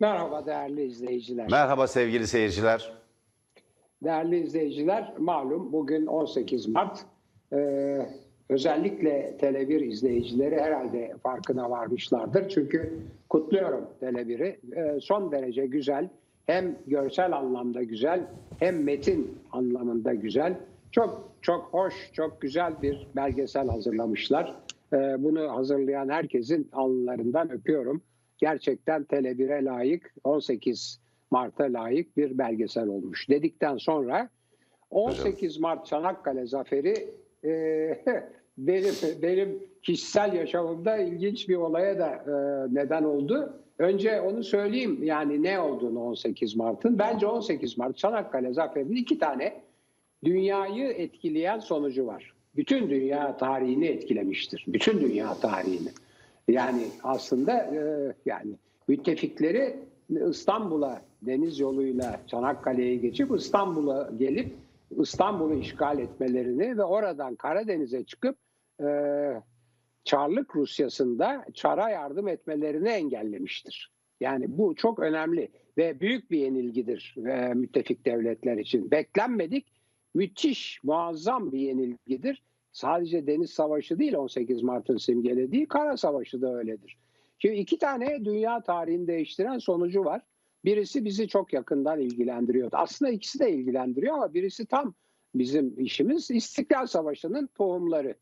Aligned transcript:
Merhaba 0.00 0.46
değerli 0.46 0.84
izleyiciler. 0.84 1.50
Merhaba 1.50 1.86
sevgili 1.86 2.26
seyirciler. 2.26 2.92
Değerli 4.04 4.40
izleyiciler, 4.40 5.14
malum 5.18 5.72
bugün 5.72 6.06
18 6.06 6.68
Mart. 6.68 7.06
Ee, 7.52 8.06
özellikle 8.48 9.36
Tele1 9.40 9.84
izleyicileri 9.84 10.60
herhalde 10.60 11.14
farkına 11.22 11.70
varmışlardır. 11.70 12.48
Çünkü 12.48 12.98
kutluyorum 13.28 13.86
Tele1'i. 14.02 14.60
Ee, 14.76 15.00
son 15.00 15.32
derece 15.32 15.66
güzel, 15.66 16.08
hem 16.46 16.78
görsel 16.86 17.32
anlamda 17.32 17.82
güzel, 17.82 18.26
hem 18.58 18.82
metin 18.84 19.38
anlamında 19.52 20.14
güzel. 20.14 20.56
Çok 20.92 21.28
çok 21.42 21.64
hoş, 21.72 21.94
çok 22.12 22.40
güzel 22.40 22.82
bir 22.82 23.06
belgesel 23.16 23.68
hazırlamışlar. 23.68 24.56
Ee, 24.92 24.96
bunu 25.18 25.56
hazırlayan 25.56 26.08
herkesin 26.08 26.68
alnlarından 26.72 27.52
öpüyorum. 27.52 28.02
Gerçekten 28.38 29.02
Tele1'e 29.02 29.64
layık 29.64 30.14
18 30.24 31.00
Mart'a 31.30 31.64
layık 31.64 32.16
bir 32.16 32.38
belgesel 32.38 32.88
olmuş. 32.88 33.28
Dedikten 33.28 33.76
sonra 33.76 34.28
18 34.90 35.58
Mart 35.58 35.86
Çanakkale 35.86 36.46
Zaferi 36.46 37.10
e, 37.44 37.50
benim, 38.58 38.94
benim 39.22 39.62
kişisel 39.82 40.32
yaşamımda 40.32 40.96
ilginç 40.96 41.48
bir 41.48 41.56
olaya 41.56 41.98
da 41.98 42.08
e, 42.08 42.34
neden 42.74 43.02
oldu. 43.02 43.60
Önce 43.78 44.20
onu 44.20 44.44
söyleyeyim 44.44 44.98
yani 45.02 45.42
ne 45.42 45.60
olduğunu 45.60 46.04
18 46.04 46.56
Mart'ın. 46.56 46.98
Bence 46.98 47.26
18 47.26 47.78
Mart 47.78 47.96
Çanakkale 47.96 48.52
Zaferi'nin 48.52 48.96
iki 48.96 49.18
tane 49.18 49.62
dünyayı 50.24 50.88
etkileyen 50.88 51.58
sonucu 51.58 52.06
var. 52.06 52.34
Bütün 52.56 52.90
dünya 52.90 53.36
tarihini 53.36 53.86
etkilemiştir. 53.86 54.64
Bütün 54.68 55.00
dünya 55.00 55.34
tarihini. 55.34 55.88
Yani 56.48 56.86
aslında 57.02 57.52
e, 57.52 58.12
yani 58.26 58.54
müttefikleri 58.88 59.76
İstanbul'a 60.30 61.02
deniz 61.22 61.58
yoluyla 61.58 62.20
Çanakkale'ye 62.26 62.96
geçip 62.96 63.36
İstanbul'a 63.36 64.10
gelip 64.18 64.54
İstanbul'u 64.90 65.54
işgal 65.54 65.98
etmelerini 65.98 66.78
ve 66.78 66.84
oradan 66.84 67.34
Karadeniz'e 67.34 68.04
çıkıp 68.04 68.36
e, 68.80 68.86
Çarlık 70.04 70.56
Rusyası'nda 70.56 71.44
Çar'a 71.54 71.90
yardım 71.90 72.28
etmelerini 72.28 72.88
engellemiştir. 72.88 73.92
Yani 74.20 74.58
bu 74.58 74.74
çok 74.74 74.98
önemli 74.98 75.48
ve 75.78 76.00
büyük 76.00 76.30
bir 76.30 76.38
yenilgidir 76.38 77.14
e, 77.26 77.54
müttefik 77.54 78.04
devletler 78.04 78.56
için. 78.56 78.90
Beklenmedik, 78.90 79.66
müthiş, 80.14 80.80
muazzam 80.84 81.52
bir 81.52 81.58
yenilgidir. 81.58 82.42
Sadece 82.74 83.26
Deniz 83.26 83.50
Savaşı 83.50 83.98
değil 83.98 84.14
18 84.14 84.62
Mart'ın 84.62 84.96
simgelediği, 84.96 85.66
Kara 85.66 85.96
Savaşı 85.96 86.42
da 86.42 86.54
öyledir. 86.54 86.98
Şimdi 87.38 87.54
iki 87.54 87.78
tane 87.78 88.24
dünya 88.24 88.60
tarihini 88.60 89.06
değiştiren 89.06 89.58
sonucu 89.58 90.04
var. 90.04 90.22
Birisi 90.64 91.04
bizi 91.04 91.28
çok 91.28 91.52
yakından 91.52 92.00
ilgilendiriyor. 92.00 92.68
Aslında 92.72 93.10
ikisi 93.10 93.38
de 93.38 93.52
ilgilendiriyor 93.52 94.14
ama 94.14 94.34
birisi 94.34 94.66
tam 94.66 94.94
bizim 95.34 95.74
işimiz 95.78 96.30
İstiklal 96.30 96.86
Savaşı'nın 96.86 97.46
tohumları. 97.46 98.14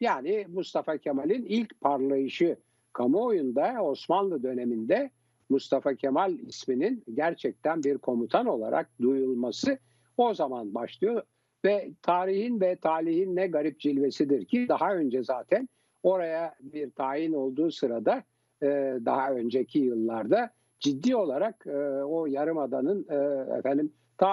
Yani 0.00 0.46
Mustafa 0.48 0.98
Kemal'in 0.98 1.44
ilk 1.44 1.80
parlayışı 1.80 2.56
kamuoyunda 2.92 3.82
Osmanlı 3.82 4.42
döneminde 4.42 5.10
Mustafa 5.48 5.94
Kemal 5.94 6.38
isminin 6.38 7.04
gerçekten 7.14 7.82
bir 7.82 7.98
komutan 7.98 8.46
olarak 8.46 8.90
duyulması 9.00 9.78
o 10.16 10.34
zaman 10.34 10.74
başlıyor. 10.74 11.22
Ve 11.64 11.90
tarihin 12.02 12.60
ve 12.60 12.76
talihin 12.76 13.36
ne 13.36 13.46
garip 13.46 13.80
cilvesidir 13.80 14.44
ki 14.44 14.66
daha 14.68 14.94
önce 14.94 15.24
zaten 15.24 15.68
oraya 16.02 16.54
bir 16.60 16.90
tayin 16.90 17.32
olduğu 17.32 17.70
sırada 17.70 18.22
e, 18.62 18.66
daha 19.04 19.32
önceki 19.32 19.78
yıllarda 19.78 20.50
ciddi 20.78 21.16
olarak 21.16 21.66
e, 21.66 21.76
o 22.04 22.26
yarımadanın 22.26 23.06
e, 23.10 23.16
efendim 23.58 23.92
ta 24.18 24.30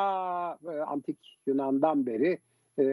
antik 0.87 1.39
Yunan'dan 1.47 2.05
beri 2.05 2.39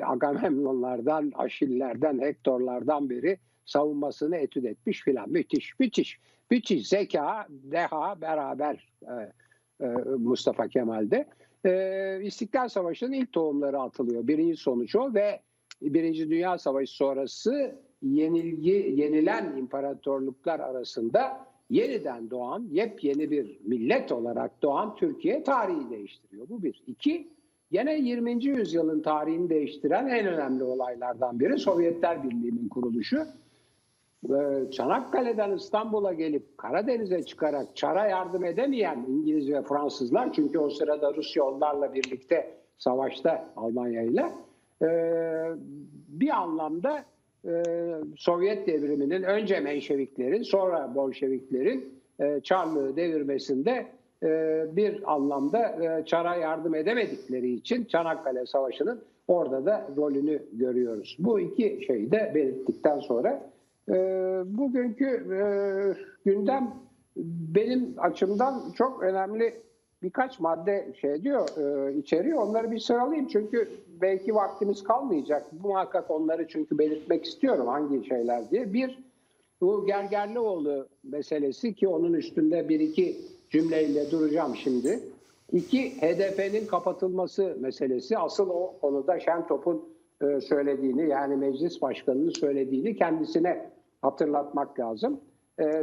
Agamemnonlardan, 0.02 1.32
Aşillerden, 1.34 2.20
Hektorlardan 2.20 3.10
beri 3.10 3.38
savunmasını 3.64 4.36
etüt 4.36 4.64
etmiş 4.64 5.02
filan. 5.02 5.30
Müthiş, 5.30 5.78
müthiş. 5.78 6.18
Müthiş 6.50 6.88
zeka, 6.88 7.46
deha 7.50 8.20
beraber 8.20 8.92
Mustafa 10.18 10.68
Kemal'de. 10.68 11.26
İstiklal 12.22 12.68
Savaşı'nın 12.68 13.12
ilk 13.12 13.32
tohumları 13.32 13.80
atılıyor. 13.80 14.26
Birinci 14.26 14.56
sonuç 14.56 14.96
o 14.96 15.14
ve 15.14 15.40
Birinci 15.82 16.30
Dünya 16.30 16.58
Savaşı 16.58 16.96
sonrası 16.96 17.74
yenilgi, 18.02 18.94
yenilen 18.96 19.56
imparatorluklar 19.56 20.60
arasında 20.60 21.46
yeniden 21.70 22.30
doğan, 22.30 22.68
yepyeni 22.70 23.30
bir 23.30 23.60
millet 23.64 24.12
olarak 24.12 24.62
doğan 24.62 24.96
Türkiye 24.96 25.44
tarihi 25.44 25.90
değiştiriyor. 25.90 26.48
Bu 26.48 26.62
bir. 26.62 26.82
İki, 26.86 27.28
gene 27.72 27.98
20. 27.98 28.44
yüzyılın 28.44 29.00
tarihini 29.00 29.50
değiştiren 29.50 30.06
en 30.06 30.26
önemli 30.26 30.64
olaylardan 30.64 31.40
biri 31.40 31.58
Sovyetler 31.58 32.22
Birliği'nin 32.24 32.68
kuruluşu. 32.68 33.26
Çanakkale'den 34.70 35.52
İstanbul'a 35.52 36.12
gelip 36.12 36.53
Karadeniz'e 36.64 37.22
çıkarak 37.22 37.76
Çar'a 37.76 38.08
yardım 38.08 38.44
edemeyen 38.44 39.04
İngiliz 39.08 39.52
ve 39.52 39.62
Fransızlar 39.62 40.32
çünkü 40.32 40.58
o 40.58 40.70
sırada 40.70 41.14
Rusya 41.14 41.44
onlarla 41.44 41.94
birlikte 41.94 42.50
savaşta 42.78 43.44
Almanya 43.56 44.02
ile 44.02 44.24
bir 46.08 46.30
anlamda 46.30 47.04
Sovyet 48.16 48.66
devriminin 48.66 49.22
önce 49.22 49.60
Menşeviklerin 49.60 50.42
sonra 50.42 50.94
Bolşeviklerin 50.94 52.00
Çarlığı 52.42 52.96
devirmesinde 52.96 53.86
bir 54.76 55.12
anlamda 55.14 55.78
Çar'a 56.06 56.36
yardım 56.36 56.74
edemedikleri 56.74 57.52
için 57.52 57.84
Çanakkale 57.84 58.46
Savaşı'nın 58.46 59.00
orada 59.28 59.66
da 59.66 59.86
rolünü 59.96 60.42
görüyoruz. 60.52 61.16
Bu 61.18 61.40
iki 61.40 61.84
şeyi 61.86 62.12
de 62.12 62.32
belirttikten 62.34 62.98
sonra 62.98 63.53
bugünkü 64.46 65.26
gündem 66.24 66.74
benim 67.54 67.94
açımdan 67.98 68.72
çok 68.74 69.02
önemli 69.02 69.54
birkaç 70.02 70.40
madde 70.40 70.92
şey 71.00 71.22
diyor 71.22 71.48
içeriyor. 71.96 72.38
Onları 72.38 72.70
bir 72.70 72.78
sıralayayım 72.78 73.28
çünkü 73.28 73.68
belki 74.00 74.34
vaktimiz 74.34 74.84
kalmayacak. 74.84 75.46
Muhakkak 75.62 76.10
onları 76.10 76.48
çünkü 76.48 76.78
belirtmek 76.78 77.24
istiyorum 77.24 77.66
hangi 77.66 78.08
şeyler 78.08 78.50
diye. 78.50 78.72
Bir, 78.72 79.04
bu 79.60 79.86
Gergerlioğlu 79.86 80.88
meselesi 81.04 81.74
ki 81.74 81.88
onun 81.88 82.12
üstünde 82.12 82.68
bir 82.68 82.80
iki 82.80 83.16
cümleyle 83.50 84.10
duracağım 84.10 84.56
şimdi. 84.56 85.00
İki, 85.52 85.90
HDP'nin 85.90 86.66
kapatılması 86.66 87.56
meselesi. 87.60 88.18
Asıl 88.18 88.50
o 88.50 88.78
konuda 88.80 89.20
Şentop'un 89.20 89.84
söylediğini 90.40 91.08
yani 91.08 91.36
meclis 91.36 91.82
başkanının 91.82 92.30
söylediğini 92.30 92.96
kendisine 92.96 93.70
hatırlatmak 94.04 94.80
lazım. 94.80 95.20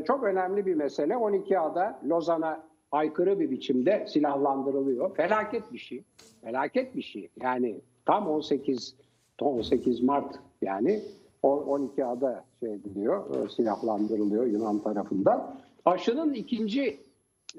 Çok 0.07 0.23
önemli 0.23 0.65
bir 0.65 0.75
mesele. 0.75 1.17
12 1.17 1.59
ada 1.59 1.99
Lozan'a 2.09 2.63
aykırı 2.91 3.39
bir 3.39 3.51
biçimde 3.51 4.05
silahlandırılıyor. 4.07 5.15
Felaket 5.15 5.73
bir 5.73 5.77
şey. 5.77 6.03
Felaket 6.41 6.95
bir 6.95 7.01
şey. 7.01 7.29
Yani 7.41 7.81
tam 8.05 8.27
18 8.27 8.95
18 9.41 10.03
Mart 10.03 10.39
yani 10.61 11.01
12 11.43 12.05
ada 12.05 12.45
şey 12.59 12.73
ediliyor, 12.73 13.49
silahlandırılıyor 13.49 14.45
Yunan 14.45 14.79
tarafından. 14.79 15.55
Aşının 15.85 16.33
ikinci 16.33 16.99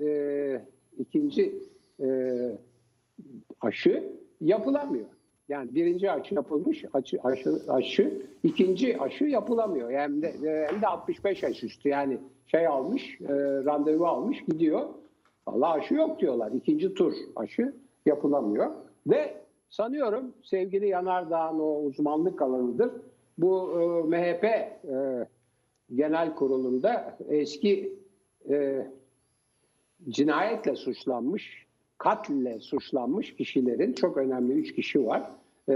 e, 0.00 0.60
ikinci 0.98 1.54
e, 2.00 2.08
aşı 3.60 4.12
yapılamıyor. 4.40 5.06
Yani 5.48 5.74
birinci 5.74 6.10
aşı 6.10 6.34
yapılmış, 6.34 6.84
aşı, 6.92 7.18
aşı, 7.22 7.62
aşı 7.68 8.22
ikinci 8.42 9.00
aşı 9.00 9.24
yapılamıyor. 9.24 9.90
Yani 9.90 10.22
de, 10.22 10.66
hem 10.70 10.82
de 10.82 10.86
65 10.86 11.42
yaş 11.42 11.64
üstü 11.64 11.88
yani 11.88 12.18
şey 12.46 12.66
almış, 12.66 13.20
e, 13.20 13.34
randevu 13.64 14.06
almış 14.06 14.44
gidiyor. 14.44 14.88
Allah 15.46 15.72
aşı 15.72 15.94
yok 15.94 16.20
diyorlar. 16.20 16.52
İkinci 16.52 16.94
tur 16.94 17.14
aşı 17.36 17.74
yapılamıyor. 18.06 18.70
Ve 19.06 19.34
sanıyorum 19.70 20.32
sevgili 20.42 20.88
Yanardağ'ın 20.88 21.58
o 21.58 21.80
uzmanlık 21.80 22.42
alanıdır. 22.42 22.92
Bu 23.38 23.70
e, 23.80 24.08
MHP 24.08 24.44
e, 24.44 25.28
genel 25.94 26.34
kurulunda 26.34 27.18
eski 27.28 27.98
e, 28.50 28.86
cinayetle 30.08 30.76
suçlanmış, 30.76 31.66
katle 31.98 32.60
suçlanmış 32.60 33.34
kişilerin 33.34 33.92
çok 33.92 34.16
önemli 34.16 34.52
üç 34.52 34.74
kişi 34.74 35.06
var. 35.06 35.30
E, 35.68 35.74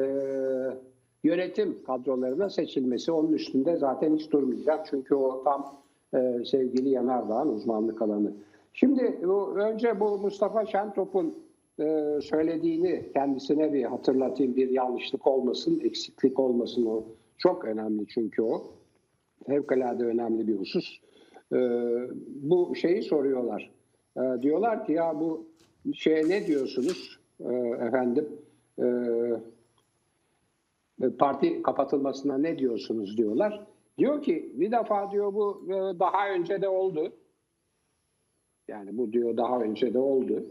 yönetim 1.25 1.85
kadrolarına 1.85 2.51
seçilmesi 2.51 3.13
onun 3.13 3.33
üstünde 3.33 3.77
zaten 3.77 4.17
hiç 4.17 4.31
durmayacak. 4.33 4.87
Çünkü 4.91 5.15
o 5.15 5.45
tam 5.45 5.83
e, 6.15 6.45
sevgili 6.45 6.89
Yanardağ'ın 6.89 7.49
uzmanlık 7.49 8.03
alanı. 8.03 8.33
Şimdi 8.73 9.21
bu, 9.25 9.59
önce 9.59 10.01
bu 10.01 10.19
Mustafa 10.19 10.67
Şentop'un 10.67 11.35
e, 11.81 12.19
söylediğini 12.23 13.13
kendisine 13.13 13.73
bir 13.73 13.85
hatırlatayım. 13.85 14.57
Bir 14.57 14.71
yanlışlık 14.71 15.27
olmasın, 15.27 15.81
eksiklik 15.85 16.39
olmasın 16.39 16.87
o. 16.87 17.05
Çok 17.39 17.65
önemli 17.65 18.07
çünkü 18.07 18.43
o. 18.43 18.63
Fevkalade 19.47 20.05
önemli 20.05 20.49
bir 20.49 20.57
husus. 20.59 21.01
E, 21.53 21.59
bu 22.43 22.75
şeyi 22.75 23.03
soruyorlar. 23.03 23.71
e, 24.17 24.43
diyorlar 24.43 24.87
ki 24.87 24.93
ya 24.93 25.21
bu 25.21 25.47
şeye 25.95 26.29
ne 26.29 26.47
diyorsunuz 26.47 27.19
e, 27.41 27.55
efendim 27.87 28.29
e, 28.79 28.87
parti 31.19 31.63
kapatılmasına 31.63 32.39
ne 32.39 32.59
diyorsunuz 32.59 33.19
diyorlar. 33.19 33.67
Diyor 33.99 34.23
ki 34.23 34.53
bir 34.55 34.73
defa 34.73 35.11
diyor 35.11 35.35
bu 35.35 35.67
e, 35.69 35.99
daha 35.99 36.31
önce 36.31 36.63
de 36.63 36.69
oldu. 36.69 37.13
Yani 38.69 38.99
bu 38.99 39.13
diyor 39.13 39.37
daha 39.37 39.61
önce 39.61 39.95
de 39.95 39.99
oldu. 39.99 40.47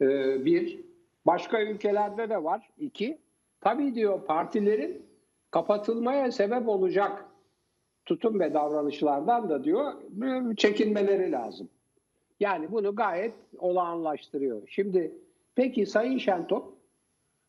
E, 0.00 0.06
bir, 0.44 0.80
başka 1.26 1.62
ülkelerde 1.62 2.30
de 2.30 2.44
var. 2.44 2.70
İki, 2.78 3.18
tabii 3.60 3.94
diyor 3.94 4.24
partilerin 4.24 5.02
kapatılmaya 5.50 6.32
sebep 6.32 6.68
olacak 6.68 7.24
tutum 8.06 8.40
ve 8.40 8.54
davranışlardan 8.54 9.48
da 9.48 9.64
diyor 9.64 9.92
e, 10.52 10.56
çekinmeleri 10.56 11.32
lazım. 11.32 11.68
Yani 12.40 12.72
bunu 12.72 12.96
gayet 12.96 13.34
olağanlaştırıyor. 13.58 14.62
Şimdi 14.68 15.14
peki 15.54 15.86
Sayın 15.86 16.18
Şentop 16.18 16.74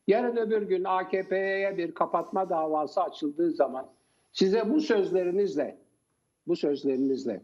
yarın 0.06 0.36
öbür 0.36 0.62
gün 0.62 0.84
AKP'ye 0.84 1.74
bir 1.76 1.94
kapatma 1.94 2.50
davası 2.50 3.02
açıldığı 3.02 3.50
zaman 3.50 3.86
size 4.32 4.70
bu 4.70 4.80
sözlerinizle 4.80 5.78
bu 6.46 6.56
sözlerinizle 6.56 7.42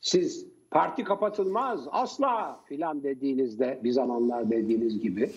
siz 0.00 0.46
parti 0.70 1.04
kapatılmaz 1.04 1.88
asla 1.90 2.60
filan 2.64 3.02
dediğinizde 3.02 3.80
bir 3.84 3.90
zamanlar 3.90 4.50
dediğiniz 4.50 5.00
gibi 5.00 5.30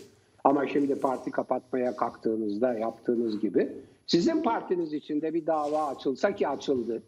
ama 0.43 0.67
şimdi 0.67 0.99
parti 0.99 1.31
kapatmaya 1.31 1.95
kalktığınızda 1.95 2.73
yaptığınız 2.73 3.39
gibi 3.39 3.73
sizin 4.07 4.43
partiniz 4.43 4.93
içinde 4.93 5.33
bir 5.33 5.45
dava 5.45 5.87
açılsa 5.87 6.35
ki 6.35 6.47
açıldı. 6.47 7.03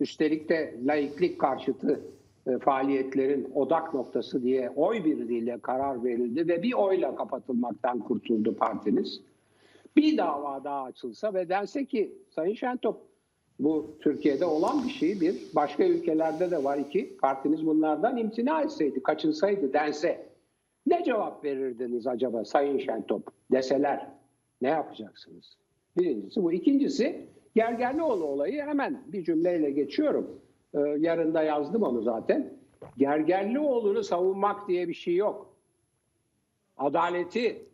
Üstelik 0.00 0.48
de 0.48 0.74
laiklik 0.84 1.38
karşıtı 1.38 2.00
faaliyetlerin 2.58 3.50
odak 3.54 3.94
noktası 3.94 4.42
diye 4.42 4.70
oy 4.76 5.04
birliğiyle 5.04 5.58
karar 5.58 6.04
verildi 6.04 6.48
ve 6.48 6.62
bir 6.62 6.72
oyla 6.72 7.14
kapatılmaktan 7.14 7.98
kurtuldu 7.98 8.56
partiniz. 8.56 9.20
Bir 9.96 10.18
dava 10.18 10.64
daha 10.64 10.82
açılsa 10.82 11.34
ve 11.34 11.48
dense 11.48 11.84
ki 11.84 12.12
Sayın 12.34 12.54
Şentop 12.54 13.00
bu 13.58 13.96
Türkiye'de 14.00 14.44
olan 14.44 14.84
bir 14.84 14.90
şey 14.90 15.20
bir 15.20 15.36
başka 15.54 15.84
ülkelerde 15.84 16.50
de 16.50 16.64
var 16.64 16.78
iki 16.78 17.16
partiniz 17.16 17.66
bunlardan 17.66 18.16
imtina 18.16 18.62
etseydi 18.62 19.02
kaçınsaydı 19.02 19.72
dense 19.72 20.26
ne 20.86 21.04
cevap 21.04 21.44
verirdiniz 21.44 22.06
acaba 22.06 22.44
Sayın 22.44 22.78
Şentop 22.78 23.22
deseler 23.52 24.06
ne 24.62 24.68
yapacaksınız? 24.68 25.56
Birincisi 25.96 26.42
bu. 26.42 26.52
İkincisi 26.52 27.28
Gergerlioğlu 27.54 28.24
olayı 28.24 28.62
hemen 28.62 29.02
bir 29.06 29.24
cümleyle 29.24 29.70
geçiyorum. 29.70 30.40
Ee, 30.74 30.78
yarın 30.98 31.34
da 31.34 31.42
yazdım 31.42 31.82
onu 31.82 32.02
zaten. 32.02 32.52
Gergerlioğlu'nu 32.96 34.02
savunmak 34.02 34.68
diye 34.68 34.88
bir 34.88 34.94
şey 34.94 35.16
yok. 35.16 35.54
Adaleti, 36.76 37.66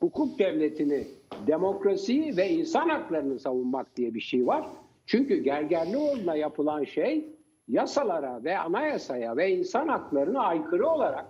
hukuk 0.00 0.38
devletini, 0.38 1.08
demokrasiyi 1.46 2.36
ve 2.36 2.50
insan 2.50 2.88
haklarını 2.88 3.38
savunmak 3.38 3.96
diye 3.96 4.14
bir 4.14 4.20
şey 4.20 4.46
var. 4.46 4.66
Çünkü 5.06 5.36
Gergerlioğlu'na 5.36 6.36
yapılan 6.36 6.84
şey 6.84 7.28
yasalara 7.68 8.44
ve 8.44 8.58
anayasaya 8.58 9.36
ve 9.36 9.56
insan 9.56 9.88
haklarına 9.88 10.40
aykırı 10.40 10.88
olarak 10.88 11.26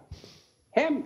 hem 0.71 1.05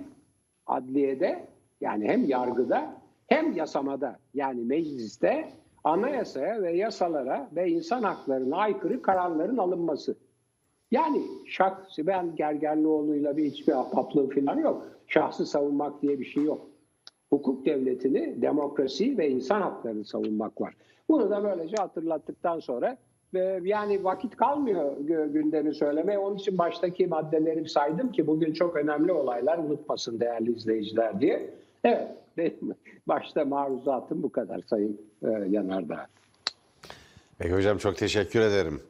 adliyede 0.66 1.48
yani 1.80 2.08
hem 2.08 2.24
yargıda 2.24 2.96
hem 3.26 3.52
yasamada 3.52 4.18
yani 4.34 4.64
mecliste 4.64 5.48
anayasaya 5.84 6.62
ve 6.62 6.76
yasalara 6.76 7.48
ve 7.56 7.70
insan 7.70 8.02
haklarına 8.02 8.56
aykırı 8.56 9.02
kararların 9.02 9.56
alınması. 9.56 10.16
Yani 10.90 11.22
şahsi 11.46 12.06
ben 12.06 12.36
Gergerlioğlu'yla 12.36 13.36
bir 13.36 13.44
hiçbir 13.44 13.72
ahbaplığım 13.72 14.30
falan 14.30 14.58
yok. 14.58 14.86
Şahsı 15.06 15.46
savunmak 15.46 16.02
diye 16.02 16.20
bir 16.20 16.24
şey 16.24 16.44
yok. 16.44 16.66
Hukuk 17.30 17.66
devletini, 17.66 18.42
demokrasi 18.42 19.18
ve 19.18 19.30
insan 19.30 19.62
haklarını 19.62 20.04
savunmak 20.04 20.60
var. 20.60 20.74
Bunu 21.08 21.30
da 21.30 21.44
böylece 21.44 21.76
hatırlattıktan 21.76 22.60
sonra 22.60 22.96
ve 23.34 23.60
yani 23.64 24.04
vakit 24.04 24.36
kalmıyor 24.36 24.96
gündemi 25.26 25.74
söylemeye. 25.74 26.18
Onun 26.18 26.36
için 26.36 26.58
baştaki 26.58 27.06
maddeleri 27.06 27.68
saydım 27.68 28.12
ki 28.12 28.26
bugün 28.26 28.52
çok 28.52 28.76
önemli 28.76 29.12
olaylar 29.12 29.58
unutmasın 29.58 30.20
değerli 30.20 30.56
izleyiciler 30.56 31.20
diye. 31.20 31.50
Evet, 31.84 32.08
benim 32.36 32.74
başta 33.08 33.44
maruzatım 33.44 34.22
bu 34.22 34.32
kadar 34.32 34.60
Sayın 34.70 35.00
e, 35.22 35.28
Yanardağ. 35.48 36.06
Peki 37.38 37.54
hocam 37.54 37.78
çok 37.78 37.96
teşekkür 37.96 38.40
ederim. 38.40 38.82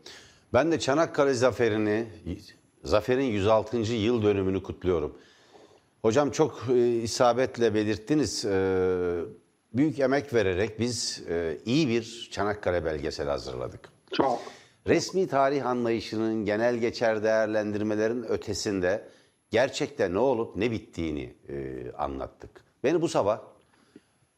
Ben 0.52 0.72
de 0.72 0.78
Çanakkale 0.78 1.34
zaferini, 1.34 2.06
zaferin 2.84 3.24
106. 3.24 3.76
yıl 3.76 4.22
dönümünü 4.22 4.62
kutluyorum. 4.62 5.18
Hocam 6.02 6.30
çok 6.30 6.62
e, 6.70 6.88
isabetle 6.88 7.74
belirttiniz. 7.74 8.44
E, 8.44 9.20
büyük 9.72 10.00
emek 10.00 10.34
vererek 10.34 10.80
biz 10.80 11.22
e, 11.28 11.58
iyi 11.64 11.88
bir 11.88 12.28
Çanakkale 12.32 12.84
belgeseli 12.84 13.30
hazırladık. 13.30 13.88
Çok. 14.12 14.40
Resmi 14.86 15.28
tarih 15.28 15.66
anlayışının 15.66 16.44
genel 16.44 16.76
geçer 16.76 17.22
değerlendirmelerin 17.22 18.22
ötesinde 18.22 19.08
gerçekte 19.50 20.12
ne 20.12 20.18
olup 20.18 20.56
ne 20.56 20.70
bittiğini 20.70 21.34
e, 21.48 21.92
anlattık. 21.92 22.63
Beni 22.84 23.02
bu 23.02 23.08
sabah 23.08 23.40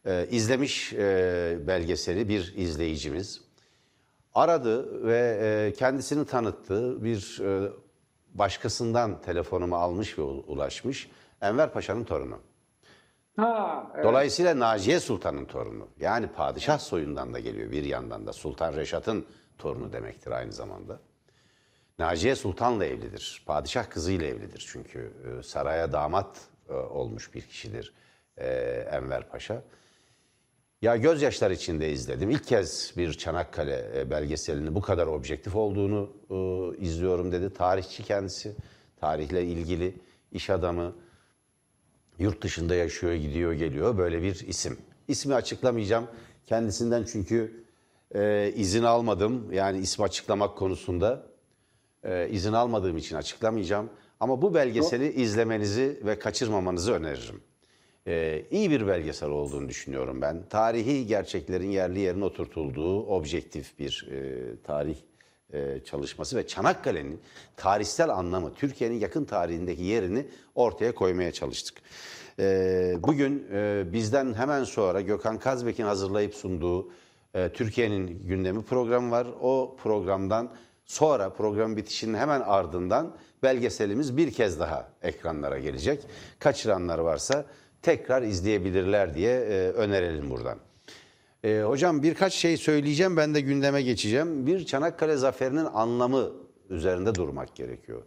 e, 0.05 0.27
izlemiş 0.31 0.93
e, 0.93 1.59
belgeseli 1.67 2.29
bir 2.29 2.55
izleyicimiz 2.57 3.41
aradı 4.35 5.05
ve 5.07 5.39
e, 5.43 5.73
kendisini 5.73 6.27
tanıttı. 6.27 7.05
Bir 7.05 7.41
e, 7.43 7.73
başkasından 8.35 9.23
telefonumu 9.23 9.77
almış 9.77 10.19
ve 10.19 10.23
ulaşmış. 10.23 11.11
Enver 11.41 11.73
Paşa'nın 11.73 12.05
torunu. 12.05 12.39
Ha, 13.37 13.87
evet. 13.95 14.05
Dolayısıyla 14.05 14.59
Naciye 14.59 15.01
Sultan'ın 15.01 15.45
torunu. 15.45 15.89
Yani 16.01 16.27
padişah 16.27 16.79
soyundan 16.79 17.35
da 17.35 17.39
geliyor 17.39 17.71
bir 17.71 17.85
yandan 17.85 18.27
da. 18.27 18.33
Sultan 18.33 18.73
Reşat'ın 18.73 19.27
torunu 19.59 19.93
demektir 19.93 20.31
aynı 20.31 20.53
zamanda. 20.53 21.01
Naciye 21.99 22.35
Sultan'la 22.37 22.85
evlidir. 22.85 23.43
Padişah 23.47 23.91
kızıyla 23.91 24.27
evlidir 24.27 24.69
çünkü 24.73 25.13
e, 25.39 25.43
saraya 25.43 25.93
damat 25.93 26.41
e, 26.69 26.73
olmuş 26.73 27.35
bir 27.35 27.43
kişidir 27.43 27.93
e, 28.39 28.49
Enver 28.93 29.29
Paşa. 29.29 29.63
Ya 30.83 30.97
gözyaşlar 30.97 31.51
içinde 31.51 31.91
izledim. 31.91 32.31
İlk 32.31 32.47
kez 32.47 32.93
bir 32.97 33.13
Çanakkale 33.13 33.91
e, 33.97 34.11
belgeselini 34.11 34.75
bu 34.75 34.81
kadar 34.81 35.07
objektif 35.07 35.57
olduğunu 35.57 36.11
e, 36.31 36.37
izliyorum 36.85 37.33
dedi. 37.33 37.55
Tarihçi 37.55 38.03
kendisi, 38.03 38.57
tarihle 39.01 39.45
ilgili 39.45 39.95
iş 40.33 40.51
adamı, 40.51 40.95
yurt 42.19 42.43
dışında 42.43 42.75
yaşıyor, 42.75 43.15
gidiyor, 43.15 43.53
geliyor. 43.53 43.99
Böyle 43.99 44.23
bir 44.23 44.47
isim. 44.47 44.79
İsmi 45.09 45.35
açıklamayacağım 45.35 46.07
kendisinden 46.47 47.05
çünkü 47.05 47.65
e, 48.15 48.53
izin 48.57 48.83
almadım. 48.83 49.53
Yani 49.53 49.79
ismi 49.79 50.05
açıklamak 50.05 50.59
konusunda 50.59 51.27
e, 52.05 52.29
izin 52.29 52.53
almadığım 52.53 52.97
için 52.97 53.17
açıklamayacağım. 53.17 53.91
Ama 54.21 54.43
bu 54.43 54.55
belgeseli 54.55 55.13
izlemenizi 55.13 56.01
ve 56.05 56.19
kaçırmamanızı 56.19 56.93
öneririm. 56.93 57.41
Ee, 58.07 58.45
iyi 58.51 58.71
bir 58.71 58.87
belgesel 58.87 59.29
olduğunu 59.31 59.69
düşünüyorum 59.69 60.23
ben. 60.23 60.43
Tarihi 60.51 61.07
gerçeklerin 61.07 61.71
yerli 61.71 62.01
yerine 62.01 62.25
oturtulduğu 62.25 63.07
objektif 63.07 63.79
bir 63.79 64.09
e, 64.11 64.43
tarih 64.63 64.97
e, 65.53 65.81
çalışması 65.85 66.37
ve 66.37 66.47
Çanakkale'nin 66.47 67.21
tarihsel 67.57 68.09
anlamı, 68.11 68.55
Türkiye'nin 68.55 69.01
yakın 69.01 69.25
tarihindeki 69.25 69.83
yerini 69.83 70.27
ortaya 70.55 70.95
koymaya 70.95 71.33
çalıştık. 71.33 71.79
E, 72.39 72.95
bugün 73.03 73.47
e, 73.53 73.85
bizden 73.93 74.35
hemen 74.35 74.65
sonra 74.65 75.01
Gökhan 75.01 75.39
Kazbek'in 75.39 75.85
hazırlayıp 75.85 76.35
sunduğu 76.35 76.91
e, 77.35 77.49
Türkiye'nin 77.49 78.23
gündemi 78.29 78.63
programı 78.63 79.11
var. 79.11 79.27
O 79.41 79.77
programdan 79.83 80.51
sonra 80.85 81.31
program 81.31 81.77
bitişinin 81.77 82.15
hemen 82.15 82.41
ardından 82.41 83.17
belgeselimiz 83.43 84.17
bir 84.17 84.31
kez 84.31 84.61
daha 84.61 84.89
ekranlara 85.03 85.59
gelecek. 85.59 86.03
Kaçıranlar 86.39 86.99
varsa 86.99 87.45
tekrar 87.87 88.23
izleyebilirler 88.23 89.15
diye 89.15 89.33
e, 89.33 89.71
önerelim 89.71 90.31
buradan. 90.31 90.59
E, 91.45 91.63
hocam 91.63 92.03
birkaç 92.03 92.35
şey 92.35 92.57
söyleyeceğim 92.57 93.17
ben 93.17 93.35
de 93.35 93.41
gündeme 93.41 93.83
geçeceğim. 93.83 94.47
Bir 94.47 94.67
Çanakkale 94.67 95.17
Zaferi'nin 95.17 95.65
anlamı 95.65 96.31
üzerinde 96.71 97.15
durmak 97.15 97.55
gerekiyor. 97.55 98.03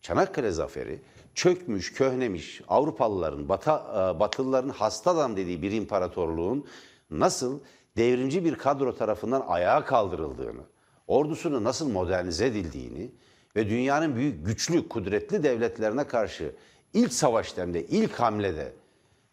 Çanakkale 0.00 0.50
Zaferi 0.50 1.00
çökmüş, 1.34 1.92
köhnemiş 1.92 2.62
Avrupalıların, 2.68 3.48
Batı, 3.48 3.70
e, 3.70 4.20
Batılıların 4.20 4.68
hasta 4.68 5.10
adam 5.10 5.36
dediği 5.36 5.62
bir 5.62 5.72
imparatorluğun 5.72 6.66
nasıl 7.10 7.60
devrimci 7.96 8.44
bir 8.44 8.54
kadro 8.54 8.96
tarafından 8.96 9.44
ayağa 9.46 9.84
kaldırıldığını, 9.84 10.62
ordusunu 11.06 11.64
nasıl 11.64 11.88
modernize 11.88 12.46
edildiğini 12.46 13.10
ve 13.56 13.70
dünyanın 13.70 14.16
büyük 14.16 14.46
güçlü, 14.46 14.88
kudretli 14.88 15.42
devletlerine 15.42 16.04
karşı 16.04 16.52
ilk 16.94 17.12
savaşlarında, 17.12 17.78
ilk 17.78 18.12
hamlede 18.12 18.72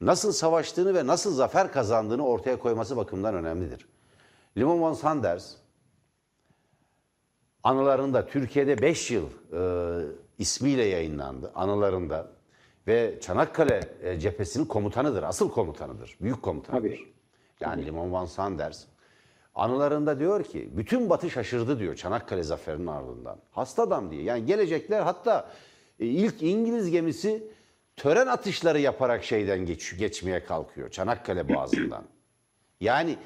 nasıl 0.05 0.31
savaştığını 0.31 0.93
ve 0.93 1.07
nasıl 1.07 1.33
zafer 1.33 1.71
kazandığını 1.71 2.27
ortaya 2.27 2.59
koyması 2.59 2.97
bakımından 2.97 3.35
önemlidir. 3.35 3.87
Limon 4.57 4.81
von 4.81 4.93
Sanders 4.93 5.55
anılarında 7.63 8.25
Türkiye'de 8.27 8.81
5 8.81 9.11
yıl 9.11 9.25
e, 9.53 9.61
ismiyle 10.37 10.83
yayınlandı 10.83 11.51
anılarında 11.55 12.27
ve 12.87 13.19
Çanakkale 13.21 13.89
e, 14.01 14.19
cephesinin 14.19 14.65
komutanıdır, 14.65 15.23
asıl 15.23 15.51
komutanıdır, 15.51 16.17
büyük 16.21 16.41
komutanıdır. 16.41 16.89
Tabii. 16.89 17.13
Yani 17.59 17.85
Limon 17.85 18.11
Van 18.11 18.25
Sanders 18.25 18.83
anılarında 19.55 20.19
diyor 20.19 20.43
ki 20.43 20.69
bütün 20.73 21.09
Batı 21.09 21.29
şaşırdı 21.29 21.79
diyor 21.79 21.95
Çanakkale 21.95 22.43
zaferinin 22.43 22.87
ardından. 22.87 23.37
Hasta 23.51 23.83
adam 23.83 24.11
diye. 24.11 24.23
Yani 24.23 24.45
gelecekler 24.45 25.01
hatta 25.01 25.49
e, 25.99 26.05
ilk 26.05 26.43
İngiliz 26.43 26.89
gemisi 26.89 27.52
tören 27.95 28.27
atışları 28.27 28.79
yaparak 28.79 29.23
şeyden 29.23 29.65
geç, 29.65 29.97
geçmeye 29.97 30.43
kalkıyor 30.43 30.89
Çanakkale 30.89 31.49
Boğazı'ndan. 31.49 32.03
Yani 32.81 33.17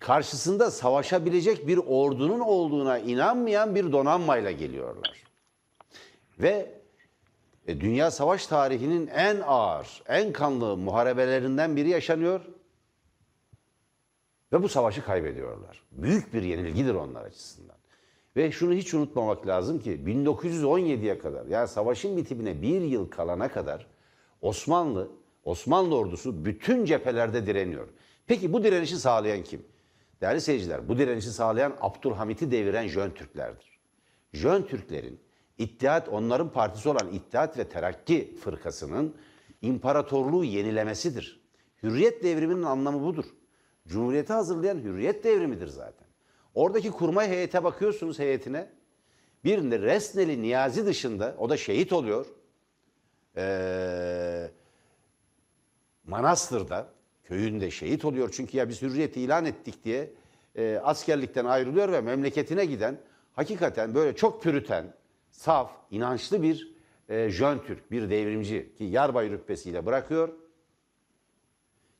karşısında 0.00 0.70
savaşabilecek 0.70 1.66
bir 1.66 1.78
ordunun 1.78 2.40
olduğuna 2.40 2.98
inanmayan 2.98 3.74
bir 3.74 3.92
donanmayla 3.92 4.50
geliyorlar. 4.50 5.24
Ve 6.38 6.74
e, 7.66 7.80
dünya 7.80 8.10
savaş 8.10 8.46
tarihinin 8.46 9.06
en 9.06 9.40
ağır, 9.46 10.02
en 10.08 10.32
kanlı 10.32 10.76
muharebelerinden 10.76 11.76
biri 11.76 11.88
yaşanıyor. 11.88 12.40
Ve 14.52 14.62
bu 14.62 14.68
savaşı 14.68 15.04
kaybediyorlar. 15.04 15.82
Büyük 15.92 16.34
bir 16.34 16.42
yenilgidir 16.42 16.94
onlar 16.94 17.24
açısından. 17.24 17.71
Ve 18.36 18.52
şunu 18.52 18.74
hiç 18.74 18.94
unutmamak 18.94 19.46
lazım 19.46 19.78
ki 19.78 20.00
1917'ye 20.06 21.18
kadar 21.18 21.46
yani 21.46 21.68
savaşın 21.68 22.16
bitimine 22.16 22.62
bir 22.62 22.80
yıl 22.80 23.10
kalana 23.10 23.48
kadar 23.48 23.86
Osmanlı, 24.40 25.10
Osmanlı 25.44 25.96
ordusu 25.96 26.44
bütün 26.44 26.84
cephelerde 26.84 27.46
direniyor. 27.46 27.88
Peki 28.26 28.52
bu 28.52 28.64
direnişi 28.64 28.96
sağlayan 28.96 29.42
kim? 29.42 29.62
Değerli 30.20 30.40
seyirciler 30.40 30.88
bu 30.88 30.98
direnişi 30.98 31.30
sağlayan 31.30 31.76
Abdülhamit'i 31.80 32.50
deviren 32.50 32.88
Jön 32.88 33.10
Türklerdir. 33.10 33.78
Jön 34.32 34.62
Türklerin 34.62 35.20
İttihat, 35.58 36.08
onların 36.08 36.52
partisi 36.52 36.88
olan 36.88 37.12
İttihat 37.12 37.58
ve 37.58 37.68
Terakki 37.68 38.34
fırkasının 38.40 39.16
imparatorluğu 39.62 40.44
yenilemesidir. 40.44 41.42
Hürriyet 41.82 42.22
devriminin 42.22 42.62
anlamı 42.62 43.02
budur. 43.02 43.24
Cumhuriyeti 43.88 44.32
hazırlayan 44.32 44.78
hürriyet 44.78 45.24
devrimidir 45.24 45.66
zaten. 45.66 46.01
Oradaki 46.54 46.90
kurmay 46.90 47.28
heyete 47.28 47.64
bakıyorsunuz 47.64 48.18
heyetine. 48.18 48.70
Bir 49.44 49.70
Resneli 49.82 50.42
Niyazi 50.42 50.86
dışında, 50.86 51.34
o 51.38 51.48
da 51.48 51.56
şehit 51.56 51.92
oluyor. 51.92 52.26
Ee, 53.36 54.50
Manastır'da, 56.06 56.88
köyünde 57.24 57.70
şehit 57.70 58.04
oluyor. 58.04 58.30
Çünkü 58.36 58.56
ya 58.56 58.68
biz 58.68 58.82
hürriyeti 58.82 59.20
ilan 59.20 59.44
ettik 59.44 59.84
diye 59.84 60.10
e, 60.56 60.80
askerlikten 60.84 61.44
ayrılıyor 61.44 61.92
ve 61.92 62.00
memleketine 62.00 62.64
giden 62.64 62.98
hakikaten 63.32 63.94
böyle 63.94 64.16
çok 64.16 64.42
pürüten, 64.42 64.94
saf, 65.30 65.70
inançlı 65.90 66.42
bir 66.42 66.74
e, 67.08 67.28
Jön 67.30 67.58
Türk, 67.58 67.90
bir 67.90 68.10
devrimci 68.10 68.74
ki 68.74 68.84
yarbay 68.84 69.30
rütbesiyle 69.30 69.86
bırakıyor. 69.86 70.28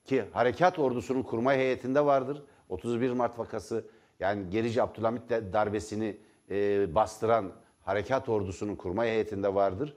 Ki 0.04 0.25
harekat 0.32 0.78
ordusunun 0.78 1.23
kurmay 1.23 1.59
heyetinde 1.59 2.04
vardır. 2.04 2.42
31 2.68 3.11
Mart 3.11 3.38
vakası 3.38 3.85
yani 4.23 4.50
Gerici 4.50 4.83
Abdülhamit 4.83 5.31
darbesini 5.31 6.17
e, 6.50 6.95
bastıran 6.95 7.52
harekat 7.83 8.29
ordusunun 8.29 8.76
kurmay 8.76 9.09
heyetinde 9.09 9.55
vardır. 9.55 9.97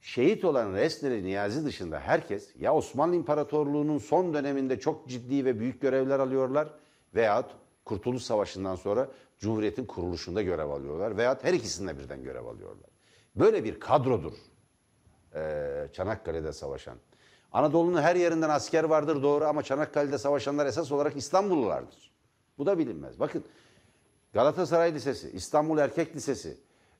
Şehit 0.00 0.44
olan 0.44 0.72
Resneli 0.72 1.24
Niyazi 1.24 1.64
dışında 1.64 2.00
herkes 2.00 2.56
ya 2.58 2.74
Osmanlı 2.74 3.16
İmparatorluğu'nun 3.16 3.98
son 3.98 4.34
döneminde 4.34 4.80
çok 4.80 5.08
ciddi 5.08 5.44
ve 5.44 5.60
büyük 5.60 5.80
görevler 5.80 6.18
alıyorlar 6.18 6.68
veyahut 7.14 7.50
Kurtuluş 7.84 8.22
Savaşı'ndan 8.22 8.74
sonra 8.74 9.08
Cumhuriyet'in 9.38 9.84
kuruluşunda 9.84 10.42
görev 10.42 10.70
alıyorlar 10.70 11.16
veyahut 11.16 11.44
her 11.44 11.54
ikisinde 11.54 11.98
birden 11.98 12.22
görev 12.22 12.46
alıyorlar. 12.46 12.90
Böyle 13.36 13.64
bir 13.64 13.80
kadrodur 13.80 14.32
e, 15.34 15.88
Çanakkale'de 15.92 16.52
savaşan. 16.52 16.96
Anadolu'nun 17.52 18.02
her 18.02 18.16
yerinden 18.16 18.50
asker 18.50 18.84
vardır 18.84 19.22
doğru 19.22 19.44
ama 19.44 19.62
Çanakkale'de 19.62 20.18
savaşanlar 20.18 20.66
esas 20.66 20.92
olarak 20.92 21.16
İstanbullulardır. 21.16 22.11
Bu 22.58 22.66
da 22.66 22.78
bilinmez. 22.78 23.20
Bakın 23.20 23.44
Galatasaray 24.32 24.94
Lisesi, 24.94 25.30
İstanbul 25.30 25.78
Erkek 25.78 26.16
Lisesi, 26.16 26.56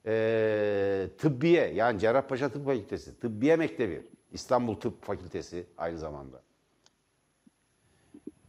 e, 0.07 1.09
Tıbbiye 1.19 1.75
yani 1.75 1.99
Cerrahpaşa 1.99 2.49
Tıp 2.49 2.65
Fakültesi, 2.65 3.21
Tıbbiye 3.21 3.57
Mektebi, 3.57 4.03
İstanbul 4.33 4.75
Tıp 4.75 5.05
Fakültesi 5.05 5.67
aynı 5.79 5.99
zamanda. 5.99 6.43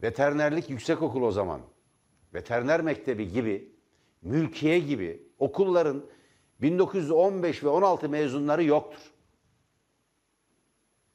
Veterinerlik 0.02 0.70
Yüksekokulu 0.70 1.26
o 1.26 1.30
zaman. 1.30 1.60
Veteriner 2.34 2.80
Mektebi 2.80 3.32
gibi, 3.32 3.72
mülkiye 4.22 4.78
gibi 4.78 5.22
okulların 5.38 6.04
1915 6.62 7.64
ve 7.64 7.68
16 7.68 8.08
mezunları 8.08 8.64
yoktur. 8.64 9.12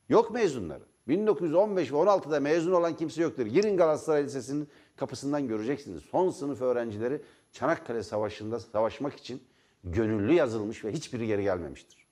Yok 0.10 0.32
mezunları. 0.32 0.84
1915 1.08 1.92
ve 1.92 1.96
16'da 1.96 2.40
mezun 2.40 2.72
olan 2.72 2.96
kimse 2.96 3.22
yoktur. 3.22 3.46
Girin 3.46 3.78
Galatasaray 3.78 4.24
Lisesi'nin 4.24 4.68
kapısından 5.00 5.48
göreceksiniz. 5.48 6.04
Son 6.04 6.30
sınıf 6.30 6.62
öğrencileri 6.62 7.22
Çanakkale 7.52 8.04
Savaşı'nda 8.04 8.60
savaşmak 8.60 9.16
için 9.16 9.44
gönüllü 9.84 10.34
yazılmış 10.34 10.86
ve 10.86 10.92
hiçbiri 10.92 11.28
geri 11.28 11.44
gelmemiştir. 11.44 12.08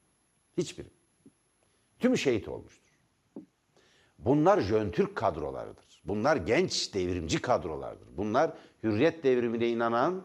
Hiçbiri. 0.58 0.88
Tümü 2.00 2.18
şehit 2.18 2.48
olmuştur. 2.48 2.88
Bunlar 4.20 4.62
Jön 4.62 4.92
kadrolarıdır. 5.16 6.02
Bunlar 6.06 6.36
genç 6.38 6.94
devrimci 6.94 7.42
kadrolardır. 7.42 8.08
Bunlar 8.18 8.54
hürriyet 8.84 9.24
devrimine 9.24 9.70
inanan 9.70 10.24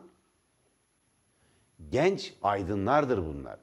genç 1.90 2.35
aydınlardır 2.42 3.19
bunlar. 3.19 3.59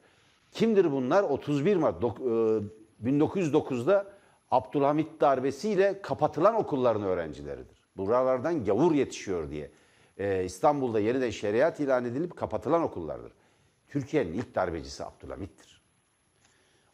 Kimdir 0.52 0.92
bunlar? 0.92 1.24
31 1.24 1.76
Mart 1.76 2.04
dok- 2.04 2.64
e, 3.04 3.10
1909'da 3.10 4.12
Abdülhamit 4.52 5.22
darbesiyle 5.22 6.02
kapatılan 6.02 6.56
okulların 6.56 7.04
öğrencileridir. 7.04 7.79
Buralardan 7.98 8.66
gavur 8.66 8.92
yetişiyor 8.92 9.50
diye. 9.50 9.72
e, 10.18 10.44
İstanbul'da 10.46 11.00
yeniden 11.00 11.30
şeriat 11.30 11.80
ilan 11.80 12.06
edilip 12.06 12.38
kapatılan 12.38 12.82
okullardır. 12.82 13.32
Türkiye'nin 13.88 14.34
ilk 14.34 14.56
darbecisi 14.56 15.06
Abdülhamit'tir. 15.06 15.82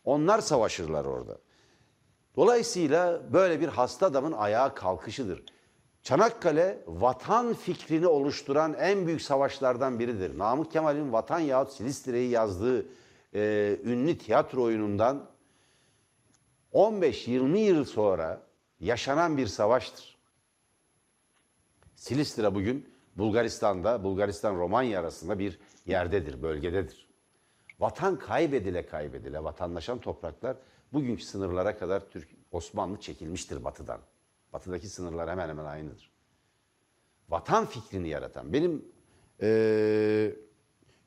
Onlar 0.04 0.40
savaşırlar 0.40 1.06
orada. 1.06 1.38
Dolayısıyla 2.36 3.34
böyle 3.34 3.62
bir 3.62 3.68
hasta 3.68 4.06
adamın 4.06 4.32
ayağa 4.32 4.74
kalkışıdır. 4.74 5.44
Çanakkale 6.04 6.84
vatan 6.88 7.54
fikrini 7.54 8.08
oluşturan 8.08 8.74
en 8.74 9.08
büyük 9.08 9.22
savaşlardan 9.22 10.00
biridir. 10.00 10.38
Namık 10.38 10.72
Kemal'in 10.72 11.14
Vatan 11.14 11.40
yahut 11.40 11.72
Silistre'yi 11.72 12.30
yazdığı 12.30 12.86
e, 13.36 13.78
ünlü 13.84 14.18
tiyatro 14.18 14.64
oyunundan 14.64 15.26
15-20 16.74 17.58
yıl 17.58 17.86
sonra 17.86 18.42
yaşanan 18.80 19.38
bir 19.38 19.48
savaştır. 19.48 20.15
Silistre 22.06 22.56
bugün 22.56 22.90
Bulgaristan'da, 23.18 24.04
Bulgaristan-Romanya 24.04 25.00
arasında 25.00 25.40
bir 25.40 25.60
yerdedir, 25.86 26.42
bölgededir. 26.42 27.08
Vatan 27.80 28.20
kaybedile 28.20 28.86
kaybedile 28.86 29.44
vatandaşan 29.44 30.00
topraklar 30.00 30.58
bugünkü 30.94 31.24
sınırlara 31.24 31.78
kadar 31.78 32.10
Türk 32.10 32.30
Osmanlı 32.52 33.00
çekilmiştir 33.00 33.64
batıdan. 33.64 34.00
Batıdaki 34.54 34.90
sınırlar 34.90 35.30
hemen 35.30 35.50
hemen 35.50 35.66
aynıdır. 35.66 36.12
Vatan 37.30 37.66
fikrini 37.66 38.10
yaratan 38.10 38.54
benim 38.54 38.86
eee 39.42 40.36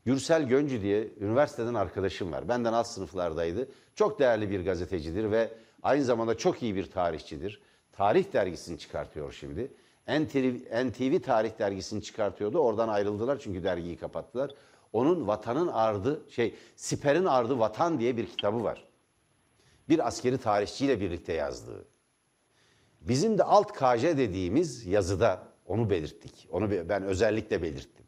Gürsel 0.05 0.49
Göncü 0.49 0.83
diye 0.83 1.09
üniversiteden 1.21 1.75
arkadaşım 1.75 2.33
var. 2.33 2.49
Benden 2.49 2.73
alt 2.73 2.87
sınıflardaydı. 2.87 3.69
Çok 3.95 4.19
değerli 4.19 4.51
bir 4.51 4.65
gazetecidir 4.65 5.31
ve 5.31 5.51
aynı 5.83 6.05
zamanda 6.05 6.39
çok 6.39 6.63
iyi 6.63 6.75
bir 6.75 6.91
tarihçidir. 6.91 7.63
Tarih 7.93 8.33
dergisini 8.33 8.79
çıkartıyor 8.79 9.33
şimdi. 9.33 9.73
NTV, 10.09 10.87
NTV 10.89 11.23
Tarih 11.23 11.59
dergisini 11.59 12.03
çıkartıyordu. 12.03 12.59
Oradan 12.59 12.89
ayrıldılar 12.89 13.39
çünkü 13.39 13.65
dergiyi 13.65 13.97
kapattılar. 13.97 14.55
Onun 14.93 15.27
Vatanın 15.27 15.69
Ardı, 15.69 16.23
şey 16.31 16.55
Siper'in 16.77 17.25
Ardı 17.25 17.59
Vatan 17.59 18.01
diye 18.01 18.17
bir 18.17 18.27
kitabı 18.27 18.63
var. 18.65 18.85
Bir 19.89 20.07
askeri 20.07 20.39
tarihçiyle 20.39 21.01
birlikte 21.01 21.33
yazdığı. 21.33 21.85
Bizim 23.01 23.39
de 23.39 23.45
alt 23.45 23.73
KJ 23.73 24.03
dediğimiz 24.03 24.87
yazıda 24.87 25.43
onu 25.67 25.91
belirttik. 25.91 26.49
Onu 26.51 26.71
be- 26.71 26.89
ben 26.89 27.03
özellikle 27.03 27.63
belirttim. 27.63 28.05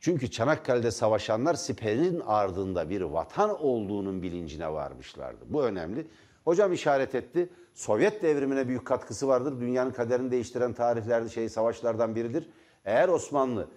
Çünkü 0.00 0.30
Çanakkale'de 0.30 0.90
savaşanlar 0.90 1.54
siperin 1.54 2.20
ardında 2.26 2.90
bir 2.90 3.00
vatan 3.00 3.62
olduğunun 3.62 4.22
bilincine 4.22 4.72
varmışlardı. 4.72 5.44
Bu 5.48 5.64
önemli. 5.64 6.06
Hocam 6.46 6.72
işaret 6.72 7.14
etti. 7.14 7.48
Sovyet 7.74 8.22
devrimine 8.22 8.68
büyük 8.68 8.84
katkısı 8.84 9.28
vardır. 9.28 9.60
Dünyanın 9.60 9.90
kaderini 9.90 10.30
değiştiren 10.30 10.72
tarihlerde 10.72 11.28
şey 11.28 11.48
savaşlardan 11.48 12.14
biridir. 12.14 12.48
Eğer 12.84 13.08
Osmanlı, 13.08 13.68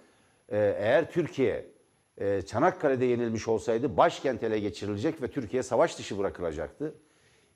e, 0.48 0.58
eğer 0.58 1.10
Türkiye 1.10 1.66
e, 2.18 2.42
Çanakkale'de 2.42 3.04
yenilmiş 3.04 3.48
olsaydı 3.48 3.96
başkent 3.96 4.42
ele 4.42 4.60
geçirilecek 4.60 5.22
ve 5.22 5.28
Türkiye 5.28 5.62
savaş 5.62 5.98
dışı 5.98 6.18
bırakılacaktı. 6.18 6.94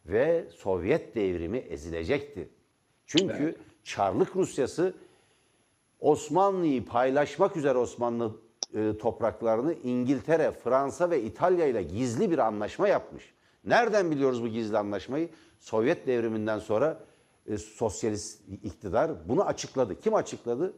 Ve 0.06 0.44
Sovyet 0.56 1.14
devrimi 1.14 1.59
ezilecekti. 1.59 2.49
Çünkü 3.06 3.56
Çarlık 3.85 4.37
Rusyası 4.37 4.94
Osmanlı'yı 6.00 6.85
paylaşmak 6.85 7.56
üzere 7.56 7.78
Osmanlı 7.78 8.37
e, 8.75 8.99
topraklarını 8.99 9.75
İngiltere, 9.75 10.50
Fransa 10.50 11.11
ve 11.11 11.23
İtalya 11.23 11.66
ile 11.66 11.83
gizli 11.83 12.30
bir 12.30 12.38
anlaşma 12.38 12.88
yapmış. 12.88 13.35
Nereden 13.66 14.11
biliyoruz 14.11 14.42
bu 14.42 14.49
gizli 14.49 14.78
anlaşmayı? 14.78 15.28
Sovyet 15.59 16.06
devriminden 16.06 16.59
sonra 16.59 17.00
e, 17.47 17.59
sosyalist 17.59 18.40
iktidar 18.62 19.28
bunu 19.28 19.44
açıkladı. 19.44 20.00
Kim 20.00 20.14
açıkladı? 20.14 20.73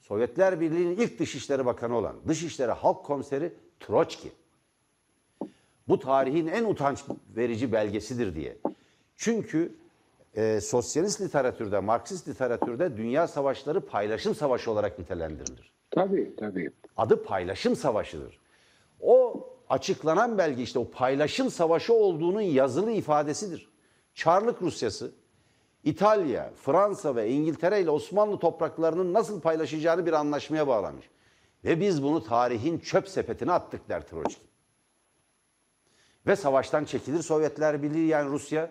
Sovyetler 0.00 0.60
Birliği'nin 0.60 0.96
ilk 0.96 1.18
Dışişleri 1.18 1.66
Bakanı 1.66 1.96
olan 1.96 2.16
Dışişleri 2.28 2.72
Halk 2.72 3.04
Komiseri 3.04 3.52
Troçki. 3.80 4.32
Bu 5.88 5.98
tarihin 5.98 6.46
en 6.46 6.64
utanç 6.64 7.04
verici 7.36 7.72
belgesidir 7.72 8.34
diye. 8.34 8.56
Çünkü 9.16 9.74
e, 10.34 10.60
sosyalist 10.60 11.20
literatürde, 11.20 11.80
Marksist 11.80 12.28
literatürde 12.28 12.96
dünya 12.96 13.28
savaşları 13.28 13.80
paylaşım 13.80 14.34
savaşı 14.34 14.70
olarak 14.70 14.98
nitelendirilir. 14.98 15.72
Tabii 15.90 16.36
tabii. 16.36 16.70
Adı 16.96 17.24
paylaşım 17.24 17.76
savaşıdır. 17.76 18.40
O 19.00 19.46
açıklanan 19.70 20.38
belge 20.38 20.62
işte 20.62 20.78
o 20.78 20.90
paylaşım 20.90 21.50
savaşı 21.50 21.94
olduğunun 21.94 22.40
yazılı 22.40 22.90
ifadesidir. 22.90 23.70
Çarlık 24.14 24.62
Rusyası 24.62 25.12
İtalya, 25.84 26.50
Fransa 26.62 27.16
ve 27.16 27.30
İngiltere 27.30 27.80
ile 27.80 27.90
Osmanlı 27.90 28.38
topraklarının 28.38 29.12
nasıl 29.12 29.40
paylaşacağını 29.40 30.06
bir 30.06 30.12
anlaşmaya 30.12 30.66
bağlamış. 30.66 31.10
Ve 31.64 31.80
biz 31.80 32.02
bunu 32.02 32.24
tarihin 32.24 32.78
çöp 32.78 33.08
sepetine 33.08 33.52
attık 33.52 33.88
der 33.88 34.06
Troçki. 34.06 34.42
Ve 36.26 36.36
savaştan 36.36 36.84
çekilir 36.84 37.22
Sovyetler 37.22 37.82
Birliği 37.82 38.06
yani 38.06 38.30
Rusya. 38.30 38.70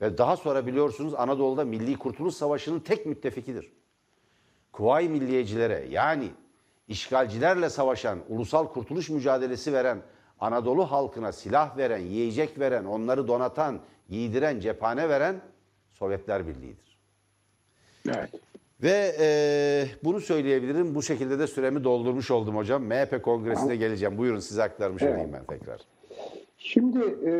Ve 0.00 0.18
daha 0.18 0.36
sonra 0.36 0.66
biliyorsunuz 0.66 1.14
Anadolu'da 1.14 1.64
Milli 1.64 1.98
Kurtuluş 1.98 2.34
Savaşı'nın 2.34 2.80
tek 2.80 3.06
müttefikidir. 3.06 3.72
Kuvayi 4.72 5.08
milliyecilere 5.08 5.86
yani 5.90 6.30
işgalcilerle 6.88 7.70
savaşan, 7.70 8.18
ulusal 8.28 8.68
kurtuluş 8.68 9.10
mücadelesi 9.10 9.72
veren, 9.72 10.02
Anadolu 10.40 10.84
halkına 10.84 11.32
silah 11.32 11.76
veren, 11.76 11.98
yiyecek 11.98 12.58
veren, 12.58 12.84
onları 12.84 13.28
donatan, 13.28 13.80
giydiren, 14.08 14.60
cephane 14.60 15.08
veren 15.08 15.40
Sovyetler 15.92 16.46
Birliği'dir. 16.46 16.98
Evet. 18.08 18.30
Ve 18.82 19.16
e, 19.20 19.26
bunu 20.04 20.20
söyleyebilirim. 20.20 20.94
Bu 20.94 21.02
şekilde 21.02 21.38
de 21.38 21.46
süremi 21.46 21.84
doldurmuş 21.84 22.30
oldum 22.30 22.56
hocam. 22.56 22.84
MHP 22.84 23.22
kongresine 23.22 23.76
geleceğim. 23.76 24.18
Buyurun 24.18 24.38
size 24.38 24.62
aktarmış 24.62 25.02
Evet. 25.02 25.14
olayım 25.14 25.32
ben 25.32 25.44
tekrar. 25.44 25.80
Şimdi 26.58 26.98
e, 27.26 27.32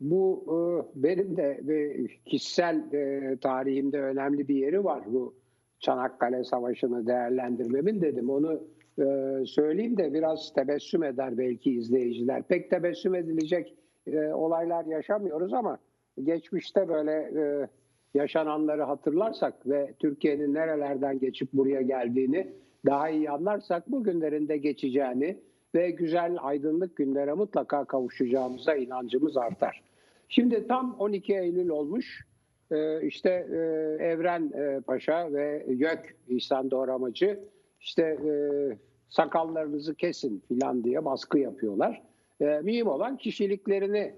bu 0.00 0.44
e, 0.46 0.56
benim 1.02 1.36
de 1.36 1.60
e, 1.68 2.06
kişisel 2.30 2.92
e, 2.92 3.36
tarihimde 3.36 4.00
önemli 4.00 4.48
bir 4.48 4.54
yeri 4.54 4.84
var. 4.84 5.02
Bu 5.06 5.34
Çanakkale 5.82 6.44
Savaşı'nı 6.44 7.06
değerlendirmemin 7.06 8.00
dedim. 8.00 8.30
Onu 8.30 8.60
e, 8.98 9.04
söyleyeyim 9.46 9.96
de 9.96 10.14
biraz 10.14 10.52
tebessüm 10.54 11.02
eder 11.02 11.38
belki 11.38 11.70
izleyiciler. 11.70 12.42
Pek 12.42 12.70
tebessüm 12.70 13.14
edilecek 13.14 13.74
e, 14.06 14.26
olaylar 14.26 14.84
yaşamıyoruz 14.84 15.52
ama 15.52 15.78
geçmişte 16.22 16.88
böyle 16.88 17.12
e, 17.12 17.68
yaşananları 18.14 18.82
hatırlarsak 18.82 19.66
ve 19.66 19.94
Türkiye'nin 19.98 20.54
nerelerden 20.54 21.18
geçip 21.18 21.52
buraya 21.52 21.82
geldiğini 21.82 22.52
daha 22.86 23.10
iyi 23.10 23.30
anlarsak 23.30 23.90
bugünlerin 23.90 24.48
de 24.48 24.56
geçeceğini 24.56 25.38
ve 25.74 25.90
güzel 25.90 26.36
aydınlık 26.40 26.96
günlere 26.96 27.32
mutlaka 27.32 27.84
kavuşacağımıza 27.84 28.74
inancımız 28.74 29.36
artar. 29.36 29.82
Şimdi 30.28 30.66
tam 30.66 30.96
12 30.98 31.34
Eylül 31.34 31.68
olmuş. 31.68 32.26
Ee, 32.72 33.06
işte 33.06 33.46
e, 33.50 33.56
Evren 34.04 34.52
e, 34.54 34.80
Paşa 34.80 35.32
ve 35.32 35.66
YÖK 35.68 36.16
İhsan 36.28 36.70
Doğramacı 36.70 37.40
işte 37.80 38.02
e, 38.02 38.32
sakallarınızı 39.08 39.94
kesin 39.94 40.42
filan 40.48 40.84
diye 40.84 41.04
baskı 41.04 41.38
yapıyorlar. 41.38 42.02
Mühim 42.62 42.86
olan 42.86 43.16
kişiliklerini 43.16 44.14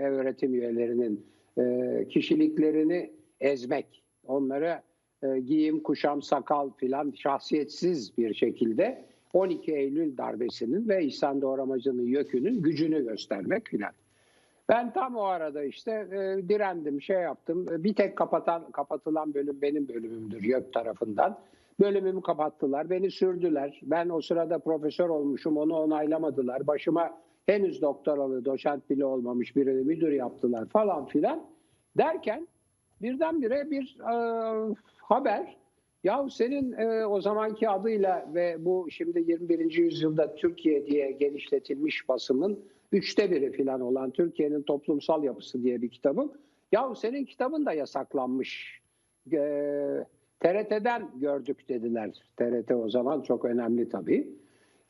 öğretim 0.00 0.54
üyelerinin 0.54 1.26
kişiliklerini 2.08 3.10
ezmek. 3.40 4.02
Onları 4.26 4.82
e, 5.22 5.40
giyim, 5.40 5.82
kuşam, 5.82 6.22
sakal 6.22 6.70
filan 6.76 7.10
şahsiyetsiz 7.16 8.18
bir 8.18 8.34
şekilde 8.34 9.04
12 9.32 9.74
Eylül 9.74 10.16
darbesinin 10.16 10.88
ve 10.88 11.04
İhsan 11.04 11.42
Doğramacı'nın 11.42 12.06
YÖK'ünün 12.06 12.62
gücünü 12.62 13.04
göstermek 13.04 13.68
filan. 13.68 13.92
Ben 14.72 14.92
tam 14.92 15.16
o 15.16 15.22
arada 15.22 15.64
işte 15.64 15.90
e, 15.90 16.48
direndim, 16.48 17.02
şey 17.02 17.16
yaptım. 17.16 17.66
E, 17.72 17.84
Bir 17.84 17.94
tek 17.94 18.16
kapatan 18.16 18.70
kapatılan 18.70 19.34
bölüm 19.34 19.62
benim 19.62 19.88
bölümümdür 19.88 20.42
YÖK 20.42 20.72
tarafından. 20.72 21.38
Bölümümü 21.80 22.22
kapattılar, 22.22 22.90
beni 22.90 23.10
sürdüler. 23.10 23.80
Ben 23.82 24.08
o 24.08 24.20
sırada 24.20 24.58
profesör 24.58 25.08
olmuşum, 25.08 25.56
onu 25.56 25.74
onaylamadılar. 25.74 26.66
Başıma 26.66 27.10
henüz 27.46 27.82
doktoralı, 27.82 28.44
doçent 28.44 28.90
bile 28.90 29.04
olmamış 29.04 29.56
birini 29.56 29.84
müdür 29.84 30.12
yaptılar 30.12 30.66
falan 30.66 31.06
filan. 31.06 31.46
Derken 31.96 32.48
birdenbire 33.02 33.70
bir 33.70 33.98
e, 34.00 34.14
haber 34.96 35.56
ya 36.04 36.28
senin 36.30 36.72
e, 36.72 37.06
o 37.06 37.20
zamanki 37.20 37.68
adıyla 37.68 38.26
ve 38.34 38.56
bu 38.64 38.86
şimdi 38.90 39.30
21. 39.30 39.72
yüzyılda 39.72 40.34
Türkiye 40.34 40.86
diye 40.86 41.10
genişletilmiş 41.10 42.08
basımın 42.08 42.58
üçte 42.92 43.30
biri 43.30 43.52
falan 43.52 43.80
olan 43.80 44.10
Türkiye'nin 44.10 44.62
toplumsal 44.62 45.24
yapısı 45.24 45.62
diye 45.62 45.82
bir 45.82 45.88
kitabım. 45.88 46.32
Ya 46.72 46.94
senin 46.94 47.24
kitabın 47.24 47.66
da 47.66 47.72
yasaklanmış. 47.72 48.80
E, 49.32 49.38
TRT'den 50.40 51.10
gördük 51.14 51.68
dediler. 51.68 52.10
TRT 52.36 52.70
o 52.70 52.90
zaman 52.90 53.22
çok 53.22 53.44
önemli 53.44 53.88
tabii. 53.88 54.28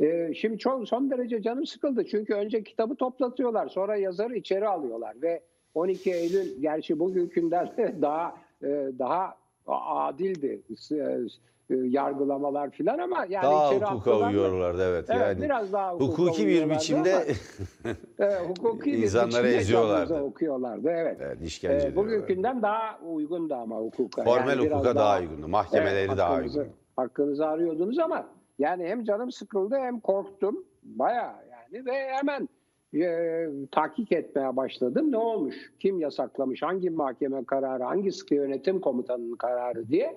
E, 0.00 0.34
şimdi 0.34 0.58
çok 0.58 0.88
son 0.88 1.10
derece 1.10 1.42
canım 1.42 1.66
sıkıldı. 1.66 2.04
Çünkü 2.06 2.34
önce 2.34 2.62
kitabı 2.62 2.94
toplatıyorlar. 2.94 3.68
Sonra 3.68 3.96
yazarı 3.96 4.36
içeri 4.36 4.68
alıyorlar 4.68 5.22
ve 5.22 5.42
12 5.74 6.12
Eylül 6.12 6.60
gerçi 6.60 6.98
bugünkünden 6.98 7.72
daha 8.02 8.34
e, 8.62 8.90
daha 8.98 9.36
adildi 9.66 10.62
e, 10.90 10.96
e, 10.96 11.28
yargılamalar 11.76 12.70
filan 12.70 12.98
ama 12.98 13.26
yani 13.28 13.42
Daha 13.42 13.74
içeri 13.74 13.84
hukuka 13.90 14.28
uyuyorlardı 14.28 14.82
evet. 14.90 15.04
Evet, 15.10 15.20
yani 15.20 15.42
biraz 15.42 15.72
daha 15.72 15.92
hukuki 15.94 16.46
bir 16.46 16.70
biçimde 16.70 17.14
ama- 17.14 17.24
Evet, 18.18 18.40
hukuki 18.48 18.92
bir 18.92 18.98
İnsanları 18.98 19.30
biçimde 19.44 19.56
eziyorlardı. 19.56 20.20
okuyorlardı. 20.20 20.88
Evet. 20.90 21.16
evet, 21.20 21.38
Ee, 21.42 21.44
işkence 21.44 21.76
ediyorlardı. 21.76 21.96
bugünkünden 21.96 22.62
daha 22.62 22.98
uygundu 23.12 23.54
ama 23.54 23.76
hukuka. 23.76 24.24
Formel 24.24 24.58
biraz 24.58 24.72
hukuka 24.72 24.94
daha 24.96 25.20
uygundu. 25.20 25.48
Mahkemeleri 25.48 26.06
Evet, 26.08 26.18
daha 26.18 26.30
hakkınızı- 26.36 26.58
uygun. 26.60 26.72
Hakkınızı 26.96 27.46
arıyordunuz 27.46 27.98
ama 27.98 28.26
yani 28.58 28.84
hem 28.86 29.04
canım 29.04 29.32
sıkıldı 29.32 29.76
hem 29.76 30.00
korktum. 30.00 30.64
Bayağı 30.82 31.32
yani 31.50 31.86
ve 31.86 31.92
hemen 32.10 32.48
e, 32.94 33.46
tahkik 33.70 34.12
etmeye 34.12 34.56
başladım. 34.56 35.12
Ne 35.12 35.16
olmuş? 35.16 35.72
Kim 35.80 36.00
yasaklamış? 36.00 36.62
Hangi 36.62 36.90
mahkeme 36.90 37.44
kararı? 37.44 37.82
Hangi 37.84 38.12
sıkı 38.12 38.34
yönetim 38.34 38.80
komutanının 38.80 39.36
kararı 39.36 39.88
diye. 39.88 40.16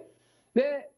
Ve 0.55 0.89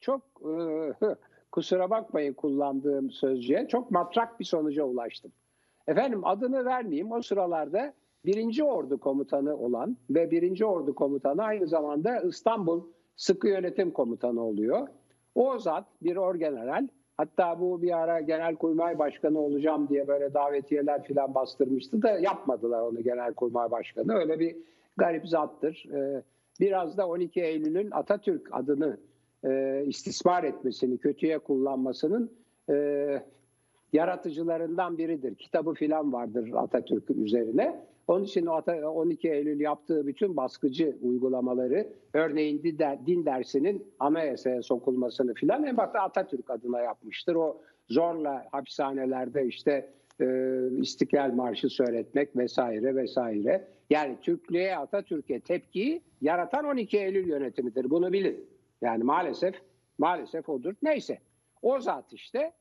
çok 0.00 0.22
e, 0.40 0.52
kusura 1.52 1.90
bakmayın 1.90 2.34
kullandığım 2.34 3.10
sözcüğe 3.10 3.68
çok 3.68 3.90
matrak 3.90 4.40
bir 4.40 4.44
sonuca 4.44 4.84
ulaştım. 4.84 5.32
Efendim 5.86 6.26
adını 6.26 6.64
vermeyeyim 6.64 7.12
o 7.12 7.22
sıralarda 7.22 7.94
birinci 8.24 8.64
Ordu 8.64 9.00
komutanı 9.00 9.56
olan 9.56 9.96
ve 10.10 10.30
birinci 10.30 10.64
Ordu 10.64 10.94
komutanı 10.94 11.42
aynı 11.42 11.66
zamanda 11.66 12.20
İstanbul 12.20 12.82
Sıkı 13.16 13.48
Yönetim 13.48 13.90
Komutanı 13.90 14.44
oluyor. 14.44 14.88
O 15.34 15.58
zat 15.58 15.84
bir 16.02 16.16
orgeneral 16.16 16.88
hatta 17.16 17.60
bu 17.60 17.82
bir 17.82 17.98
ara 17.98 18.20
Genelkurmay 18.20 18.98
Başkanı 18.98 19.38
olacağım 19.38 19.88
diye 19.88 20.08
böyle 20.08 20.34
davetiyeler 20.34 21.02
filan 21.02 21.34
bastırmıştı 21.34 22.02
da 22.02 22.18
yapmadılar 22.18 22.80
onu 22.80 23.02
Genelkurmay 23.02 23.70
Başkanı. 23.70 24.14
Öyle 24.14 24.38
bir 24.38 24.56
garip 24.96 25.28
zattır. 25.28 25.86
Ee, 25.92 26.22
biraz 26.60 26.98
da 26.98 27.08
12 27.08 27.40
Eylül'ün 27.40 27.90
Atatürk 27.90 28.48
adını 28.52 28.98
e, 29.44 29.82
istismar 29.86 30.44
etmesini, 30.44 30.98
kötüye 30.98 31.38
kullanmasının 31.38 32.32
e, 32.70 32.74
yaratıcılarından 33.92 34.98
biridir. 34.98 35.34
Kitabı 35.34 35.74
filan 35.74 36.12
vardır 36.12 36.50
Atatürk 36.54 37.10
üzerine. 37.10 37.80
Onun 38.08 38.24
için 38.24 38.46
o 38.46 38.52
Ata- 38.52 38.88
12 38.88 39.30
Eylül 39.30 39.60
yaptığı 39.60 40.06
bütün 40.06 40.36
baskıcı 40.36 40.96
uygulamaları, 41.02 41.88
örneğin 42.14 42.62
din 43.06 43.24
dersinin 43.24 43.86
anayasaya 43.98 44.62
sokulmasını 44.62 45.34
filan 45.34 45.64
en 45.64 45.76
başta 45.76 46.00
Atatürk 46.00 46.50
adına 46.50 46.80
yapmıştır. 46.80 47.34
O 47.34 47.60
zorla 47.88 48.46
hapishanelerde 48.52 49.46
işte 49.46 49.90
e, 50.20 50.26
İstiklal 50.80 51.32
Marşı 51.32 51.68
söyletmek 51.68 52.36
vesaire 52.36 52.96
vesaire. 52.96 53.68
Yani 53.90 54.16
Türklüğe, 54.22 54.76
Atatürk'e 54.76 55.40
tepkiyi 55.40 56.02
yaratan 56.20 56.64
12 56.64 56.98
Eylül 56.98 57.28
yönetimidir. 57.28 57.90
Bunu 57.90 58.12
bilin. 58.12 58.46
Yani 58.82 59.04
maalesef 59.04 59.54
maalesef 59.98 60.48
odur. 60.48 60.74
Neyse. 60.82 61.18
O 61.62 61.80
zat 61.80 62.12
işte 62.12 62.52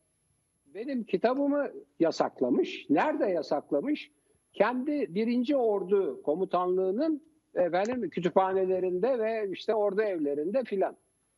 benim 0.73 1.03
kitabımı 1.03 1.71
yasaklamış. 1.99 2.85
Nerede 2.89 3.25
yasaklamış? 3.25 4.11
Kendi 4.53 5.15
birinci 5.15 5.57
ordu 5.57 6.21
komutanlığının 6.23 7.21
efendim 7.55 8.09
kütüphanelerinde 8.09 9.19
ve 9.19 9.49
işte 9.51 9.75
ordu 9.75 10.01
evlerinde 10.01 10.63
filan. 10.63 10.95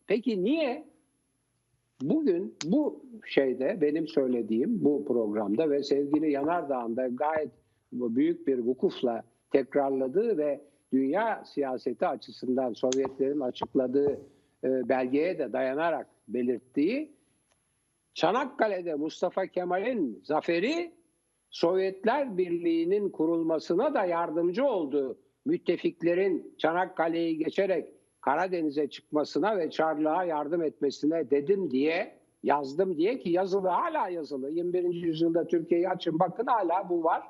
Peki 0.08 0.44
niye? 0.44 0.90
bugün 2.02 2.56
bu 2.66 3.06
şeyde 3.26 3.78
benim 3.82 4.08
söylediğim 4.08 4.84
bu 4.84 5.06
programda 5.06 5.70
ve 5.70 5.84
sevgili 5.84 6.32
Yanardağ'ın 6.32 6.96
da 6.96 7.08
gayet 7.08 7.52
büyük 7.92 8.48
bir 8.48 8.60
vukufla 8.60 9.24
tekrarladığı 9.52 10.38
ve 10.38 10.62
dünya 10.94 11.44
siyaseti 11.46 12.08
açısından 12.08 12.74
Sovyetlerin 12.74 13.40
açıkladığı 13.40 14.20
e, 14.64 14.90
belgeye 14.90 15.40
de 15.40 15.54
dayanarak 15.54 16.08
belirttiği 16.28 17.20
Çanakkale'de 18.14 18.96
Mustafa 18.96 19.48
Kemal'in 19.48 20.22
zaferi 20.24 20.94
Sovyetler 21.50 22.38
Birliği'nin 22.38 23.10
kurulmasına 23.10 23.94
da 23.94 24.06
yardımcı 24.06 24.66
oldu. 24.66 25.18
Müttefiklerin 25.46 26.56
Çanakkale'yi 26.58 27.38
geçerek 27.38 27.94
Karadeniz'e 28.22 28.90
çıkmasına 28.90 29.58
ve 29.58 29.72
Çarlığa 29.72 30.24
yardım 30.24 30.64
etmesine 30.64 31.30
dedim 31.30 31.72
diye 31.72 32.20
yazdım 32.44 32.98
diye 32.98 33.20
ki 33.20 33.30
yazılı 33.30 33.68
hala 33.68 34.10
yazılı. 34.10 34.52
21. 34.52 34.84
yüzyılda 34.84 35.48
Türkiye'yi 35.48 35.90
açın 35.90 36.20
bakın 36.20 36.46
hala 36.46 36.90
bu 36.90 37.04
var. 37.04 37.28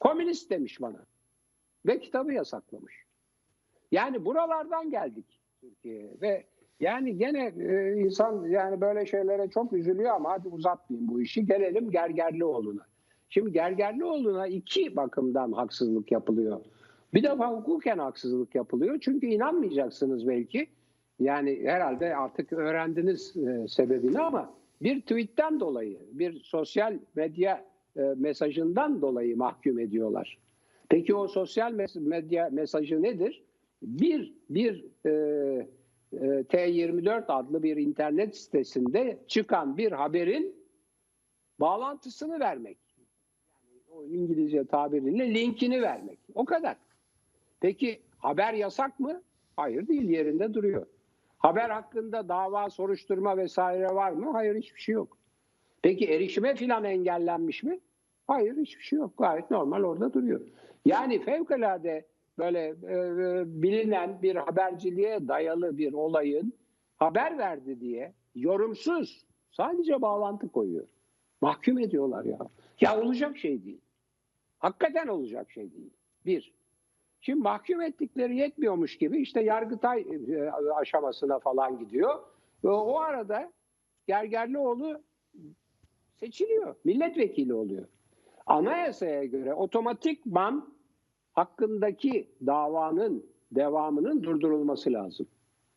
Komünist 0.00 0.50
demiş 0.50 0.80
bana. 0.80 1.06
Ve 1.86 2.00
kitabı 2.00 2.32
yasaklamış. 2.32 2.94
Yani 3.92 4.24
buralardan 4.24 4.90
geldik 4.90 5.40
Türkiye'ye 5.64 6.10
ve 6.22 6.44
yani 6.80 7.16
gene 7.16 7.52
e, 7.58 7.94
insan 7.96 8.48
yani 8.48 8.80
böyle 8.80 9.06
şeylere 9.06 9.50
çok 9.50 9.72
üzülüyor 9.72 10.10
ama 10.10 10.30
hadi 10.30 10.48
uzatmayayım 10.48 11.08
bu 11.08 11.22
işi. 11.22 11.46
Gelelim 11.46 11.90
Gergerlioğlu'na. 11.90 12.86
Şimdi 13.28 13.52
Gergerlioğlu'na 13.52 14.46
iki 14.46 14.96
bakımdan 14.96 15.52
haksızlık 15.52 16.12
yapılıyor. 16.12 16.60
Bir 17.14 17.22
defa 17.22 17.52
hukuken 17.52 17.98
haksızlık 17.98 18.54
yapılıyor. 18.54 18.98
Çünkü 19.00 19.26
inanmayacaksınız 19.26 20.28
belki. 20.28 20.66
Yani 21.20 21.60
herhalde 21.64 22.16
artık 22.16 22.52
öğrendiniz 22.52 23.36
e, 23.36 23.68
sebebini 23.68 24.20
ama 24.20 24.54
bir 24.82 25.00
tweetten 25.00 25.60
dolayı, 25.60 25.98
bir 26.12 26.40
sosyal 26.40 26.98
medya 27.14 27.64
e, 27.96 28.02
mesajından 28.16 29.02
dolayı 29.02 29.36
mahkum 29.36 29.78
ediyorlar. 29.78 30.38
Peki 30.88 31.14
o 31.14 31.28
sosyal 31.28 31.72
medya 31.96 32.48
mesajı 32.52 33.02
nedir? 33.02 33.44
Bir, 33.84 34.34
bir 34.50 34.84
e, 35.06 35.10
e, 36.12 36.16
T24 36.16 37.24
adlı 37.28 37.62
bir 37.62 37.76
internet 37.76 38.36
sitesinde 38.36 39.18
çıkan 39.26 39.76
bir 39.76 39.92
haberin 39.92 40.56
bağlantısını 41.60 42.40
vermek. 42.40 42.78
Yani 43.48 43.80
o 43.90 44.04
İngilizce 44.04 44.64
tabiriyle 44.64 45.34
linkini 45.34 45.82
vermek. 45.82 46.18
O 46.34 46.44
kadar. 46.44 46.76
Peki 47.60 48.00
haber 48.18 48.54
yasak 48.54 49.00
mı? 49.00 49.22
Hayır 49.56 49.88
değil 49.88 50.08
yerinde 50.08 50.54
duruyor. 50.54 50.86
Haber 51.38 51.70
hakkında 51.70 52.28
dava, 52.28 52.70
soruşturma 52.70 53.36
vesaire 53.36 53.94
var 53.94 54.10
mı? 54.10 54.30
Hayır 54.32 54.56
hiçbir 54.56 54.80
şey 54.80 54.92
yok. 54.92 55.18
Peki 55.82 56.06
erişime 56.06 56.54
filan 56.54 56.84
engellenmiş 56.84 57.62
mi? 57.62 57.80
Hayır 58.26 58.56
hiçbir 58.56 58.82
şey 58.82 58.98
yok. 58.98 59.18
Gayet 59.18 59.50
normal 59.50 59.82
orada 59.82 60.12
duruyor. 60.12 60.40
Yani 60.84 61.22
fevkalade 61.22 62.06
böyle 62.38 62.60
e, 62.60 62.94
e, 62.94 63.62
bilinen 63.62 64.22
bir 64.22 64.36
haberciliğe 64.36 65.28
dayalı 65.28 65.78
bir 65.78 65.92
olayın 65.92 66.52
haber 66.96 67.38
verdi 67.38 67.80
diye 67.80 68.12
yorumsuz 68.34 69.24
sadece 69.50 70.02
bağlantı 70.02 70.48
koyuyor. 70.48 70.86
Mahkum 71.40 71.78
ediyorlar 71.78 72.24
ya. 72.24 72.38
Ya 72.80 73.00
olacak 73.00 73.38
şey 73.38 73.64
değil. 73.64 73.80
Hakikaten 74.58 75.06
olacak 75.06 75.50
şey 75.50 75.72
değil. 75.72 75.90
Bir. 76.26 76.54
Şimdi 77.20 77.40
mahkum 77.40 77.80
ettikleri 77.80 78.36
yetmiyormuş 78.36 78.98
gibi 78.98 79.22
işte 79.22 79.42
Yargıtay 79.42 80.00
e, 80.28 80.50
aşamasına 80.50 81.38
falan 81.38 81.78
gidiyor. 81.78 82.14
Ve 82.64 82.68
o 82.68 82.98
arada 82.98 83.52
Gergerlioğlu 84.06 85.02
seçiliyor. 86.16 86.74
Milletvekili 86.84 87.54
oluyor. 87.54 87.84
Anayasaya 88.46 89.24
göre 89.24 89.54
otomatikman 89.54 90.73
hakkındaki 91.34 92.28
davanın 92.46 93.26
devamının 93.52 94.22
durdurulması 94.22 94.92
lazım. 94.92 95.26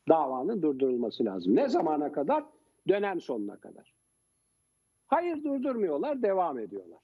Davanın 0.10 0.62
durdurulması 0.62 1.26
lazım. 1.26 1.56
Ne 1.56 1.70
zamana 1.70 2.12
kadar? 2.12 2.44
Dönem 2.88 3.22
sonuna 3.22 3.56
kadar. 3.58 3.94
Hayır 5.08 5.44
durdurmuyorlar, 5.44 6.22
devam 6.22 6.60
ediyorlar. 6.60 7.00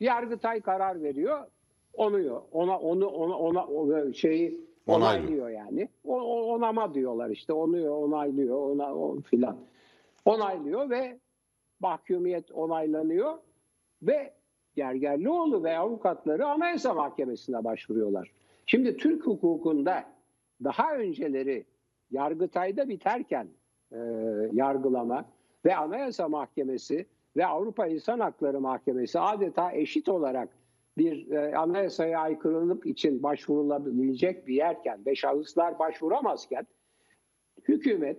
Yargıtay 0.00 0.60
karar 0.60 1.02
veriyor, 1.02 1.46
onuyor. 1.92 2.42
Ona 2.52 2.78
onu 2.78 3.06
ona 3.06 3.66
ona 3.66 4.12
şeyi 4.12 4.60
Onaylıyor. 4.86 5.22
onaylıyor 5.22 5.48
yani. 5.48 5.88
O, 6.04 6.20
onama 6.54 6.94
diyorlar 6.94 7.30
işte. 7.30 7.52
Onuyor, 7.52 7.96
onaylıyor, 7.96 8.56
ona 8.70 8.94
o 8.94 9.20
filan. 9.20 9.56
Onaylıyor 10.24 10.90
ve 10.90 11.18
mahkumiyet 11.80 12.52
onaylanıyor 12.52 13.38
ve 14.02 14.34
Gergerlioğlu 14.74 15.64
ve 15.64 15.78
avukatları 15.78 16.46
Anayasa 16.46 16.94
Mahkemesi'ne 16.94 17.64
başvuruyorlar. 17.64 18.32
Şimdi 18.66 18.96
Türk 18.96 19.26
hukukunda 19.26 20.04
daha 20.64 20.96
önceleri 20.96 21.64
Yargıtay'da 22.10 22.88
biterken 22.88 23.48
e, 23.92 23.98
yargılama 24.52 25.24
ve 25.64 25.76
Anayasa 25.76 26.28
Mahkemesi 26.28 27.06
ve 27.36 27.46
Avrupa 27.46 27.86
İnsan 27.86 28.20
Hakları 28.20 28.60
Mahkemesi 28.60 29.20
adeta 29.20 29.72
eşit 29.72 30.08
olarak 30.08 30.48
bir 30.98 31.30
e, 31.30 31.56
anayasaya 31.56 32.20
aykırılık 32.20 32.86
için 32.86 33.22
başvurulabilecek 33.22 34.46
bir 34.46 34.54
yerken 34.54 35.06
ve 35.06 35.14
şahıslar 35.14 35.78
başvuramazken 35.78 36.66
hükümet 37.68 38.18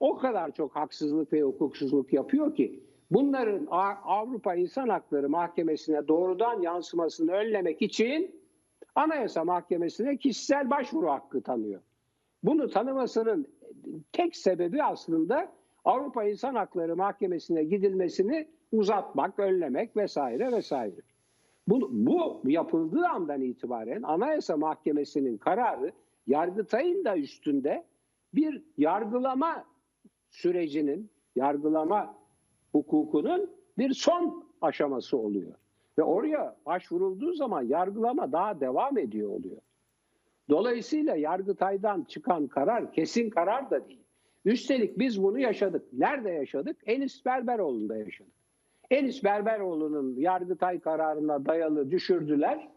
o 0.00 0.16
kadar 0.16 0.52
çok 0.52 0.76
haksızlık 0.76 1.32
ve 1.32 1.42
hukuksuzluk 1.42 2.12
yapıyor 2.12 2.54
ki 2.54 2.87
bunların 3.10 3.66
Avrupa 4.04 4.54
İnsan 4.54 4.88
Hakları 4.88 5.28
Mahkemesi'ne 5.28 6.08
doğrudan 6.08 6.62
yansımasını 6.62 7.32
önlemek 7.32 7.82
için 7.82 8.40
Anayasa 8.94 9.44
Mahkemesi'ne 9.44 10.16
kişisel 10.16 10.70
başvuru 10.70 11.10
hakkı 11.10 11.42
tanıyor. 11.42 11.80
Bunu 12.42 12.70
tanımasının 12.70 13.46
tek 14.12 14.36
sebebi 14.36 14.82
aslında 14.82 15.52
Avrupa 15.84 16.24
İnsan 16.24 16.54
Hakları 16.54 16.96
Mahkemesi'ne 16.96 17.64
gidilmesini 17.64 18.48
uzatmak, 18.72 19.38
önlemek 19.38 19.96
vesaire 19.96 20.52
vesaire. 20.52 20.96
Bu, 21.68 21.88
bu 21.92 22.42
yapıldığı 22.44 23.06
andan 23.06 23.40
itibaren 23.40 24.02
Anayasa 24.02 24.56
Mahkemesi'nin 24.56 25.38
kararı 25.38 25.92
Yargıtay'ın 26.26 27.04
da 27.04 27.16
üstünde 27.16 27.84
bir 28.34 28.62
yargılama 28.78 29.64
sürecinin, 30.30 31.10
yargılama 31.36 32.17
hukukunun 32.72 33.50
bir 33.78 33.94
son 33.94 34.44
aşaması 34.60 35.18
oluyor. 35.18 35.54
Ve 35.98 36.02
oraya 36.02 36.56
başvurulduğu 36.66 37.32
zaman 37.32 37.62
yargılama 37.62 38.32
daha 38.32 38.60
devam 38.60 38.98
ediyor 38.98 39.30
oluyor. 39.30 39.60
Dolayısıyla 40.48 41.16
Yargıtay'dan 41.16 42.04
çıkan 42.08 42.46
karar 42.46 42.92
kesin 42.92 43.30
karar 43.30 43.70
da 43.70 43.88
değil. 43.88 44.04
Üstelik 44.44 44.98
biz 44.98 45.22
bunu 45.22 45.38
yaşadık. 45.38 45.92
Nerede 45.92 46.30
yaşadık? 46.30 46.76
Enis 46.86 47.24
Berberoğlu'nda 47.24 47.96
yaşadık. 47.96 48.32
Enis 48.90 49.24
Berberoğlu'nun 49.24 50.16
Yargıtay 50.16 50.80
kararına 50.80 51.46
dayalı 51.46 51.90
düşürdüler. 51.90 52.68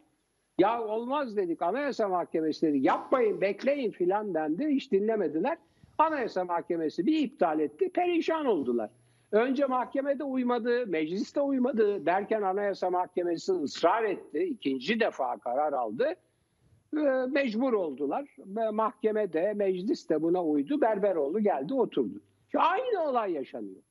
Ya 0.58 0.84
olmaz 0.84 1.38
dedik 1.38 1.62
Anayasa 1.62 2.08
Mahkemesi 2.08 2.67
dedi 2.67 2.77
yapmayın 2.77 3.41
bekleyin 3.41 3.91
filan 3.91 4.34
dendi 4.34 4.67
hiç 4.67 4.91
dinlemediler. 4.91 5.58
Anayasa 5.97 6.45
Mahkemesi 6.45 7.06
bir 7.06 7.19
iptal 7.19 7.60
etti 7.60 7.89
perişan 7.89 8.45
oldular. 8.45 8.89
Önce 9.32 9.65
mahkemede 9.65 10.24
uymadı, 10.24 10.88
mecliste 10.88 11.41
uymadı 11.41 12.06
derken 12.06 12.41
Anayasa 12.41 12.89
Mahkemesi 12.89 13.52
ısrar 13.52 14.04
etti. 14.04 14.44
ikinci 14.44 15.00
defa 15.00 15.38
karar 15.38 15.74
aldı. 15.74 16.15
Ee, 16.98 17.00
Mecbur 17.32 17.74
oldular. 17.74 18.36
Mahkeme 18.72 19.34
de 19.34 19.54
meclis 19.54 20.10
de 20.10 20.22
buna 20.22 20.44
uydu. 20.44 20.82
Berberoğlu 20.82 21.39
geldi 21.39 21.74
oturdu. 21.74 22.22
Şu 22.52 22.62
aynı 22.62 23.04
olay 23.10 23.32
yaşanıyor. 23.32 23.82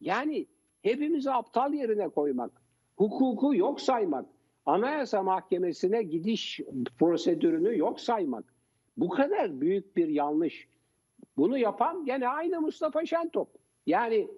Yani 0.00 0.46
hepimizi 0.82 1.30
aptal 1.30 1.72
yerine 1.72 2.08
koymak, 2.08 2.50
hukuku 2.96 3.54
yok 3.54 3.80
saymak, 3.80 4.26
Anayasa 4.66 5.22
Mahkemesi'ne 5.22 6.02
gidiş 6.02 6.60
prosedürünü 6.98 7.78
yok 7.78 8.00
saymak. 8.00 8.44
Bu 8.96 9.08
kadar 9.08 9.60
büyük 9.60 9.96
bir 9.96 10.08
yanlış. 10.08 10.68
Bunu 11.36 11.58
yapan 11.58 12.04
gene 12.04 12.28
aynı 12.28 12.60
Mustafa 12.60 13.06
Şentop. 13.06 13.48
Yani 13.86 14.28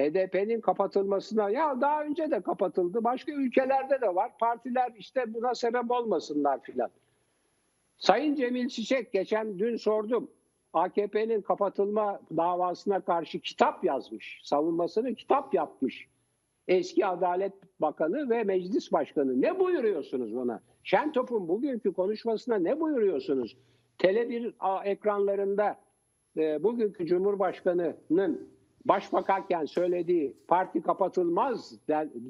HDP'nin 0.00 0.60
kapatılmasına 0.60 1.50
ya 1.50 1.80
daha 1.80 2.04
önce 2.04 2.30
de 2.30 2.40
kapatıldı. 2.40 3.04
Başka 3.04 3.32
ülkelerde 3.32 4.00
de 4.00 4.14
var. 4.14 4.38
Partiler 4.40 4.92
işte 4.98 5.34
buna 5.34 5.54
sebep 5.54 5.90
olmasınlar 5.90 6.62
filan. 6.62 6.90
Sayın 7.96 8.34
Cemil 8.34 8.68
Çiçek 8.68 9.12
geçen 9.12 9.58
dün 9.58 9.76
sordum. 9.76 10.30
AKP'nin 10.72 11.40
kapatılma 11.40 12.20
davasına 12.36 13.00
karşı 13.00 13.40
kitap 13.40 13.84
yazmış. 13.84 14.40
Savunmasını 14.44 15.14
kitap 15.14 15.54
yapmış. 15.54 16.08
Eski 16.68 17.06
Adalet 17.06 17.52
Bakanı 17.80 18.30
ve 18.30 18.44
Meclis 18.44 18.92
Başkanı. 18.92 19.40
Ne 19.40 19.60
buyuruyorsunuz 19.60 20.34
buna? 20.34 20.60
Şentop'un 20.82 21.48
bugünkü 21.48 21.92
konuşmasına 21.92 22.56
ne 22.56 22.80
buyuruyorsunuz? 22.80 23.56
Tele1 23.98 24.52
a- 24.60 24.84
ekranlarında 24.84 25.76
e, 26.36 26.62
bugünkü 26.62 27.06
Cumhurbaşkanı'nın 27.06 28.48
başbakanken 28.84 29.64
söylediği 29.64 30.36
parti 30.48 30.82
kapatılmaz 30.82 31.74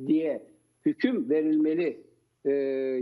diye 0.06 0.42
hüküm 0.86 1.30
verilmeli 1.30 2.00
e, 2.44 2.52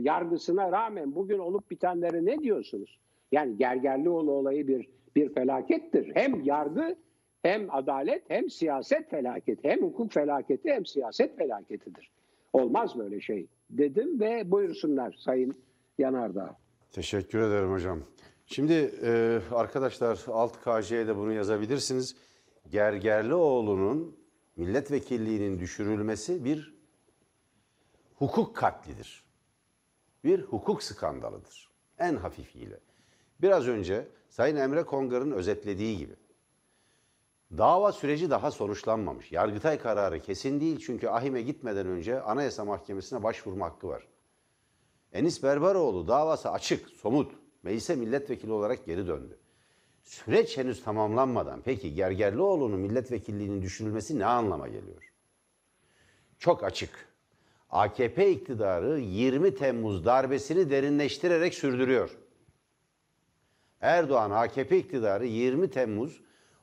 yargısına 0.02 0.72
rağmen 0.72 1.14
bugün 1.14 1.38
olup 1.38 1.70
bitenlere 1.70 2.24
ne 2.24 2.38
diyorsunuz? 2.38 2.98
Yani 3.32 3.56
Gergerlioğlu 3.56 4.32
olayı 4.32 4.68
bir 4.68 4.88
bir 5.16 5.34
felakettir. 5.34 6.10
Hem 6.14 6.42
yargı 6.42 6.96
hem 7.42 7.74
adalet 7.74 8.22
hem 8.28 8.50
siyaset 8.50 9.10
felaketi 9.10 9.68
hem 9.68 9.82
hukuk 9.82 10.12
felaketi 10.12 10.70
hem 10.70 10.86
siyaset 10.86 11.36
felaketidir. 11.36 12.10
Olmaz 12.52 12.98
böyle 12.98 13.20
şey 13.20 13.46
dedim 13.70 14.20
ve 14.20 14.50
buyursunlar 14.50 15.16
Sayın 15.18 15.54
Yanardağ. 15.98 16.56
Teşekkür 16.92 17.38
ederim 17.38 17.72
hocam. 17.72 18.02
Şimdi 18.46 18.90
e, 19.02 19.38
arkadaşlar 19.52 20.24
alt 20.28 20.52
KJ'ye 20.64 21.06
de 21.06 21.16
bunu 21.16 21.32
yazabilirsiniz. 21.32 22.16
Gergerlioğlu'nun 22.70 24.16
milletvekilliğinin 24.56 25.58
düşürülmesi 25.58 26.44
bir 26.44 26.74
hukuk 28.14 28.56
katlidir. 28.56 29.24
Bir 30.24 30.42
hukuk 30.42 30.82
skandalıdır. 30.82 31.70
En 31.98 32.16
hafifiyle. 32.16 32.80
Biraz 33.40 33.68
önce 33.68 34.08
Sayın 34.28 34.56
Emre 34.56 34.82
Kongar'ın 34.82 35.30
özetlediği 35.30 35.98
gibi. 35.98 36.16
Dava 37.58 37.92
süreci 37.92 38.30
daha 38.30 38.50
sonuçlanmamış. 38.50 39.32
Yargıtay 39.32 39.78
kararı 39.78 40.22
kesin 40.22 40.60
değil 40.60 40.78
çünkü 40.86 41.08
ahime 41.08 41.42
gitmeden 41.42 41.86
önce 41.86 42.20
Anayasa 42.20 42.64
Mahkemesi'ne 42.64 43.22
başvurma 43.22 43.66
hakkı 43.66 43.88
var. 43.88 44.06
Enis 45.12 45.42
Berberoğlu 45.42 46.08
davası 46.08 46.50
açık, 46.50 46.88
somut. 46.88 47.32
Meclise 47.62 47.96
milletvekili 47.96 48.52
olarak 48.52 48.86
geri 48.86 49.06
döndü. 49.06 49.38
Süreç 50.06 50.56
henüz 50.56 50.84
tamamlanmadan 50.84 51.60
peki 51.64 51.94
Gergerlioğlu'nun 51.94 52.80
milletvekilliğinin 52.80 53.62
düşürülmesi 53.62 54.18
ne 54.18 54.26
anlama 54.26 54.68
geliyor? 54.68 55.12
Çok 56.38 56.64
açık. 56.64 57.08
AKP 57.70 58.30
iktidarı 58.30 58.98
20 59.00 59.54
Temmuz 59.54 60.04
darbesini 60.04 60.70
derinleştirerek 60.70 61.54
sürdürüyor. 61.54 62.16
Erdoğan 63.80 64.30
AKP 64.30 64.78
iktidarı 64.78 65.26
20 65.26 65.70
Temmuz 65.70 66.20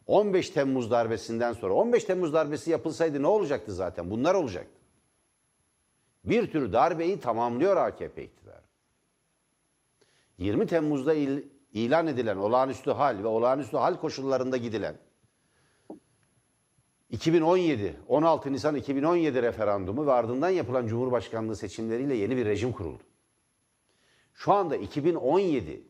15 0.07 0.49
Temmuz 0.49 0.91
darbesinden 0.91 1.53
sonra 1.53 1.73
15 1.73 2.03
Temmuz 2.03 2.33
darbesi 2.33 2.71
yapılsaydı 2.71 3.21
ne 3.21 3.27
olacaktı 3.27 3.73
zaten? 3.73 4.11
Bunlar 4.11 4.35
olacaktı. 4.35 4.79
Bir 6.25 6.51
tür 6.51 6.73
darbeyi 6.73 7.19
tamamlıyor 7.19 7.77
AKP 7.77 8.23
iktidarı. 8.23 8.63
20 10.37 10.67
Temmuz'da 10.67 11.13
il- 11.13 11.52
ilan 11.73 12.07
edilen 12.07 12.37
olağanüstü 12.37 12.91
hal 12.91 13.23
ve 13.23 13.27
olağanüstü 13.27 13.77
hal 13.77 13.97
koşullarında 13.97 14.57
gidilen 14.57 14.97
2017, 17.09 17.99
16 18.07 18.53
Nisan 18.53 18.75
2017 18.75 19.41
referandumu 19.41 20.05
ve 20.05 20.11
ardından 20.11 20.49
yapılan 20.49 20.87
Cumhurbaşkanlığı 20.87 21.55
seçimleriyle 21.55 22.15
yeni 22.15 22.37
bir 22.37 22.45
rejim 22.45 22.71
kuruldu. 22.71 23.03
Şu 24.33 24.53
anda 24.53 24.75
2017, 24.75 25.83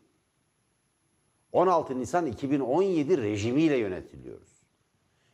16 1.52 2.00
Nisan 2.00 2.26
2017 2.26 3.18
rejimiyle 3.18 3.78
yönetiliyoruz. 3.78 4.64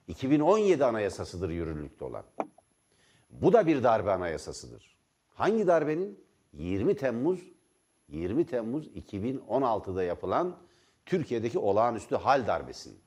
2017 0.07 0.85
anayasasıdır 0.85 1.49
yürürlükte 1.49 2.05
olan. 2.05 2.25
Bu 3.29 3.53
da 3.53 3.67
bir 3.67 3.83
darbe 3.83 4.11
anayasasıdır. 4.11 4.97
Hangi 5.27 5.67
darbenin? 5.67 6.25
20 6.53 6.95
Temmuz 6.95 7.39
20 8.11 8.45
Temmuz 8.45 8.87
2016'da 8.87 10.03
yapılan 10.03 10.57
Türkiye'deki 11.05 11.59
olağanüstü 11.59 12.15
hal 12.15 12.47
darbesinin. 12.47 12.99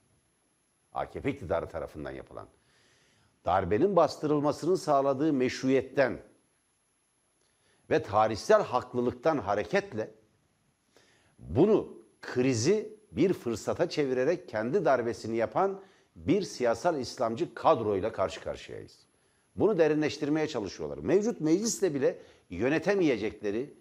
AKP 0.95 1.31
iktidarı 1.31 1.69
tarafından 1.69 2.11
yapılan. 2.11 2.49
Darbenin 3.45 3.97
bastırılmasının 3.97 4.75
sağladığı 4.75 5.33
meşruiyetten 5.33 6.19
ve 7.91 8.03
tarihsel 8.03 8.63
haklılıktan 8.63 9.39
hareketle 9.39 10.11
bunu 11.39 11.99
krizi 12.21 12.97
bir 13.13 13.33
fırsata 13.33 13.89
çevirerek 13.89 14.49
kendi 14.49 14.85
darbesini 14.85 15.37
yapan 15.37 15.81
bir 16.17 16.43
siyasal 16.43 17.01
İslamcı 17.01 17.55
kadroyla 17.55 18.13
karşı 18.13 18.41
karşıyayız. 18.41 19.07
Bunu 19.57 19.79
derinleştirmeye 19.79 20.49
çalışıyorlar. 20.49 20.99
Mevcut 20.99 21.41
meclisle 21.41 21.95
bile 21.95 22.19
yönetemeyecekleri, 22.51 23.75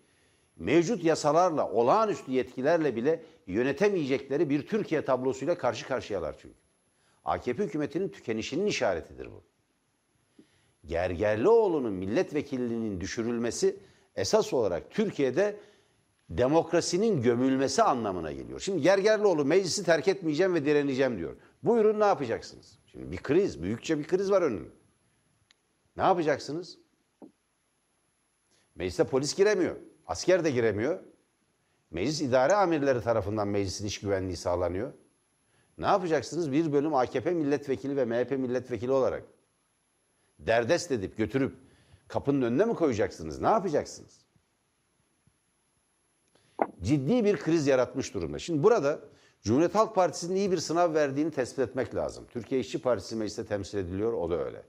mevcut 0.62 1.04
yasalarla, 1.04 1.72
olağanüstü 1.72 2.32
yetkilerle 2.32 2.96
bile 2.96 3.24
yönetemeyecekleri 3.48 4.50
bir 4.50 4.68
Türkiye 4.68 5.06
tablosuyla 5.06 5.58
karşı 5.58 5.88
karşıyalar 5.88 6.36
çünkü. 6.42 6.56
AKP 7.26 7.64
hükümetinin 7.64 8.10
tükenişinin 8.10 8.66
işaretidir 8.66 9.26
bu. 9.32 9.44
Gergerlioğlu'nun 10.86 11.94
milletvekilliğinin 11.94 13.02
düşürülmesi 13.02 13.80
esas 14.16 14.54
olarak 14.54 14.92
Türkiye'de 14.92 15.60
demokrasinin 16.30 17.22
gömülmesi 17.22 17.84
anlamına 17.84 18.32
geliyor. 18.32 18.60
Şimdi 18.60 18.82
Gergerlioğlu 18.82 19.46
meclisi 19.46 19.84
terk 19.84 20.08
etmeyeceğim 20.08 20.54
ve 20.54 20.66
direneceğim 20.66 21.18
diyor. 21.18 21.36
Buyurun 21.64 22.00
ne 22.00 22.06
yapacaksınız? 22.06 22.80
Şimdi 22.86 23.12
bir 23.12 23.18
kriz, 23.18 23.64
büyükçe 23.64 24.00
bir 24.00 24.08
kriz 24.08 24.32
var 24.32 24.42
önünde. 24.42 24.70
Ne 25.98 26.04
yapacaksınız? 26.04 26.78
Meclise 28.76 29.04
polis 29.04 29.36
giremiyor. 29.36 29.76
Asker 30.12 30.44
de 30.44 30.52
giremiyor. 30.52 31.00
Meclis 31.92 32.22
idare 32.22 32.54
amirleri 32.54 33.02
tarafından 33.02 33.48
meclisin 33.48 33.86
iş 33.86 34.00
güvenliği 34.00 34.38
sağlanıyor. 34.38 34.94
Ne 35.78 35.86
yapacaksınız? 35.86 36.52
Bir 36.52 36.74
bölüm 36.74 36.94
AKP 36.94 37.32
milletvekili 37.32 37.98
ve 37.98 38.06
MHP 38.06 38.32
milletvekili 38.32 38.92
olarak 38.92 39.24
derdest 40.40 40.92
edip 40.92 41.18
götürüp 41.18 41.56
kapının 42.08 42.42
önüne 42.42 42.66
mi 42.66 42.76
koyacaksınız? 42.76 43.42
Ne 43.42 43.48
yapacaksınız? 43.48 44.20
Ciddi 46.82 47.26
bir 47.26 47.38
kriz 47.38 47.68
yaratmış 47.68 48.14
durumda. 48.14 48.40
Şimdi 48.40 48.64
burada 48.64 49.00
Cumhuriyet 49.42 49.76
Halk 49.76 49.96
Partisi'nin 49.96 50.36
iyi 50.36 50.52
bir 50.52 50.58
sınav 50.58 50.94
verdiğini 50.94 51.32
tespit 51.32 51.60
etmek 51.60 51.96
lazım. 51.96 52.26
Türkiye 52.30 52.62
İşçi 52.62 52.82
Partisi 52.82 53.16
mecliste 53.16 53.46
temsil 53.46 53.78
ediliyor, 53.78 54.14
o 54.14 54.30
da 54.30 54.46
öyle. 54.46 54.64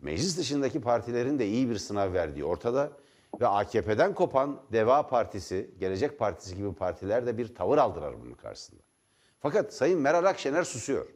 Meclis 0.00 0.38
dışındaki 0.38 0.80
partilerin 0.80 1.38
de 1.38 1.46
iyi 1.46 1.70
bir 1.70 1.78
sınav 1.78 2.12
verdiği 2.12 2.44
ortada 2.44 2.92
ve 3.40 3.46
AKP'den 3.46 4.14
kopan 4.14 4.62
Deva 4.72 5.06
Partisi, 5.06 5.74
Gelecek 5.78 6.18
Partisi 6.18 6.56
gibi 6.56 6.74
partiler 6.74 7.26
de 7.26 7.38
bir 7.38 7.54
tavır 7.54 7.78
aldılar 7.78 8.20
bunun 8.20 8.34
karşısında. 8.34 8.80
Fakat 9.40 9.74
Sayın 9.74 10.00
Meral 10.00 10.24
Akşener 10.24 10.64
susuyor. 10.64 11.06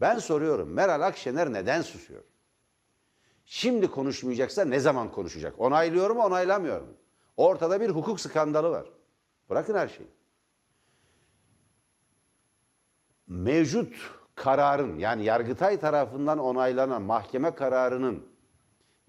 Ben 0.00 0.18
soruyorum 0.18 0.72
Meral 0.72 1.00
Akşener 1.00 1.52
neden 1.52 1.82
susuyor? 1.82 2.22
Şimdi 3.44 3.90
konuşmayacaksa 3.90 4.64
ne 4.64 4.80
zaman 4.80 5.12
konuşacak? 5.12 5.60
Onaylıyor 5.60 6.10
mu, 6.10 6.22
onaylamıyor 6.22 6.80
mu? 6.80 6.94
Ortada 7.36 7.80
bir 7.80 7.90
hukuk 7.90 8.20
skandalı 8.20 8.70
var. 8.70 8.86
Bırakın 9.50 9.74
her 9.74 9.88
şeyi. 9.88 10.08
Mevcut 13.26 13.94
kararın 14.34 14.98
yani 14.98 15.24
Yargıtay 15.24 15.80
tarafından 15.80 16.38
onaylanan 16.38 17.02
mahkeme 17.02 17.54
kararının 17.54 18.28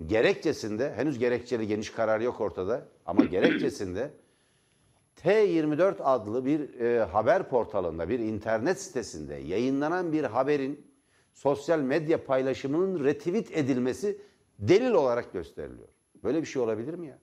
gerekçesinde 0.06 0.94
henüz 0.94 1.20
gerekçeli 1.20 1.68
geniş 1.68 1.90
karar 1.90 2.20
yok 2.20 2.42
ortada 2.42 2.88
ama 3.06 3.26
gerekçesinde 3.26 4.12
T24 5.24 6.04
adlı 6.04 6.46
bir 6.46 6.80
e, 6.80 7.04
haber 7.04 7.50
portalında, 7.50 8.10
bir 8.10 8.20
internet 8.20 8.82
sitesinde 8.82 9.36
yayınlanan 9.36 10.14
bir 10.14 10.24
haberin 10.24 10.88
sosyal 11.34 11.80
medya 11.80 12.26
paylaşımının 12.26 13.04
retweet 13.04 13.58
edilmesi 13.58 14.22
delil 14.60 14.92
olarak 14.92 15.34
gösteriliyor. 15.34 15.88
Böyle 16.24 16.42
bir 16.42 16.48
şey 16.48 16.62
olabilir 16.62 16.94
mi 16.94 17.08
ya? 17.08 17.20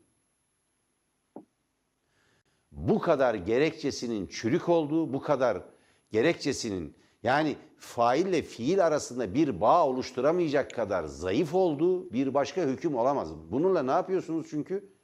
Bu 2.73 2.99
kadar 2.99 3.35
gerekçesinin 3.35 4.27
çürük 4.27 4.69
olduğu, 4.69 5.13
bu 5.13 5.21
kadar 5.21 5.63
gerekçesinin 6.11 6.95
yani 7.23 7.57
faille 7.79 8.43
fiil 8.43 8.87
arasında 8.87 9.35
bir 9.35 9.61
bağ 9.61 9.87
oluşturamayacak 9.87 10.75
kadar 10.75 11.05
zayıf 11.05 11.55
olduğu 11.55 12.13
bir 12.13 12.35
başka 12.35 12.63
hüküm 12.63 12.97
olamaz. 12.97 13.29
Bununla 13.51 13.83
ne 13.83 13.91
yapıyorsunuz 13.91 14.47
çünkü? 14.51 14.97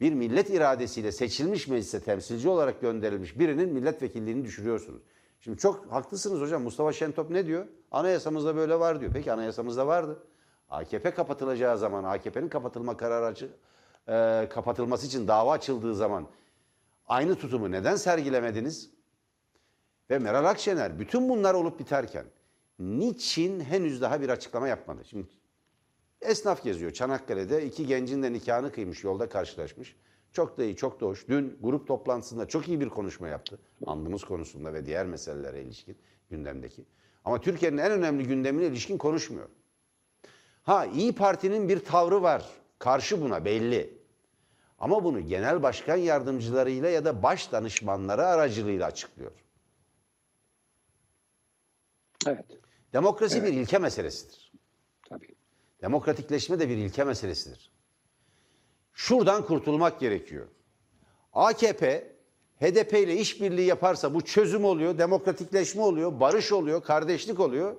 bir 0.00 0.12
millet 0.12 0.50
iradesiyle 0.50 1.12
seçilmiş 1.12 1.68
meclise 1.68 2.00
temsilci 2.00 2.48
olarak 2.48 2.80
gönderilmiş 2.80 3.38
birinin 3.38 3.72
milletvekilliğini 3.72 4.44
düşürüyorsunuz. 4.44 5.02
Şimdi 5.40 5.58
çok 5.58 5.92
haklısınız 5.92 6.40
hocam. 6.40 6.62
Mustafa 6.62 6.92
Şentop 6.92 7.30
ne 7.30 7.46
diyor? 7.46 7.66
Anayasamızda 7.90 8.56
böyle 8.56 8.80
var 8.80 9.00
diyor. 9.00 9.12
Peki 9.14 9.32
anayasamızda 9.32 9.86
vardı. 9.86 10.22
AKP 10.70 11.10
kapatılacağı 11.10 11.78
zaman, 11.78 12.04
AKP'nin 12.04 12.48
kapatılma 12.48 12.96
kararı 12.96 13.26
açı, 13.26 13.50
e, 14.08 14.48
kapatılması 14.50 15.06
için 15.06 15.28
dava 15.28 15.52
açıldığı 15.52 15.94
zaman 15.94 16.26
aynı 17.08 17.34
tutumu 17.34 17.70
neden 17.70 17.96
sergilemediniz? 17.96 18.90
Ve 20.10 20.18
Meral 20.18 20.44
Akşener 20.44 20.98
bütün 20.98 21.28
bunlar 21.28 21.54
olup 21.54 21.78
biterken 21.78 22.24
niçin 22.78 23.60
henüz 23.60 24.00
daha 24.00 24.20
bir 24.20 24.28
açıklama 24.28 24.68
yapmadı? 24.68 25.04
Şimdi 25.04 25.26
Esnaf 26.20 26.64
geziyor 26.64 26.90
Çanakkale'de. 26.90 27.66
iki 27.66 27.86
gencin 27.86 28.22
de 28.22 28.32
nikahını 28.32 28.72
kıymış 28.72 29.04
yolda 29.04 29.28
karşılaşmış. 29.28 29.96
Çok 30.32 30.58
da 30.58 30.64
iyi, 30.64 30.76
çok 30.76 31.00
da 31.00 31.06
hoş. 31.06 31.28
Dün 31.28 31.58
grup 31.62 31.88
toplantısında 31.88 32.48
çok 32.48 32.68
iyi 32.68 32.80
bir 32.80 32.88
konuşma 32.88 33.28
yaptı. 33.28 33.58
Andımız 33.86 34.24
konusunda 34.24 34.74
ve 34.74 34.86
diğer 34.86 35.06
meselelere 35.06 35.62
ilişkin. 35.62 35.96
gündemdeki. 36.30 36.84
Ama 37.24 37.40
Türkiye'nin 37.40 37.78
en 37.78 37.92
önemli 37.92 38.26
gündemine 38.26 38.66
ilişkin 38.66 38.98
konuşmuyor. 38.98 39.48
Ha 40.62 40.86
İyi 40.86 41.12
Parti'nin 41.14 41.68
bir 41.68 41.84
tavrı 41.84 42.22
var. 42.22 42.48
Karşı 42.78 43.22
buna 43.22 43.44
belli. 43.44 43.98
Ama 44.78 45.04
bunu 45.04 45.20
genel 45.20 45.62
başkan 45.62 45.96
yardımcılarıyla 45.96 46.88
ya 46.88 47.04
da 47.04 47.22
baş 47.22 47.52
danışmanları 47.52 48.26
aracılığıyla 48.26 48.86
açıklıyor. 48.86 49.32
Evet. 52.26 52.44
Demokrasi 52.92 53.44
bir 53.44 53.52
ilke 53.52 53.78
meselesidir. 53.78 54.52
Tabii. 55.08 55.28
Demokratikleşme 55.82 56.60
de 56.60 56.68
bir 56.68 56.76
ilke 56.76 57.04
meselesidir. 57.04 57.70
Şuradan 58.94 59.46
kurtulmak 59.46 60.00
gerekiyor. 60.00 60.46
AKP 61.32 62.12
HDP 62.60 62.92
ile 62.92 63.16
işbirliği 63.16 63.66
yaparsa 63.66 64.14
bu 64.14 64.20
çözüm 64.20 64.64
oluyor, 64.64 64.98
demokratikleşme 64.98 65.82
oluyor, 65.82 66.20
barış 66.20 66.52
oluyor, 66.52 66.82
kardeşlik 66.82 67.40
oluyor. 67.40 67.76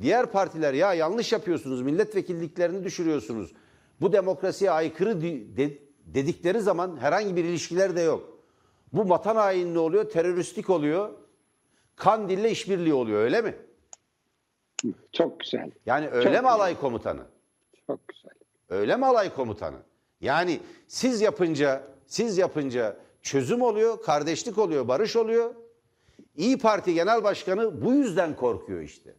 Diğer 0.00 0.26
partiler 0.32 0.74
ya 0.74 0.94
yanlış 0.94 1.32
yapıyorsunuz, 1.32 1.82
milletvekilliklerini 1.82 2.84
düşürüyorsunuz. 2.84 3.52
Bu 4.00 4.12
demokrasiye 4.12 4.70
aykırı 4.70 5.20
di- 5.20 5.56
de- 5.56 5.78
dedikleri 6.06 6.60
zaman 6.60 6.96
herhangi 7.00 7.36
bir 7.36 7.44
ilişkiler 7.44 7.96
de 7.96 8.00
yok. 8.00 8.38
Bu 8.92 9.08
vatan 9.08 9.36
hainliği 9.36 9.78
oluyor, 9.78 10.10
teröristlik 10.10 10.70
oluyor. 10.70 11.10
Kandil'le 11.96 12.44
işbirliği 12.50 12.94
oluyor 12.94 13.20
öyle 13.20 13.42
mi? 13.42 13.54
Çok 15.12 15.40
güzel. 15.40 15.70
Yani 15.86 16.06
öyle 16.08 16.22
Çok 16.22 16.32
mi 16.32 16.38
güzel. 16.38 16.52
alay 16.52 16.80
komutanı? 16.80 17.22
Çok 17.86 18.08
güzel. 18.08 18.32
Öyle 18.68 18.96
mi 18.96 19.06
alay 19.06 19.34
komutanı? 19.34 19.76
Yani 20.20 20.60
siz 20.88 21.20
yapınca, 21.20 21.82
siz 22.06 22.38
yapınca 22.38 22.96
çözüm 23.22 23.62
oluyor, 23.62 24.02
kardeşlik 24.02 24.58
oluyor, 24.58 24.88
barış 24.88 25.16
oluyor. 25.16 25.54
İyi 26.36 26.58
Parti 26.58 26.94
Genel 26.94 27.24
Başkanı 27.24 27.84
bu 27.84 27.92
yüzden 27.94 28.36
korkuyor 28.36 28.80
işte. 28.80 29.14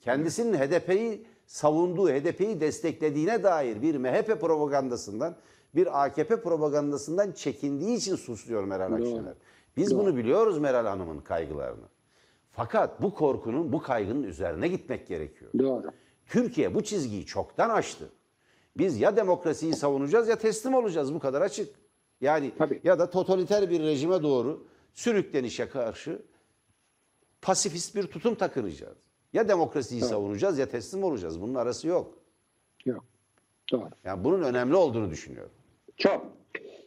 Kendisinin 0.00 0.58
HDP'yi 0.58 1.26
savunduğu, 1.46 2.08
HDP'yi 2.10 2.60
desteklediğine 2.60 3.42
dair 3.42 3.82
bir 3.82 3.96
MHP 3.96 4.40
propagandasından, 4.40 5.36
bir 5.74 6.04
AKP 6.04 6.42
propagandasından 6.42 7.32
çekindiği 7.32 7.96
için 7.96 8.16
susluyor 8.16 8.64
Meral 8.64 8.92
Akşener. 8.92 9.34
Biz 9.76 9.98
bunu 9.98 10.16
biliyoruz 10.16 10.58
Meral 10.58 10.86
Hanım'ın 10.86 11.20
kaygılarını. 11.20 11.86
Fakat 12.60 13.02
bu 13.02 13.14
korkunun, 13.14 13.72
bu 13.72 13.82
kaygının 13.82 14.22
üzerine 14.22 14.68
gitmek 14.68 15.06
gerekiyor. 15.06 15.50
Doğru. 15.58 15.90
Türkiye 16.26 16.74
bu 16.74 16.82
çizgiyi 16.82 17.26
çoktan 17.26 17.70
aştı. 17.70 18.08
Biz 18.78 19.00
ya 19.00 19.16
demokrasiyi 19.16 19.72
savunacağız 19.72 20.28
ya 20.28 20.38
teslim 20.38 20.74
olacağız 20.74 21.14
bu 21.14 21.18
kadar 21.18 21.42
açık. 21.42 21.74
Yani 22.20 22.52
Tabii. 22.58 22.80
ya 22.84 22.98
da 22.98 23.10
totaliter 23.10 23.70
bir 23.70 23.80
rejime 23.80 24.22
doğru 24.22 24.66
sürüklenişe 24.94 25.68
karşı 25.68 26.22
pasifist 27.42 27.96
bir 27.96 28.06
tutum 28.06 28.34
takınacağız. 28.34 28.98
Ya 29.32 29.48
demokrasiyi 29.48 30.00
savunacağız 30.00 30.58
ya 30.58 30.68
teslim 30.68 31.04
olacağız. 31.04 31.40
Bunun 31.40 31.54
arası 31.54 31.88
yok. 31.88 32.18
Yok. 32.84 33.04
Doğru. 33.72 33.90
Yani 34.04 34.24
bunun 34.24 34.42
önemli 34.42 34.76
olduğunu 34.76 35.10
düşünüyorum. 35.10 35.52
Çok. 35.96 36.26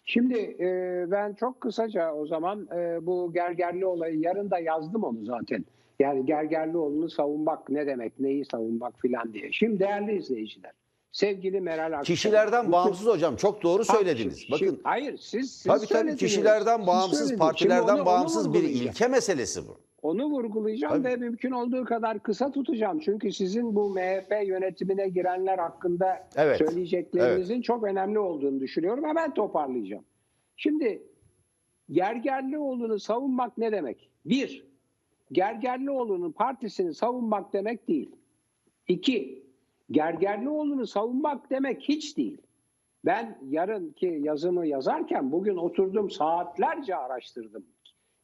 Şimdi 0.06 0.38
e, 0.60 0.66
ben 1.12 1.34
çok 1.34 1.62
kısaca 1.62 2.14
o 2.14 2.26
zaman 2.26 2.68
e, 2.76 3.06
bu 3.06 3.34
Gergerli 3.34 3.86
olayı 3.86 4.20
yarın 4.20 4.52
da 4.52 4.60
yazdım 4.60 5.04
onu 5.04 5.26
zaten. 5.26 5.66
Yani 6.00 6.26
Gergerlioğlu'nu 6.26 7.10
savunmak 7.10 7.70
ne 7.70 7.88
demek, 7.88 8.20
neyi 8.20 8.46
savunmak 8.46 9.02
filan 9.02 9.34
diye. 9.34 9.52
Şimdi 9.52 9.80
değerli 9.80 10.18
izleyiciler, 10.18 10.72
sevgili 11.12 11.62
Meral 11.62 11.86
Akşener. 11.86 12.04
Kişilerden 12.04 12.72
bağımsız 12.72 13.08
hocam 13.08 13.36
çok 13.36 13.64
doğru 13.64 13.86
söylediniz. 13.86 14.38
şimdi- 14.40 14.52
Bakın 14.52 14.80
hayır 14.84 15.18
siz, 15.18 15.52
siz 15.52 15.64
tabii 15.64 15.86
tabii 15.88 16.16
kişilerden 16.16 16.88
bağımsız, 16.88 17.36
partilerden 17.38 18.06
bağımsız 18.06 18.54
bir 18.54 18.64
ilke 18.64 19.08
meselesi 19.08 19.68
bu. 19.68 19.78
Onu 20.04 20.26
vurgulayacağım 20.26 21.04
Tabii. 21.04 21.04
ve 21.04 21.16
mümkün 21.16 21.52
olduğu 21.52 21.86
kadar 21.86 22.20
kısa 22.20 22.52
tutacağım. 22.52 23.00
Çünkü 23.00 23.32
sizin 23.32 23.76
bu 23.76 23.90
MHP 23.90 24.48
yönetimine 24.48 25.10
girenler 25.10 25.58
hakkında 25.58 26.28
Evet, 26.36 26.58
söyleyeceklerinizin 26.58 27.62
çok 27.62 27.84
önemli 27.84 28.20
olduğunu 28.20 28.60
düşünüyorum. 28.60 29.04
Hemen 29.06 29.34
toparlayacağım. 29.34 30.06
Şimdi 30.56 31.04
Gergerlioğlu'nu 31.92 33.00
savunmak 33.00 33.58
ne 33.58 33.72
demek? 33.72 34.10
Bir, 34.26 34.68
Gergerlioğlu'nun 35.32 36.32
partisini 36.32 36.94
savunmak 36.94 37.54
demek 37.54 37.88
değil. 37.88 38.16
İki, 38.88 39.44
Gergerlioğlu'nu 39.92 40.88
savunmak 40.88 41.50
demek 41.50 41.82
hiç 41.82 42.18
değil. 42.18 42.42
Ben 43.06 43.40
yarınki 43.50 44.20
yazımı 44.22 44.68
yazarken 44.68 45.32
bugün 45.32 45.58
oturdum 45.58 46.10
saatlerce 46.10 46.96
araştırdım. 46.96 47.66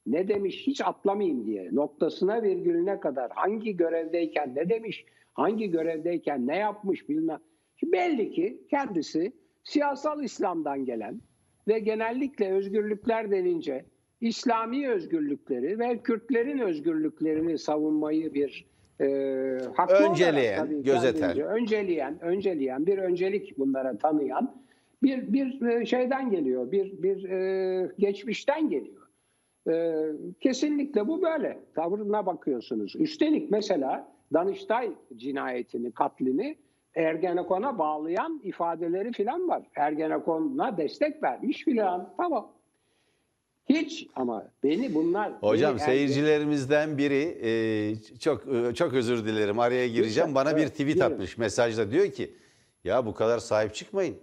Ne 0.09 0.27
demiş 0.27 0.67
hiç 0.67 0.81
atlamayayım 0.81 1.45
diye. 1.45 1.69
Noktasına 1.71 2.43
virgülüne 2.43 2.99
kadar 2.99 3.31
hangi 3.35 3.77
görevdeyken 3.77 4.55
ne 4.55 4.69
demiş, 4.69 5.05
hangi 5.33 5.71
görevdeyken 5.71 6.47
ne 6.47 6.57
yapmış 6.57 7.09
bilmem. 7.09 7.39
Şimdi 7.75 7.93
belli 7.93 8.31
ki 8.31 8.61
kendisi 8.69 9.31
siyasal 9.63 10.23
İslam'dan 10.23 10.85
gelen 10.85 11.21
ve 11.67 11.79
genellikle 11.79 12.51
özgürlükler 12.51 13.31
denince 13.31 13.85
İslami 14.21 14.89
özgürlükleri 14.89 15.79
ve 15.79 15.97
Kürtlerin 15.97 16.59
özgürlüklerini 16.59 17.57
savunmayı 17.57 18.33
bir 18.33 18.65
e, 19.01 19.05
haklı 19.75 19.95
olarak 19.95 20.09
Önceleyen, 20.11 20.65
tabii 20.65 20.83
gözeten. 20.83 21.39
önceleyen, 21.39 22.19
önceleyen 22.21 22.85
bir 22.85 22.97
öncelik 22.97 23.57
bunlara 23.57 23.97
tanıyan 23.97 24.55
bir 25.03 25.33
bir 25.33 25.61
e, 25.61 25.85
şeyden 25.85 26.29
geliyor, 26.31 26.71
bir 26.71 27.03
bir 27.03 27.29
e, 27.29 27.91
geçmişten 27.99 28.69
geliyor. 28.69 29.08
E, 29.69 30.05
kesinlikle 30.41 31.07
bu 31.07 31.21
böyle. 31.21 31.59
Tavrına 31.75 32.25
bakıyorsunuz. 32.25 32.95
Üstelik 32.95 33.51
mesela 33.51 34.07
Danıştay 34.33 34.91
cinayetini, 35.15 35.91
katlini 35.91 36.57
Ergenekon'a 36.95 37.77
bağlayan 37.79 38.41
ifadeleri 38.43 39.11
filan 39.11 39.47
var. 39.47 39.63
Ergenekon'a 39.75 40.77
destek 40.77 41.23
vermiş 41.23 41.63
filan. 41.63 42.13
Tamam. 42.17 42.51
Hiç 43.69 44.07
ama 44.15 44.51
beni 44.63 44.95
bunlar... 44.95 45.33
Hocam 45.41 45.71
beni 45.71 45.85
seyircilerimizden 45.85 46.97
biri 46.97 47.37
e, 47.43 47.51
çok 48.19 48.47
e, 48.47 48.73
çok 48.73 48.93
özür 48.93 49.25
dilerim 49.25 49.59
araya 49.59 49.87
gireceğim. 49.87 50.35
Bana 50.35 50.57
bir 50.57 50.67
tweet 50.67 51.01
atmış 51.01 51.37
mesajda 51.37 51.91
diyor 51.91 52.11
ki 52.11 52.33
ya 52.83 53.05
bu 53.05 53.13
kadar 53.13 53.39
sahip 53.39 53.75
çıkmayın. 53.75 54.15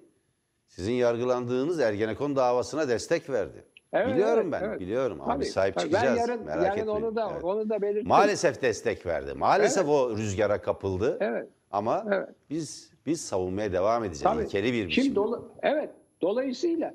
Sizin 0.68 0.92
yargılandığınız 0.92 1.80
Ergenekon 1.80 2.36
davasına 2.36 2.88
destek 2.88 3.30
verdi. 3.30 3.64
Evet, 3.92 4.14
biliyorum 4.14 4.52
ben 4.52 4.62
evet. 4.64 4.80
biliyorum 4.80 5.18
Tabii, 5.26 5.40
biz 5.40 5.50
sahip 5.52 5.74
tabii. 5.74 5.84
çıkacağız. 5.84 6.16
Ben 6.18 6.20
yarın, 6.20 6.44
merak 6.44 6.62
yarın 6.64 6.78
etmeyin. 6.78 6.88
onu 7.04 7.16
da 7.16 7.28
Evet. 7.32 7.44
onu 7.44 7.68
da 7.68 7.82
belirttim. 7.82 8.08
Maalesef 8.08 8.62
destek 8.62 9.06
verdi. 9.06 9.34
Maalesef 9.34 9.84
Evet. 9.84 9.94
o 9.94 10.16
rüzgara 10.16 10.60
kapıldı. 10.62 11.16
Evet. 11.20 11.48
Ama 11.70 12.04
Evet. 12.08 12.28
biz 12.50 12.90
biz 13.06 13.20
savunmaya 13.20 13.72
devam 13.72 14.04
edeceğiz. 14.04 14.22
Tabii. 14.22 14.42
İlkeli 14.44 14.72
bir 14.72 14.78
Şimdi 14.78 14.88
biçimde. 14.88 15.14
dolu- 15.16 15.48
evet. 15.62 15.90
Dolayısıyla 16.22 16.94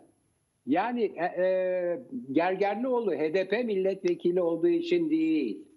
yani 0.67 1.04
e, 1.04 1.25
e, 1.43 1.99
Gergerlioğlu 2.32 3.12
HDP 3.12 3.63
milletvekili 3.65 4.41
olduğu 4.41 4.67
için 4.67 5.10
değil. 5.10 5.67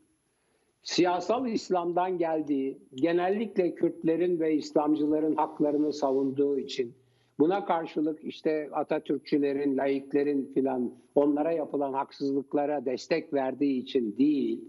Siyasal 0.83 1.46
İslam'dan 1.46 2.18
geldiği, 2.18 2.79
genellikle 2.94 3.74
Kürtlerin 3.74 4.40
ve 4.40 4.55
İslamcıların 4.55 5.37
haklarını 5.37 5.92
savunduğu 5.92 6.59
için 6.59 6.94
buna 7.38 7.64
karşılık 7.64 8.25
işte 8.25 8.70
Atatürkçülerin, 8.73 9.77
laiklerin 9.77 10.53
filan 10.55 10.94
onlara 11.14 11.53
yapılan 11.53 11.92
haksızlıklara 11.92 12.85
destek 12.85 13.33
verdiği 13.33 13.83
için 13.83 14.16
değil. 14.18 14.68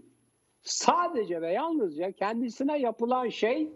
Sadece 0.62 1.40
ve 1.40 1.52
yalnızca 1.52 2.12
kendisine 2.12 2.78
yapılan 2.78 3.28
şey 3.28 3.72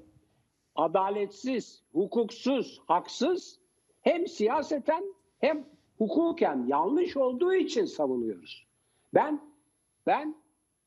adaletsiz, 0.74 1.83
hukuksuz, 1.92 2.83
haksız 2.87 3.61
hem 4.03 4.26
siyaseten 4.26 5.05
hem 5.38 5.64
hukuken 5.98 6.64
yanlış 6.68 7.16
olduğu 7.16 7.55
için 7.55 7.85
savunuyoruz. 7.85 8.66
Ben 9.14 9.40
ben 10.07 10.35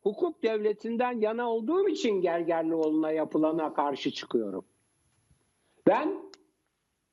hukuk 0.03 0.43
devletinden 0.43 1.19
yana 1.19 1.51
olduğum 1.51 1.89
için 1.89 2.21
Gergerlioğlu'na 2.21 3.11
yapılana 3.11 3.73
karşı 3.73 4.11
çıkıyorum. 4.11 4.65
Ben 5.88 6.22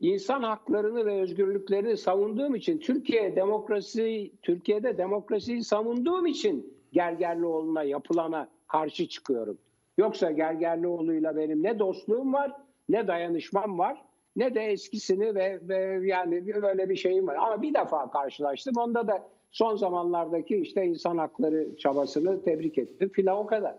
insan 0.00 0.42
haklarını 0.42 1.06
ve 1.06 1.20
özgürlüklerini 1.20 1.96
savunduğum 1.96 2.54
için 2.54 2.78
Türkiye 2.78 3.36
demokrasi 3.36 4.32
Türkiye'de 4.42 4.98
demokrasiyi 4.98 5.64
savunduğum 5.64 6.26
için 6.26 6.74
Gergerlioğlu'na 6.92 7.82
yapılana 7.82 8.48
karşı 8.68 9.08
çıkıyorum. 9.08 9.58
Yoksa 9.98 10.30
Gergerlioğlu'yla 10.30 11.36
benim 11.36 11.62
ne 11.62 11.78
dostluğum 11.78 12.32
var, 12.32 12.52
ne 12.88 13.06
dayanışmam 13.06 13.78
var, 13.78 14.02
ne 14.36 14.54
de 14.54 14.60
eskisini 14.60 15.34
ve, 15.34 15.60
ve 15.68 16.06
yani 16.06 16.62
böyle 16.62 16.88
bir 16.88 16.96
şeyim 16.96 17.26
var. 17.26 17.36
Ama 17.36 17.62
bir 17.62 17.74
defa 17.74 18.10
karşılaştım. 18.10 18.74
Onda 18.76 19.08
da 19.08 19.28
son 19.50 19.76
zamanlardaki 19.76 20.56
işte 20.56 20.84
insan 20.84 21.18
hakları 21.18 21.76
çabasını 21.76 22.42
tebrik 22.42 22.78
ettim 22.78 23.08
filan 23.08 23.38
o 23.38 23.46
kadar. 23.46 23.74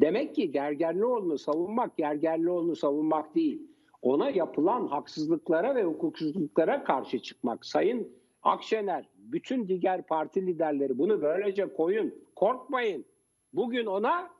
Demek 0.00 0.34
ki 0.34 0.52
Gergerlioğlu'nu 0.52 1.38
savunmak, 1.38 1.96
Gergerlioğlu'nu 1.96 2.76
savunmak 2.76 3.34
değil. 3.34 3.62
Ona 4.06 4.30
yapılan 4.30 4.86
haksızlıklara 4.86 5.74
ve 5.74 5.84
hukuksuzluklara 5.84 6.84
karşı 6.84 7.18
çıkmak. 7.18 7.66
Sayın 7.66 8.08
Akşener, 8.42 9.08
bütün 9.18 9.68
diğer 9.68 10.06
parti 10.06 10.46
liderleri 10.46 10.98
bunu 10.98 11.22
böylece 11.22 11.72
koyun. 11.72 12.14
Korkmayın. 12.36 13.04
Bugün 13.52 13.86
ona 13.86 14.30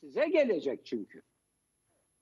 Size 0.00 0.28
gelecek 0.28 0.86
çünkü. 0.86 1.22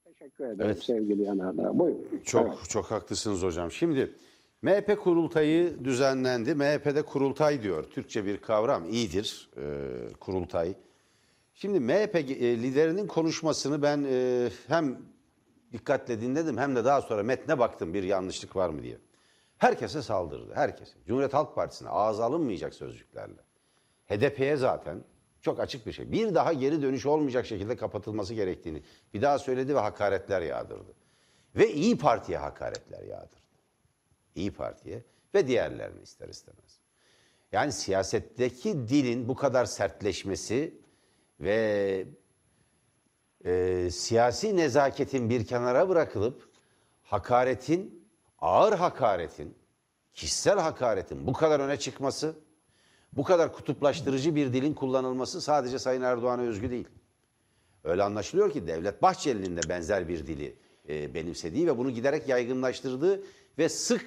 Teşekkür 0.05 0.45
ederim 0.45 0.61
Evet. 0.61 0.83
sevgili 0.83 1.23
Yanardağ. 1.23 1.79
Buyurun. 1.79 2.21
Çok 2.25 2.47
Evet. 2.47 2.59
çok 2.69 2.85
haklısınız 2.91 3.43
hocam. 3.43 3.71
Şimdi 3.71 4.15
MHP 4.63 5.01
kurultayı 5.01 5.85
düzenlendi. 5.85 6.55
MHP'de 6.55 7.03
kurultay 7.03 7.63
diyor. 7.63 7.85
Türkçe 7.85 8.27
bir 8.27 8.37
kavram. 8.37 8.85
iyidir 8.91 9.51
e, 9.57 9.63
kurultay. 10.21 10.75
Şimdi 11.55 11.81
MHP 11.81 12.17
e, 12.17 12.63
liderinin 12.63 13.07
konuşmasını 13.07 13.83
ben 13.83 14.05
e, 14.11 14.49
hem 14.69 14.99
dikkatle 15.73 16.21
dinledim 16.21 16.59
hem 16.59 16.77
de 16.77 16.85
daha 16.85 17.03
sonra 17.03 17.23
metne 17.23 17.59
baktım 17.59 17.95
bir 17.95 18.03
yanlışlık 18.03 18.57
var 18.57 18.69
mı 18.69 18.83
diye. 18.83 18.99
Herkese 19.59 20.03
saldırdı. 20.03 20.55
Herkese. 20.55 20.93
Cumhuriyet 21.07 21.35
Halk 21.35 21.55
Partisi'ne 21.55 21.89
ağza 21.89 22.25
alınmayacak 22.25 22.75
sözcüklerle. 22.75 23.41
HDP'ye 24.07 24.57
zaten 24.57 25.05
çok 25.41 25.61
açık 25.61 25.87
bir 25.87 25.93
şey. 25.93 26.13
Bir 26.13 26.35
daha 26.35 26.53
geri 26.53 26.83
dönüş 26.83 27.07
olmayacak 27.07 27.47
şekilde 27.47 27.77
kapatılması 27.77 28.35
gerektiğini 28.35 28.83
bir 29.15 29.23
daha 29.23 29.39
söyledi 29.39 29.75
ve 29.75 29.79
hakaretler 29.79 30.43
yağdırdı. 30.43 30.95
Ve 31.57 31.73
İyi 31.73 31.99
Parti'ye 31.99 32.39
hakaretler 32.39 33.03
yağdırdı. 33.03 33.41
İyi 34.35 34.53
Parti'ye 34.53 35.05
ve 35.35 35.47
diğerlerine 35.47 36.03
ister 36.03 36.29
istemez. 36.29 36.81
Yani 37.53 37.73
siyasetteki 37.73 38.89
dilin 38.89 39.29
bu 39.29 39.35
kadar 39.35 39.65
sertleşmesi 39.65 40.81
ve 41.41 42.07
e, 43.45 43.89
siyasi 43.91 44.57
nezaketin 44.57 45.31
bir 45.31 45.47
kenara 45.47 45.89
bırakılıp 45.89 46.49
hakaretin, 47.03 48.05
ağır 48.39 48.73
hakaretin, 48.73 49.55
kişisel 50.15 50.59
hakaretin 50.59 51.27
bu 51.27 51.33
kadar 51.33 51.61
öne 51.61 51.79
çıkması, 51.79 52.35
bu 53.13 53.25
kadar 53.25 53.53
kutuplaştırıcı 53.53 54.35
bir 54.35 54.53
dilin 54.53 54.75
kullanılması 54.75 55.41
sadece 55.41 55.79
Sayın 55.79 56.03
Erdoğan'a 56.03 56.43
özgü 56.43 56.71
değil. 56.71 56.89
Öyle 57.85 58.03
anlaşılıyor 58.03 58.53
ki 58.53 58.67
Devlet 58.67 59.03
Bahçeli'nin 59.03 59.57
de 59.57 59.61
benzer 59.69 60.09
bir 60.09 60.27
dili 60.27 60.57
e, 60.89 61.15
benimsediği 61.15 61.67
ve 61.67 61.79
bunu 61.79 61.91
giderek 61.91 62.29
yaygınlaştırdığı 62.29 63.23
ve 63.59 63.69
sık, 63.69 64.07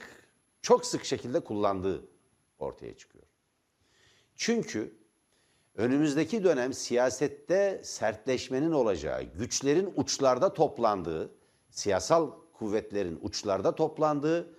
çok 0.61 0.85
sık 0.85 1.05
şekilde 1.05 1.39
kullandığı 1.39 2.05
ortaya 2.59 2.97
çıkıyor. 2.97 3.25
Çünkü 4.35 5.02
önümüzdeki 5.77 6.43
dönem 6.43 6.73
siyasette 6.73 7.81
sertleşmenin 7.83 8.71
olacağı, 8.71 9.23
güçlerin 9.23 9.93
uçlarda 9.95 10.53
toplandığı, 10.53 11.31
siyasal 11.69 12.31
kuvvetlerin 12.53 13.19
uçlarda 13.21 13.75
toplandığı, 13.75 14.55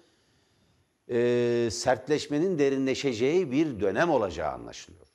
e, 1.08 1.68
sertleşmenin 1.70 2.58
derinleşeceği 2.58 3.52
bir 3.52 3.80
dönem 3.80 4.10
olacağı 4.10 4.52
anlaşılıyor. 4.52 5.06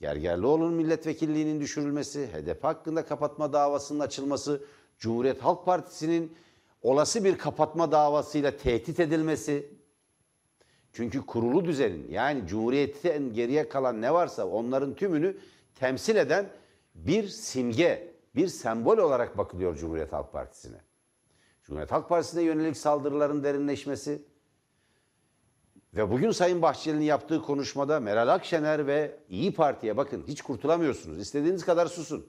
Gergerlioğlu'nun 0.00 0.74
milletvekilliğinin 0.74 1.60
düşürülmesi, 1.60 2.26
HDP 2.26 2.64
hakkında 2.64 3.06
kapatma 3.06 3.52
davasının 3.52 4.00
açılması, 4.00 4.64
Cumhuriyet 4.98 5.40
Halk 5.40 5.64
Partisi'nin 5.64 6.36
olası 6.82 7.24
bir 7.24 7.38
kapatma 7.38 7.92
davasıyla 7.92 8.56
tehdit 8.56 9.00
edilmesi, 9.00 9.75
çünkü 10.96 11.26
kurulu 11.26 11.64
düzenin 11.64 12.06
yani 12.10 12.46
Cumhuriyet'ten 12.46 13.32
geriye 13.32 13.68
kalan 13.68 14.02
ne 14.02 14.14
varsa 14.14 14.46
onların 14.46 14.94
tümünü 14.94 15.36
temsil 15.74 16.16
eden 16.16 16.48
bir 16.94 17.28
simge, 17.28 18.14
bir 18.34 18.48
sembol 18.48 18.98
olarak 18.98 19.38
bakılıyor 19.38 19.76
Cumhuriyet 19.76 20.12
Halk 20.12 20.32
Partisi'ne. 20.32 20.76
Cumhuriyet 21.64 21.92
Halk 21.92 22.08
Partisi'ne 22.08 22.42
yönelik 22.42 22.76
saldırıların 22.76 23.44
derinleşmesi 23.44 24.22
ve 25.94 26.10
bugün 26.10 26.30
Sayın 26.30 26.62
Bahçeli'nin 26.62 27.04
yaptığı 27.04 27.42
konuşmada 27.42 28.00
Meral 28.00 28.28
Akşener 28.28 28.86
ve 28.86 29.16
İyi 29.28 29.54
Parti'ye 29.54 29.96
bakın 29.96 30.24
hiç 30.28 30.42
kurtulamıyorsunuz. 30.42 31.18
İstediğiniz 31.18 31.64
kadar 31.64 31.86
susun. 31.86 32.26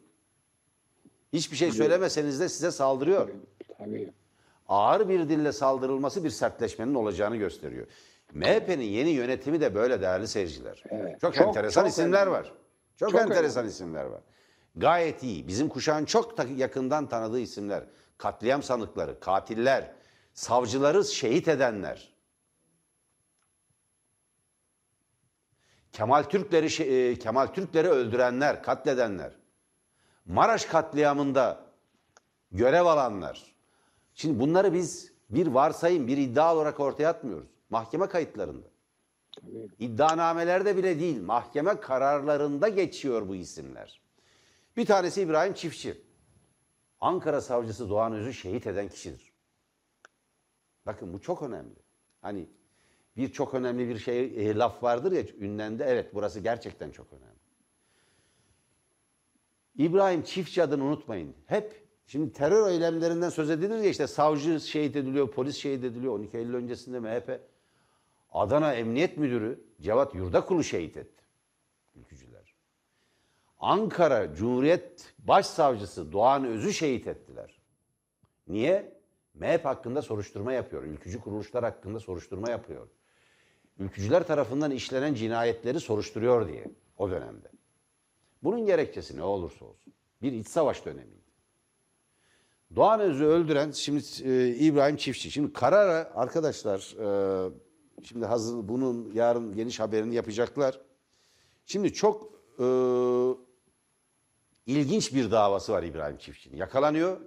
Hiçbir 1.34 1.57
şey 1.57 1.72
söylemeseniz 1.72 2.39
de 2.39 2.49
size 2.49 2.72
saldırıyor 2.72 3.30
Tabii. 3.78 4.13
ağır 4.68 5.09
bir 5.09 5.30
dille 5.30 5.51
saldırılması 5.51 6.24
bir 6.24 6.30
sertleşmenin 6.30 6.95
olacağını 6.95 7.38
gösteriyor. 7.38 7.88
MHP'nin 8.34 8.84
yeni 8.86 9.09
yönetimi 9.09 9.61
de 9.61 9.75
böyle 9.75 10.01
değerli 10.01 10.28
seyirciler. 10.28 10.84
Evet. 10.89 11.21
Çok, 11.21 11.36
Çok- 11.36 11.47
enteresan 11.47 11.82
çok 11.82 11.89
isimler 11.91 12.21
önemli. 12.28 12.32
var. 12.32 12.53
Çok, 12.97 13.11
Çok 13.11 13.21
enteresan 13.21 13.67
isimler 13.67 14.03
var. 14.05 14.21
Gayet 14.75 15.23
iyi. 15.23 15.47
Bizim 15.47 15.69
kuşağın 15.69 16.05
çok 16.05 16.49
yakından 16.57 17.09
tanıdığı 17.09 17.39
isimler. 17.39 17.84
Katliam 18.17 18.63
sanıkları, 18.63 19.19
katiller, 19.19 19.91
savcıları 20.34 21.03
şehit 21.05 21.47
edenler. 21.47 22.13
Kemal 25.91 26.23
Türkleri 26.23 26.84
e, 26.84 27.19
Kemal 27.19 27.47
Türkleri 27.47 27.89
öldürenler, 27.89 28.63
katledenler. 28.63 29.32
Maraş 30.25 30.65
katliamında 30.65 31.65
görev 32.51 32.86
alanlar. 32.86 33.55
Şimdi 34.13 34.39
bunları 34.39 34.73
biz 34.73 35.11
bir 35.30 35.47
varsayım, 35.47 36.07
bir 36.07 36.17
iddia 36.17 36.55
olarak 36.55 36.80
ortaya 36.80 37.07
atmıyoruz. 37.09 37.57
Mahkeme 37.70 38.07
kayıtlarında. 38.07 38.68
İddianamelerde 39.80 40.78
bile 40.78 40.99
değil, 40.99 41.22
mahkeme 41.22 41.80
kararlarında 41.80 42.68
geçiyor 42.68 43.28
bu 43.28 43.36
isimler. 43.36 44.01
Bir 44.78 44.86
tanesi 44.86 45.22
İbrahim 45.22 45.53
Çiftçi. 45.53 46.01
Ankara 47.01 47.41
savcısı 47.41 47.89
Doğan 47.89 48.13
Öz'ü 48.13 48.34
şehit 48.34 48.68
eden 48.68 48.89
kişidir. 48.89 49.34
Bakın 50.86 51.13
bu 51.13 51.22
çok 51.22 51.41
önemli. 51.41 51.76
Hani 52.22 52.49
bir 53.18 53.32
çok 53.32 53.53
önemli 53.53 53.89
bir 53.89 53.97
şey 53.97 54.24
e, 54.24 54.55
laf 54.55 54.84
vardır 54.84 55.11
ya 55.11 55.24
ünlende 55.39 55.86
evet 55.86 56.13
burası 56.13 56.39
gerçekten 56.39 56.91
çok 56.91 57.13
önemli. 57.13 57.38
İbrahim 59.76 60.24
Çiftçi 60.24 60.63
adını 60.63 60.84
unutmayın. 60.84 61.36
Hep 61.45 61.88
şimdi 62.05 62.34
terör 62.34 62.70
eylemlerinden 62.70 63.30
söz 63.30 63.49
edilir 63.49 63.78
ya 63.78 63.89
işte 63.89 64.07
savcı 64.07 64.59
şehit 64.59 64.95
ediliyor, 64.95 65.32
polis 65.32 65.57
şehit 65.57 65.84
ediliyor. 65.84 66.13
12 66.13 66.38
Eylül 66.38 66.53
öncesinde 66.53 66.99
MHP 66.99 67.39
Adana 68.30 68.73
Emniyet 68.73 69.17
Müdürü 69.17 69.63
Cevat 69.82 70.15
Yurdakulu 70.15 70.63
şehit 70.63 70.97
etti. 70.97 71.23
Ülkücüler. 71.95 72.55
Ankara 73.59 74.36
Cumhuriyet 74.36 75.13
Başsavcısı 75.19 76.11
Doğan 76.11 76.45
Öz'ü 76.45 76.73
şehit 76.73 77.07
ettiler. 77.07 77.61
Niye? 78.47 78.97
MHP 79.34 79.65
hakkında 79.65 80.01
soruşturma 80.01 80.53
yapıyor. 80.53 80.84
Ülkücü 80.84 81.21
kuruluşlar 81.21 81.63
hakkında 81.63 81.99
soruşturma 81.99 82.49
yapıyor. 82.49 82.88
Ülkücüler 83.80 84.28
tarafından 84.28 84.71
işlenen 84.71 85.13
cinayetleri 85.13 85.80
soruşturuyor 85.80 86.47
diye 86.47 86.65
o 86.97 87.09
dönemde. 87.09 87.47
Bunun 88.43 88.65
gerekçesi 88.65 89.17
ne 89.17 89.23
olursa 89.23 89.65
olsun. 89.65 89.93
Bir 90.21 90.32
iç 90.32 90.47
savaş 90.47 90.86
dönemiydi. 90.86 91.28
Doğan 92.75 92.99
Öz'ü 92.99 93.25
öldüren 93.25 93.71
şimdi 93.71 94.03
e, 94.23 94.47
İbrahim 94.47 94.95
Çiftçi. 94.95 95.32
Şimdi 95.32 95.53
karara 95.53 96.11
arkadaşlar 96.15 96.95
e, 96.99 97.49
şimdi 98.03 98.25
hazır 98.25 98.67
bunun 98.67 99.11
yarın 99.13 99.55
geniş 99.55 99.79
haberini 99.79 100.15
yapacaklar. 100.15 100.81
Şimdi 101.65 101.93
çok 101.93 102.31
e, 102.59 102.65
ilginç 104.65 105.13
bir 105.13 105.31
davası 105.31 105.73
var 105.73 105.83
İbrahim 105.83 106.17
Çiftçi'nin. 106.17 106.57
Yakalanıyor 106.57 107.21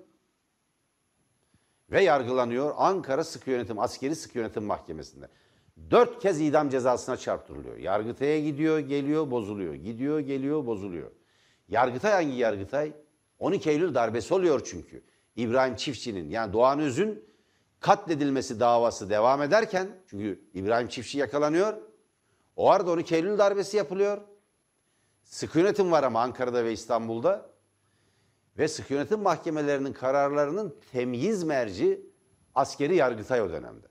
ve 1.91 2.03
yargılanıyor 2.03 2.75
Ankara 2.77 3.25
Sıkı 3.25 3.51
Yönetim 3.51 3.79
Askeri 3.79 4.17
Sıkı 4.17 4.39
Yönetim 4.39 4.65
Mahkemesi'nde. 4.65 5.29
Dört 5.91 6.23
kez 6.23 6.41
idam 6.41 6.69
cezasına 6.69 7.17
çarptırılıyor. 7.17 7.77
Yargıtay'a 7.77 8.41
gidiyor, 8.41 8.79
geliyor, 8.79 9.31
bozuluyor. 9.31 9.75
Gidiyor, 9.75 10.21
geliyor, 10.21 10.67
bozuluyor. 10.67 11.11
Yargıtay 11.69 12.13
hangi 12.13 12.37
Yargıtay? 12.37 12.93
12 13.39 13.71
Eylül 13.71 13.95
darbesi 13.95 14.35
oluyor 14.35 14.63
çünkü. 14.65 15.03
İbrahim 15.37 15.77
Çiftçi'nin 15.77 16.31
yani 16.31 16.53
Doğan 16.53 16.81
Öz'ün 16.81 17.30
katledilmesi 17.81 18.61
davası 18.61 19.11
devam 19.11 19.43
ederken 19.43 19.89
çünkü 20.07 20.45
İbrahim 20.55 20.89
Çiftçi 20.89 21.19
yakalanıyor. 21.19 21.75
O 22.57 22.71
arada 22.71 22.91
12 22.91 23.15
Eylül 23.15 23.39
darbesi 23.39 23.77
yapılıyor. 23.77 24.19
Sıkı 25.23 25.59
yönetim 25.59 25.93
var 25.93 26.03
ama 26.03 26.21
Ankara'da 26.21 26.65
ve 26.65 26.73
İstanbul'da. 26.73 27.51
Ve 28.59 28.69
sıkı 28.69 28.95
yönetim 28.95 29.21
mahkemelerinin 29.21 29.93
kararlarının 29.93 30.77
temyiz 30.93 31.45
merci 31.45 32.07
askeri 32.55 32.97
yargıtay 32.97 33.43
o 33.43 33.51
dönemde. 33.51 33.87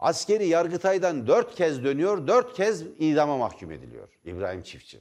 Askeri 0.00 0.46
yargıtaydan 0.46 1.26
dört 1.26 1.54
kez 1.54 1.84
dönüyor, 1.84 2.26
dört 2.26 2.54
kez 2.54 2.82
idama 2.82 3.36
mahkum 3.36 3.72
ediliyor 3.72 4.18
İbrahim 4.24 4.62
Çiftçi. 4.62 5.00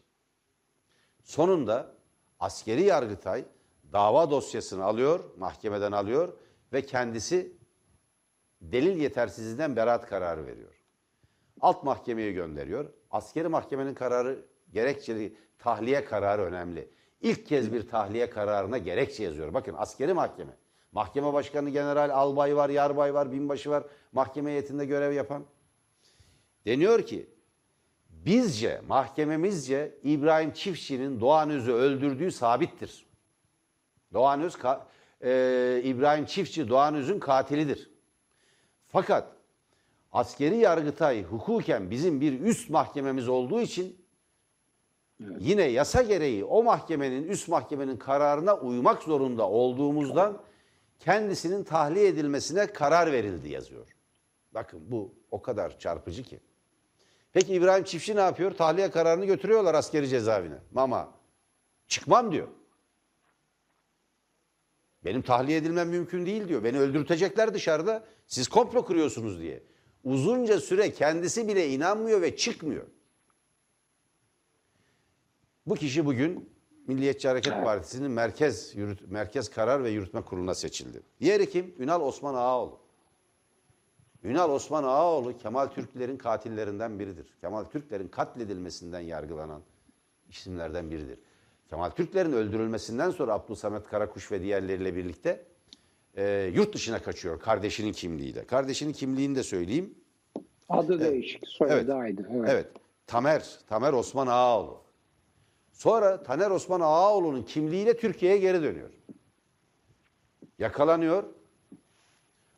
Sonunda 1.23 1.95
askeri 2.39 2.83
yargıtay 2.83 3.45
dava 3.93 4.31
dosyasını 4.31 4.83
alıyor, 4.83 5.19
mahkemeden 5.37 5.91
alıyor 5.91 6.33
ve 6.73 6.81
kendisi 6.81 7.53
delil 8.61 9.01
yetersizliğinden 9.01 9.75
beraat 9.75 10.05
kararı 10.05 10.45
veriyor. 10.45 10.73
Alt 11.61 11.83
mahkemeye 11.83 12.31
gönderiyor. 12.31 12.93
Askeri 13.11 13.47
mahkemenin 13.47 13.93
kararı 13.93 14.45
gerekçeli 14.73 15.35
tahliye 15.59 16.05
kararı 16.05 16.41
önemli. 16.41 16.89
İlk 17.21 17.45
kez 17.45 17.73
bir 17.73 17.87
tahliye 17.87 18.29
kararına 18.29 18.77
gerekçe 18.77 19.23
yazıyor. 19.23 19.53
Bakın 19.53 19.75
askeri 19.77 20.13
mahkeme. 20.13 20.51
Mahkeme 20.91 21.33
başkanı 21.33 21.69
general, 21.69 22.09
albay 22.09 22.55
var, 22.55 22.69
yarbay 22.69 23.13
var, 23.13 23.31
binbaşı 23.31 23.69
var. 23.69 23.83
Mahkeme 24.11 24.51
heyetinde 24.51 24.85
görev 24.85 25.13
yapan. 25.13 25.45
Deniyor 26.65 27.05
ki 27.05 27.29
bizce, 28.09 28.81
mahkememizce 28.87 29.97
İbrahim 30.03 30.51
Çiftçi'nin 30.51 31.19
Doğan 31.19 31.49
Öz'ü 31.49 31.71
öldürdüğü 31.71 32.31
sabittir. 32.31 33.05
Doğan 34.13 34.41
Öz, 34.41 34.57
e, 35.23 35.81
İbrahim 35.83 36.25
Çiftçi 36.25 36.69
Doğan 36.69 36.95
Öz'ün 36.95 37.19
katilidir. 37.19 37.89
Fakat 38.87 39.27
askeri 40.11 40.57
yargıtay 40.57 41.23
hukuken 41.23 41.91
bizim 41.91 42.21
bir 42.21 42.41
üst 42.41 42.69
mahkememiz 42.69 43.27
olduğu 43.27 43.61
için 43.61 44.05
yine 45.39 45.63
yasa 45.63 46.01
gereği 46.01 46.45
o 46.45 46.63
mahkemenin 46.63 47.27
üst 47.27 47.47
mahkemenin 47.47 47.97
kararına 47.97 48.55
uymak 48.57 49.03
zorunda 49.03 49.49
olduğumuzdan 49.49 50.41
kendisinin 50.99 51.63
tahliye 51.63 52.07
edilmesine 52.07 52.67
karar 52.67 53.11
verildi 53.11 53.49
yazıyor. 53.49 53.95
Bakın 54.53 54.81
bu 54.91 55.13
o 55.31 55.41
kadar 55.41 55.79
çarpıcı 55.79 56.23
ki. 56.23 56.39
Peki 57.33 57.53
İbrahim 57.53 57.83
Çiftçi 57.83 58.15
ne 58.15 58.21
yapıyor? 58.21 58.51
Tahliye 58.51 58.91
kararını 58.91 59.25
götürüyorlar 59.25 59.73
askeri 59.73 60.07
cezaevine. 60.07 60.57
Ama 60.75 61.11
çıkmam 61.87 62.31
diyor. 62.31 62.47
Benim 65.05 65.21
tahliye 65.21 65.57
edilmem 65.57 65.89
mümkün 65.89 66.25
değil 66.25 66.47
diyor. 66.47 66.63
Beni 66.63 66.79
öldürtecekler 66.79 67.53
dışarıda. 67.53 68.03
Siz 68.27 68.47
komplo 68.47 68.85
kuruyorsunuz 68.85 69.39
diye. 69.39 69.63
Uzunca 70.03 70.59
süre 70.59 70.93
kendisi 70.93 71.47
bile 71.47 71.69
inanmıyor 71.69 72.21
ve 72.21 72.37
çıkmıyor. 72.37 72.87
Bu 75.65 75.75
kişi 75.75 76.05
bugün 76.05 76.49
Milliyetçi 76.87 77.27
Hareket 77.27 77.53
Partisi'nin 77.53 78.11
merkez 78.11 78.75
yürüt, 78.75 79.07
merkez 79.07 79.49
karar 79.49 79.83
ve 79.83 79.89
yürütme 79.89 80.21
kuruluna 80.21 80.55
seçildi. 80.55 81.01
Diğeri 81.19 81.49
kim? 81.49 81.75
Ünal 81.79 82.01
Osman 82.01 82.33
Ağaoğlu. 82.33 82.79
Ünal 84.23 84.51
Osman 84.51 84.83
Ağaoğlu 84.83 85.37
Kemal 85.37 85.67
Türklerin 85.67 86.17
katillerinden 86.17 86.99
biridir. 86.99 87.33
Kemal 87.41 87.63
Türklerin 87.63 88.07
katledilmesinden 88.07 88.99
yargılanan 88.99 89.61
isimlerden 90.29 90.91
biridir. 90.91 91.19
Kemal 91.69 91.89
Türklerin 91.89 92.33
öldürülmesinden 92.33 93.09
sonra 93.09 93.33
Abdülsamet 93.33 93.87
Karakuş 93.87 94.31
ve 94.31 94.41
diğerleriyle 94.41 94.95
birlikte 94.95 95.45
e, 96.17 96.51
yurt 96.55 96.73
dışına 96.73 97.01
kaçıyor 97.01 97.39
kardeşinin 97.39 97.91
kimliğiyle. 97.91 98.45
Kardeşinin 98.45 98.93
kimliğini 98.93 99.35
de 99.35 99.43
söyleyeyim. 99.43 99.95
Adı 100.69 100.99
değişik, 100.99 101.47
soyadı 101.47 101.75
Evet. 101.75 101.89
aynı. 101.89 102.27
Evet. 102.33 102.49
Evet. 102.49 102.67
Tamer, 103.07 103.59
Tamer 103.67 103.93
Osman 103.93 104.27
Ağaoğlu. 104.27 104.81
Sonra 105.71 106.23
Taner 106.23 106.51
Osman 106.51 106.81
Ağaoğlu'nun 106.81 107.43
kimliğiyle 107.43 107.97
Türkiye'ye 107.97 108.37
geri 108.37 108.63
dönüyor. 108.63 108.89
Yakalanıyor. 110.59 111.23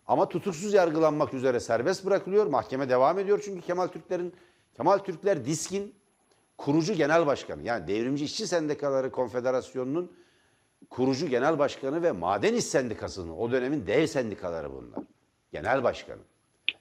Ama 0.07 0.29
tutuksuz 0.29 0.73
yargılanmak 0.73 1.33
üzere 1.33 1.59
serbest 1.59 2.05
bırakılıyor. 2.05 2.45
Mahkeme 2.47 2.89
devam 2.89 3.19
ediyor 3.19 3.41
çünkü 3.45 3.61
Kemal 3.61 3.87
Türklerin 3.87 4.33
Kemal 4.77 4.97
Türkler 4.97 5.45
Disk'in 5.45 5.95
kurucu 6.61 6.93
genel 6.93 7.25
başkanı. 7.25 7.63
Yani 7.63 7.87
Devrimci 7.87 8.25
İşçi 8.25 8.47
Sendikaları 8.47 9.11
Konfederasyonu'nun 9.11 10.11
kurucu 10.89 11.27
genel 11.27 11.59
başkanı 11.59 12.03
ve 12.03 12.11
Maden 12.11 12.53
İş 12.53 12.65
Sendikası'nın 12.65 13.31
o 13.31 13.51
dönemin 13.51 13.87
dev 13.87 14.05
sendikaları 14.07 14.73
bunlar. 14.73 15.03
Genel 15.53 15.83
başkanı. 15.83 16.19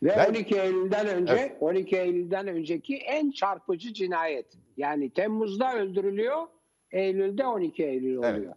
Ve 0.02 0.08
Ben- 0.16 0.30
12 0.30 0.60
Eylül'den 0.60 1.06
önce 1.08 1.32
Evet. 1.32 1.56
12 1.60 1.96
Eylül'den 1.96 2.46
önceki 2.46 2.96
en 2.96 3.30
çarpıcı 3.30 3.92
cinayet. 3.92 4.46
Yani 4.76 5.10
Temmuz'da 5.10 5.74
öldürülüyor, 5.74 6.46
Eylül'de 6.90 7.46
12 7.46 7.84
Eylül 7.84 8.16
oluyor. 8.16 8.32
Evet. 8.34 8.48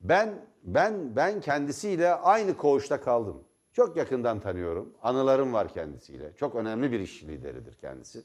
Ben 0.00 0.34
ben 0.64 1.16
ben 1.16 1.40
kendisiyle 1.40 2.14
aynı 2.14 2.56
koğuşta 2.56 3.00
kaldım. 3.00 3.44
Çok 3.72 3.96
yakından 3.96 4.40
tanıyorum. 4.40 4.94
Anılarım 5.02 5.52
var 5.52 5.74
kendisiyle. 5.74 6.32
Çok 6.36 6.54
önemli 6.54 6.92
bir 6.92 7.00
işçi 7.00 7.28
lideridir 7.28 7.74
kendisi. 7.74 8.22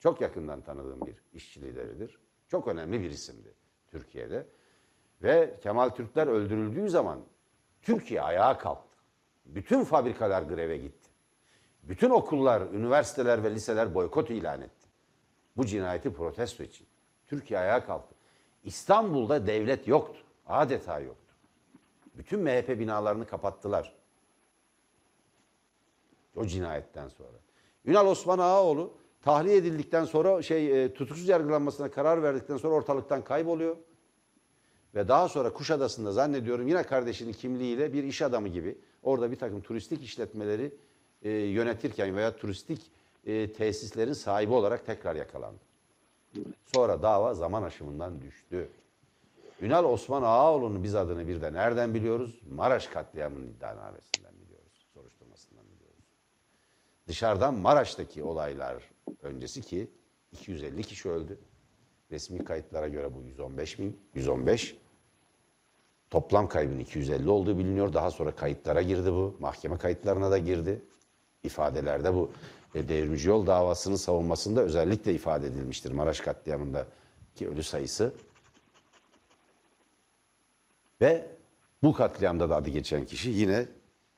Çok 0.00 0.20
yakından 0.20 0.60
tanıdığım 0.60 1.00
bir 1.06 1.16
işçi 1.32 1.62
lideridir. 1.62 2.18
Çok 2.48 2.68
önemli 2.68 3.02
bir 3.02 3.10
isimdi 3.10 3.54
Türkiye'de. 3.88 4.46
Ve 5.22 5.58
Kemal 5.62 5.88
Türkler 5.88 6.26
öldürüldüğü 6.26 6.90
zaman 6.90 7.20
Türkiye 7.82 8.22
ayağa 8.22 8.58
kalktı. 8.58 8.96
Bütün 9.46 9.84
fabrikalar 9.84 10.42
greve 10.42 10.76
gitti. 10.76 11.10
Bütün 11.82 12.10
okullar, 12.10 12.60
üniversiteler 12.60 13.44
ve 13.44 13.50
liseler 13.50 13.94
boykot 13.94 14.30
ilan 14.30 14.60
etti. 14.60 14.88
Bu 15.56 15.66
cinayeti 15.66 16.12
protesto 16.12 16.62
için. 16.62 16.86
Türkiye 17.26 17.60
ayağa 17.60 17.86
kalktı. 17.86 18.14
İstanbul'da 18.64 19.46
devlet 19.46 19.88
yoktu. 19.88 20.20
Adeta 20.46 21.00
yoktu. 21.00 21.34
Bütün 22.14 22.40
MHP 22.40 22.68
binalarını 22.68 23.26
kapattılar. 23.26 23.94
O 26.36 26.46
cinayetten 26.46 27.08
sonra. 27.08 27.38
Ünal 27.84 28.06
Osman 28.06 28.38
Ağaoğlu 28.38 28.99
tahliye 29.22 29.56
edildikten 29.56 30.04
sonra 30.04 30.42
şey 30.42 30.84
e, 30.84 30.94
tutuksuz 30.94 31.28
yargılanmasına 31.28 31.90
karar 31.90 32.22
verdikten 32.22 32.56
sonra 32.56 32.74
ortalıktan 32.74 33.24
kayboluyor. 33.24 33.76
Ve 34.94 35.08
daha 35.08 35.28
sonra 35.28 35.52
Kuşadası'nda 35.52 36.12
zannediyorum 36.12 36.68
yine 36.68 36.82
kardeşinin 36.82 37.32
kimliğiyle 37.32 37.92
bir 37.92 38.04
iş 38.04 38.22
adamı 38.22 38.48
gibi 38.48 38.78
orada 39.02 39.30
bir 39.30 39.36
takım 39.36 39.60
turistik 39.60 40.02
işletmeleri 40.02 40.74
e, 41.22 41.30
yönetirken 41.30 42.16
veya 42.16 42.36
turistik 42.36 42.90
e, 43.26 43.52
tesislerin 43.52 44.12
sahibi 44.12 44.52
olarak 44.52 44.86
tekrar 44.86 45.16
yakalandı. 45.16 45.60
Sonra 46.74 47.02
dava 47.02 47.34
zaman 47.34 47.62
aşımından 47.62 48.22
düştü. 48.22 48.68
Ünal 49.60 49.84
Osman 49.84 50.22
Ağaoğlu'nun 50.22 50.82
biz 50.82 50.94
adını 50.94 51.28
bir 51.28 51.42
de 51.42 51.52
nereden 51.52 51.94
biliyoruz? 51.94 52.40
Maraş 52.50 52.86
katliamının 52.86 53.46
iddianamesinden 53.46 54.32
biliyoruz. 54.44 54.86
Soruşturmasından 54.94 55.64
biliyoruz. 55.64 56.04
Dışarıdan 57.08 57.54
Maraş'taki 57.54 58.22
olaylar 58.22 58.90
öncesi 59.22 59.60
ki 59.62 59.90
250 60.32 60.82
kişi 60.82 61.10
öldü. 61.10 61.38
Resmi 62.10 62.44
kayıtlara 62.44 62.88
göre 62.88 63.14
bu 63.14 63.22
115 63.22 63.78
bin, 63.78 64.00
115. 64.14 64.76
Toplam 66.10 66.48
kaybın 66.48 66.78
250 66.78 67.30
olduğu 67.30 67.58
biliniyor. 67.58 67.92
Daha 67.92 68.10
sonra 68.10 68.30
kayıtlara 68.30 68.82
girdi 68.82 69.12
bu. 69.12 69.36
Mahkeme 69.38 69.78
kayıtlarına 69.78 70.30
da 70.30 70.38
girdi. 70.38 70.82
İfadelerde 71.42 72.14
bu 72.14 72.30
e, 72.74 72.88
devrimci 72.88 73.28
yol 73.28 73.46
davasının 73.46 73.96
savunmasında 73.96 74.60
özellikle 74.62 75.14
ifade 75.14 75.46
edilmiştir. 75.46 75.92
Maraş 75.92 76.20
katliamındaki 76.20 77.48
ölü 77.48 77.62
sayısı. 77.62 78.14
Ve 81.00 81.26
bu 81.82 81.92
katliamda 81.92 82.50
da 82.50 82.56
adı 82.56 82.70
geçen 82.70 83.06
kişi 83.06 83.30
yine 83.30 83.66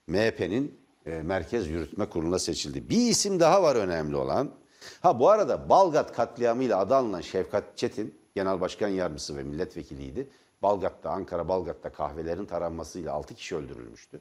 MHP'nin 0.07 0.81
e, 1.07 1.11
Merkez 1.11 1.69
Yürütme 1.69 2.09
Kurulu'na 2.09 2.39
seçildi. 2.39 2.89
Bir 2.89 3.09
isim 3.09 3.41
daha 3.41 3.63
var 3.63 3.77
önemli 3.77 4.17
olan. 4.17 4.62
Ha 5.01 5.19
bu 5.19 5.29
arada 5.29 5.69
Balgat 5.69 6.13
katliamıyla 6.13 6.79
adı 6.79 6.95
alınan 6.95 7.21
Şevkat 7.21 7.79
Çetin, 7.79 8.19
Genel 8.35 8.61
Başkan 8.61 8.89
Yardımcısı 8.89 9.37
ve 9.37 9.43
milletvekiliydi. 9.43 10.29
Balgat'ta, 10.63 11.11
Ankara 11.11 11.49
Balgat'ta 11.49 11.93
kahvelerin 11.93 12.47
taranmasıyla 12.47 13.13
6 13.13 13.35
kişi 13.35 13.57
öldürülmüştü. 13.57 14.21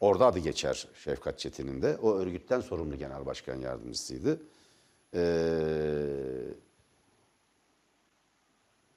Orada 0.00 0.26
adı 0.26 0.38
geçer 0.38 0.88
Şefkat 0.94 1.38
Çetin'in 1.38 1.82
de. 1.82 1.96
O 2.02 2.14
örgütten 2.14 2.60
sorumlu 2.60 2.96
genel 2.96 3.26
başkan 3.26 3.56
yardımcısıydı. 3.56 4.40
Ee, 5.14 6.04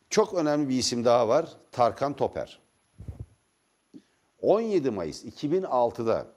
çok 0.09 0.33
önemli 0.33 0.69
bir 0.69 0.77
isim 0.77 1.05
daha 1.05 1.27
var. 1.27 1.49
Tarkan 1.71 2.15
Toper. 2.15 2.59
17 4.41 4.91
Mayıs 4.91 5.25
2006'da 5.25 6.27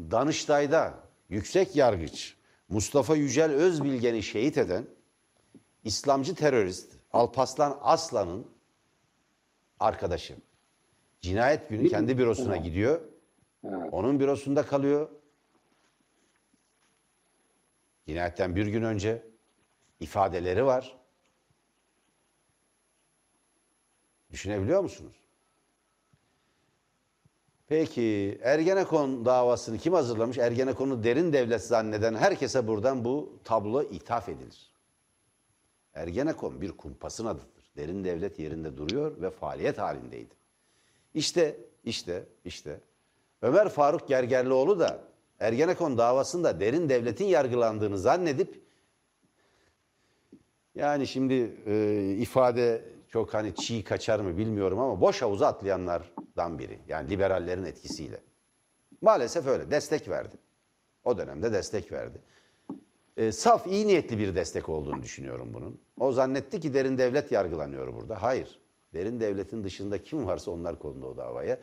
Danıştay'da 0.00 0.94
yüksek 1.28 1.76
yargıç 1.76 2.37
Mustafa 2.68 3.16
Yücel 3.16 3.52
Özbilgen'i 3.52 4.22
şehit 4.22 4.58
eden 4.58 4.86
İslamcı 5.84 6.34
terörist 6.34 6.92
Alpaslan 7.12 7.78
Aslan'ın 7.82 8.46
arkadaşı. 9.80 10.36
Cinayet 11.20 11.68
günü 11.68 11.88
kendi 11.88 12.18
bürosuna 12.18 12.56
gidiyor. 12.56 13.00
Onun 13.92 14.20
bürosunda 14.20 14.66
kalıyor. 14.66 15.10
Cinayetten 18.06 18.56
bir 18.56 18.66
gün 18.66 18.82
önce 18.82 19.26
ifadeleri 20.00 20.64
var. 20.64 20.98
Düşünebiliyor 24.30 24.82
musunuz? 24.82 25.27
Peki 27.68 28.38
Ergenekon 28.42 29.24
davasını 29.24 29.78
kim 29.78 29.92
hazırlamış? 29.92 30.38
Ergenekon'u 30.38 31.04
derin 31.04 31.32
devlet 31.32 31.64
zanneden 31.64 32.14
herkese 32.14 32.66
buradan 32.66 33.04
bu 33.04 33.32
tablo 33.44 33.82
ithaf 33.82 34.28
edilir. 34.28 34.72
Ergenekon 35.94 36.60
bir 36.60 36.72
kumpasın 36.72 37.26
adıdır. 37.26 37.72
Derin 37.76 38.04
devlet 38.04 38.38
yerinde 38.38 38.76
duruyor 38.76 39.22
ve 39.22 39.30
faaliyet 39.30 39.78
halindeydi. 39.78 40.34
İşte, 41.14 41.56
işte, 41.84 42.24
işte 42.44 42.80
Ömer 43.42 43.68
Faruk 43.68 44.08
Gergerlioğlu 44.08 44.78
da 44.78 45.00
Ergenekon 45.40 45.98
davasında 45.98 46.60
derin 46.60 46.88
devletin 46.88 47.24
yargılandığını 47.24 47.98
zannedip 47.98 48.62
yani 50.74 51.06
şimdi 51.06 51.56
e, 51.66 52.00
ifade 52.18 52.84
çok 53.08 53.34
hani 53.34 53.54
çiğ 53.54 53.84
kaçar 53.84 54.20
mı 54.20 54.38
bilmiyorum 54.38 54.78
ama 54.78 55.00
boş 55.00 55.22
havuza 55.22 55.48
atlayanlardan 56.38 56.58
biri. 56.58 56.78
Yani 56.88 57.10
liberallerin 57.10 57.64
etkisiyle. 57.64 58.20
Maalesef 59.00 59.46
öyle. 59.46 59.70
Destek 59.70 60.08
verdi. 60.08 60.36
O 61.04 61.18
dönemde 61.18 61.52
destek 61.52 61.92
verdi. 61.92 62.18
E, 63.16 63.32
saf 63.32 63.66
iyi 63.66 63.86
niyetli 63.86 64.18
bir 64.18 64.34
destek 64.34 64.68
olduğunu 64.68 65.02
düşünüyorum 65.02 65.54
bunun. 65.54 65.80
O 65.98 66.12
zannetti 66.12 66.60
ki 66.60 66.74
derin 66.74 66.98
devlet 66.98 67.32
yargılanıyor 67.32 67.94
burada. 67.94 68.22
Hayır. 68.22 68.60
derin 68.94 69.20
devletin 69.20 69.64
dışında 69.64 70.02
kim 70.02 70.26
varsa 70.26 70.50
onlar 70.50 70.78
kondu 70.78 71.06
o 71.06 71.16
davaya. 71.16 71.58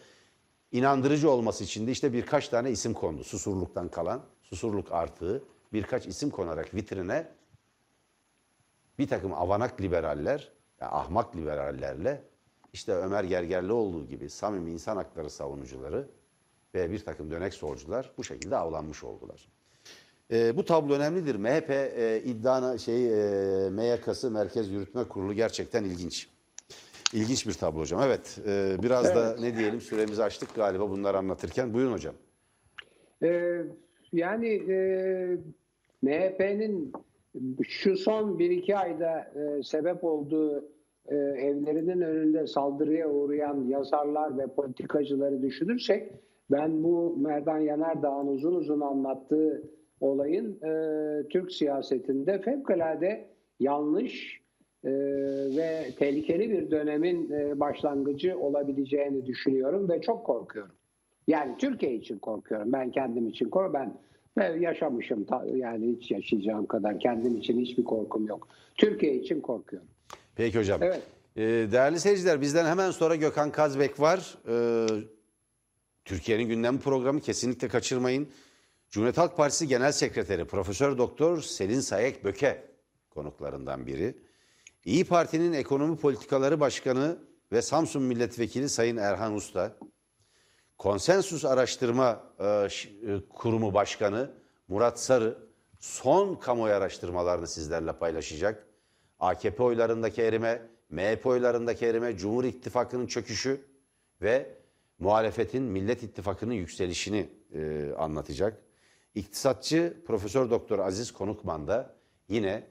İnandırıcı 0.72 1.30
olması 1.30 1.64
için 1.64 1.88
de 1.88 1.92
işte 1.92 2.14
birkaç 2.14 2.50
tane 2.50 2.72
isim 2.72 2.94
kondu. 2.94 3.24
Susurluktan 3.24 3.90
kalan, 3.90 4.22
susurluk 4.42 4.92
artığı 4.92 5.44
birkaç 5.74 6.08
isim 6.08 6.30
konarak 6.30 6.74
vitrine 6.74 7.28
bir 9.00 9.08
takım 9.08 9.34
avanak 9.34 9.82
liberaller, 9.82 10.52
ya 10.82 10.92
ahmak 10.92 11.36
liberallerle 11.36 12.22
işte 12.76 12.94
Ömer 12.94 13.24
Gergerli 13.24 13.72
olduğu 13.72 14.08
gibi 14.08 14.30
samimi 14.30 14.72
insan 14.72 14.96
hakları 14.96 15.30
savunucuları 15.30 16.08
ve 16.76 16.92
bir 16.92 17.00
takım 17.00 17.32
dönek 17.32 17.54
solcular 17.54 18.12
bu 18.18 18.24
şekilde 18.24 18.58
avlanmış 18.58 19.04
oldular. 19.04 19.48
Ee, 20.32 20.58
bu 20.58 20.66
tablo 20.66 20.94
önemlidir. 20.94 21.36
MHP 21.36 21.70
e, 21.70 22.22
iddiana 22.26 22.78
şey 22.78 23.06
e, 23.06 23.70
MYK'sı 23.70 24.32
Merkez 24.32 24.70
Yürütme 24.70 25.04
Kurulu 25.04 25.34
gerçekten 25.34 25.84
ilginç. 25.84 26.30
İlginç 27.14 27.48
bir 27.48 27.54
tablo 27.54 27.80
hocam. 27.80 28.02
Evet. 28.02 28.40
e, 28.48 28.76
biraz 28.84 29.16
da 29.16 29.38
ne 29.40 29.58
diyelim 29.58 29.82
süremizi 29.82 30.24
açtık 30.24 30.56
galiba 30.56 30.90
bunları 30.90 31.18
anlatırken. 31.18 31.74
Buyurun 31.74 31.94
hocam. 31.94 32.16
Ee, 33.24 33.62
yani 34.14 34.48
e, 34.48 34.78
MHP'nin 36.02 36.94
şu 37.68 37.98
son 37.98 38.40
bir 38.40 38.50
iki 38.50 38.78
ayda 38.78 39.20
e, 39.20 39.64
sebep 39.64 40.04
olduğu 40.04 40.75
e, 41.08 41.16
evlerinin 41.16 42.02
önünde 42.02 42.48
saldırıya 42.48 43.10
uğrayan 43.10 43.68
yazarlar 43.68 44.38
ve 44.38 44.48
politikacıları 44.48 45.42
düşünürsek 45.42 46.12
ben 46.52 46.84
bu 46.84 47.18
Merdan 47.18 47.60
Yanardağ'ın 47.60 48.28
uzun 48.28 48.56
uzun 48.56 48.82
anlattığı 48.82 49.64
olayın 50.02 50.60
e, 50.64 51.28
Türk 51.30 51.52
siyasetinde 51.52 52.42
fevkalade 52.42 53.28
yanlış 53.60 54.42
e, 54.84 54.92
ve 55.58 55.86
tehlikeli 56.00 56.50
bir 56.50 56.72
dönemin 56.72 57.32
e, 57.32 57.60
başlangıcı 57.60 58.40
olabileceğini 58.40 59.26
düşünüyorum 59.26 59.90
ve 59.90 60.02
çok 60.02 60.26
korkuyorum. 60.26 60.76
Yani 61.28 61.56
Türkiye 61.58 61.94
için 61.94 62.20
korkuyorum. 62.20 62.74
Ben 62.74 62.92
kendim 62.92 63.28
için 63.28 63.50
korkuyorum. 63.50 63.74
Ben, 63.74 63.94
ben 64.38 64.62
yaşamışım. 64.62 65.26
Yani 65.56 65.88
hiç 65.88 66.12
yaşayacağım 66.12 66.66
kadar 66.66 67.00
kendim 67.00 67.38
için 67.38 67.60
hiçbir 67.60 67.84
korkum 67.84 68.28
yok. 68.28 68.48
Türkiye 68.76 69.16
için 69.16 69.42
korkuyorum. 69.42 69.88
Peki 70.36 70.60
hocam. 70.60 70.84
Evet. 70.84 71.04
Ee, 71.36 71.42
değerli 71.44 72.00
seyirciler 72.00 72.42
bizden 72.42 72.66
hemen 72.66 72.92
sonra 72.92 73.16
Gökhan 73.16 73.52
Kazbek 73.52 74.00
var. 74.00 74.38
Ee, 74.48 74.88
Türkiye'nin 76.06 76.44
gündem 76.44 76.80
programı 76.80 77.22
kesinlikle 77.22 77.68
kaçırmayın. 77.68 78.30
Cumhuriyet 78.90 79.18
Halk 79.18 79.38
Partisi 79.38 79.68
Genel 79.68 79.92
Sekreteri 79.92 80.46
Profesör 80.46 80.98
Doktor 80.98 81.42
Selin 81.42 81.80
Sayek 81.80 82.24
Böke 82.24 82.64
konuklarından 83.10 83.88
biri. 83.88 84.18
İyi 84.86 85.06
Parti'nin 85.06 85.54
Ekonomi 85.54 85.98
Politikaları 85.98 86.60
Başkanı 86.60 87.18
ve 87.52 87.62
Samsun 87.62 88.04
Milletvekili 88.04 88.70
Sayın 88.70 88.98
Erhan 88.98 89.36
Usta. 89.36 89.76
Konsensus 90.78 91.46
Araştırma 91.46 92.24
e, 92.40 92.46
e, 92.46 92.68
Kurumu 93.30 93.74
Başkanı 93.74 94.32
Murat 94.68 95.00
Sarı 95.00 95.38
son 95.80 96.36
kamuoyu 96.36 96.74
araştırmalarını 96.74 97.48
sizlerle 97.48 97.94
paylaşacak. 97.94 98.68
AKP 99.20 99.64
oylarındaki 99.64 100.22
erime, 100.22 100.62
MHP 100.90 101.26
oylarındaki 101.26 101.86
erime, 101.86 102.18
Cumhur 102.18 102.44
İttifakı'nın 102.44 103.08
çöküşü 103.08 103.62
ve 104.22 104.56
muhalefetin 105.00 105.64
Millet 105.64 106.04
İttifakı'nın 106.04 106.54
yükselişini 106.54 107.30
e, 107.54 107.92
anlatacak. 107.98 108.62
İktisatçı 109.16 109.98
Profesör 110.08 110.50
Doktor 110.50 110.80
Aziz 110.80 111.12
Konukman 111.12 111.68
da 111.68 111.96
yine 112.30 112.64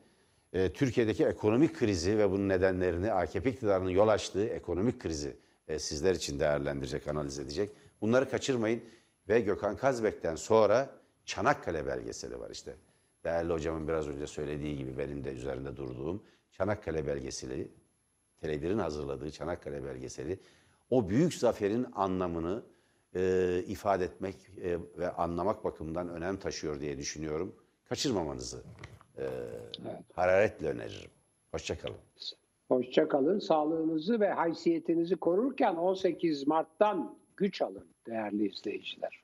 e, 0.53 0.73
Türkiye'deki 0.73 1.25
ekonomik 1.25 1.79
krizi 1.79 2.19
ve 2.19 2.31
bunun 2.31 2.49
nedenlerini 2.49 3.13
AKP 3.13 3.51
iktidarının 3.51 3.91
yol 3.91 4.09
açtığı 4.09 4.47
ekonomik 4.47 5.01
krizi 5.01 5.37
e, 5.69 5.79
sizler 5.79 6.15
için 6.15 6.41
değerlendirecek, 6.41 7.09
analiz 7.09 7.39
edecek. 7.39 7.71
Bunları 8.01 8.31
kaçırmayın 8.31 8.83
ve 9.29 9.41
Gökhan 9.41 9.77
Kazbek'ten 9.77 10.37
sonra 10.37 10.91
Çanakkale 11.25 11.87
belgeseli 11.87 12.41
var 12.41 12.51
işte. 12.51 12.75
Değerli 13.25 13.53
hocamın 13.53 13.89
biraz 13.89 14.09
önce 14.09 14.27
söylediği 14.27 14.77
gibi 14.77 14.99
benim 14.99 15.25
de 15.25 15.33
üzerinde 15.33 15.77
durduğum 15.77 16.23
Çanakkale 16.57 17.07
belgeseli, 17.07 17.69
Tele1'in 18.43 18.79
hazırladığı 18.79 19.31
Çanakkale 19.31 19.85
belgeseli 19.85 20.39
o 20.91 21.09
büyük 21.09 21.35
zaferin 21.35 21.87
anlamını 21.93 22.63
e, 23.15 23.63
ifade 23.67 24.05
etmek 24.05 24.37
e, 24.63 24.79
ve 24.99 25.11
anlamak 25.11 25.65
bakımından 25.65 26.09
önem 26.09 26.37
taşıyor 26.37 26.81
diye 26.81 26.99
düşünüyorum. 26.99 27.55
Kaçırmamanızı 27.89 28.63
e, 29.19 29.25
hararetle 30.13 30.69
öneririm. 30.69 31.11
Hoşçakalın. 31.51 31.97
Hoşça 32.69 33.09
kalın. 33.09 33.39
Sağlığınızı 33.39 34.21
ve 34.21 34.33
haysiyetinizi 34.33 35.17
korurken 35.17 35.75
18 35.75 36.47
Mart'tan 36.47 37.19
güç 37.37 37.63
alın 37.63 37.87
değerli 38.07 38.49
izleyiciler. 38.49 39.24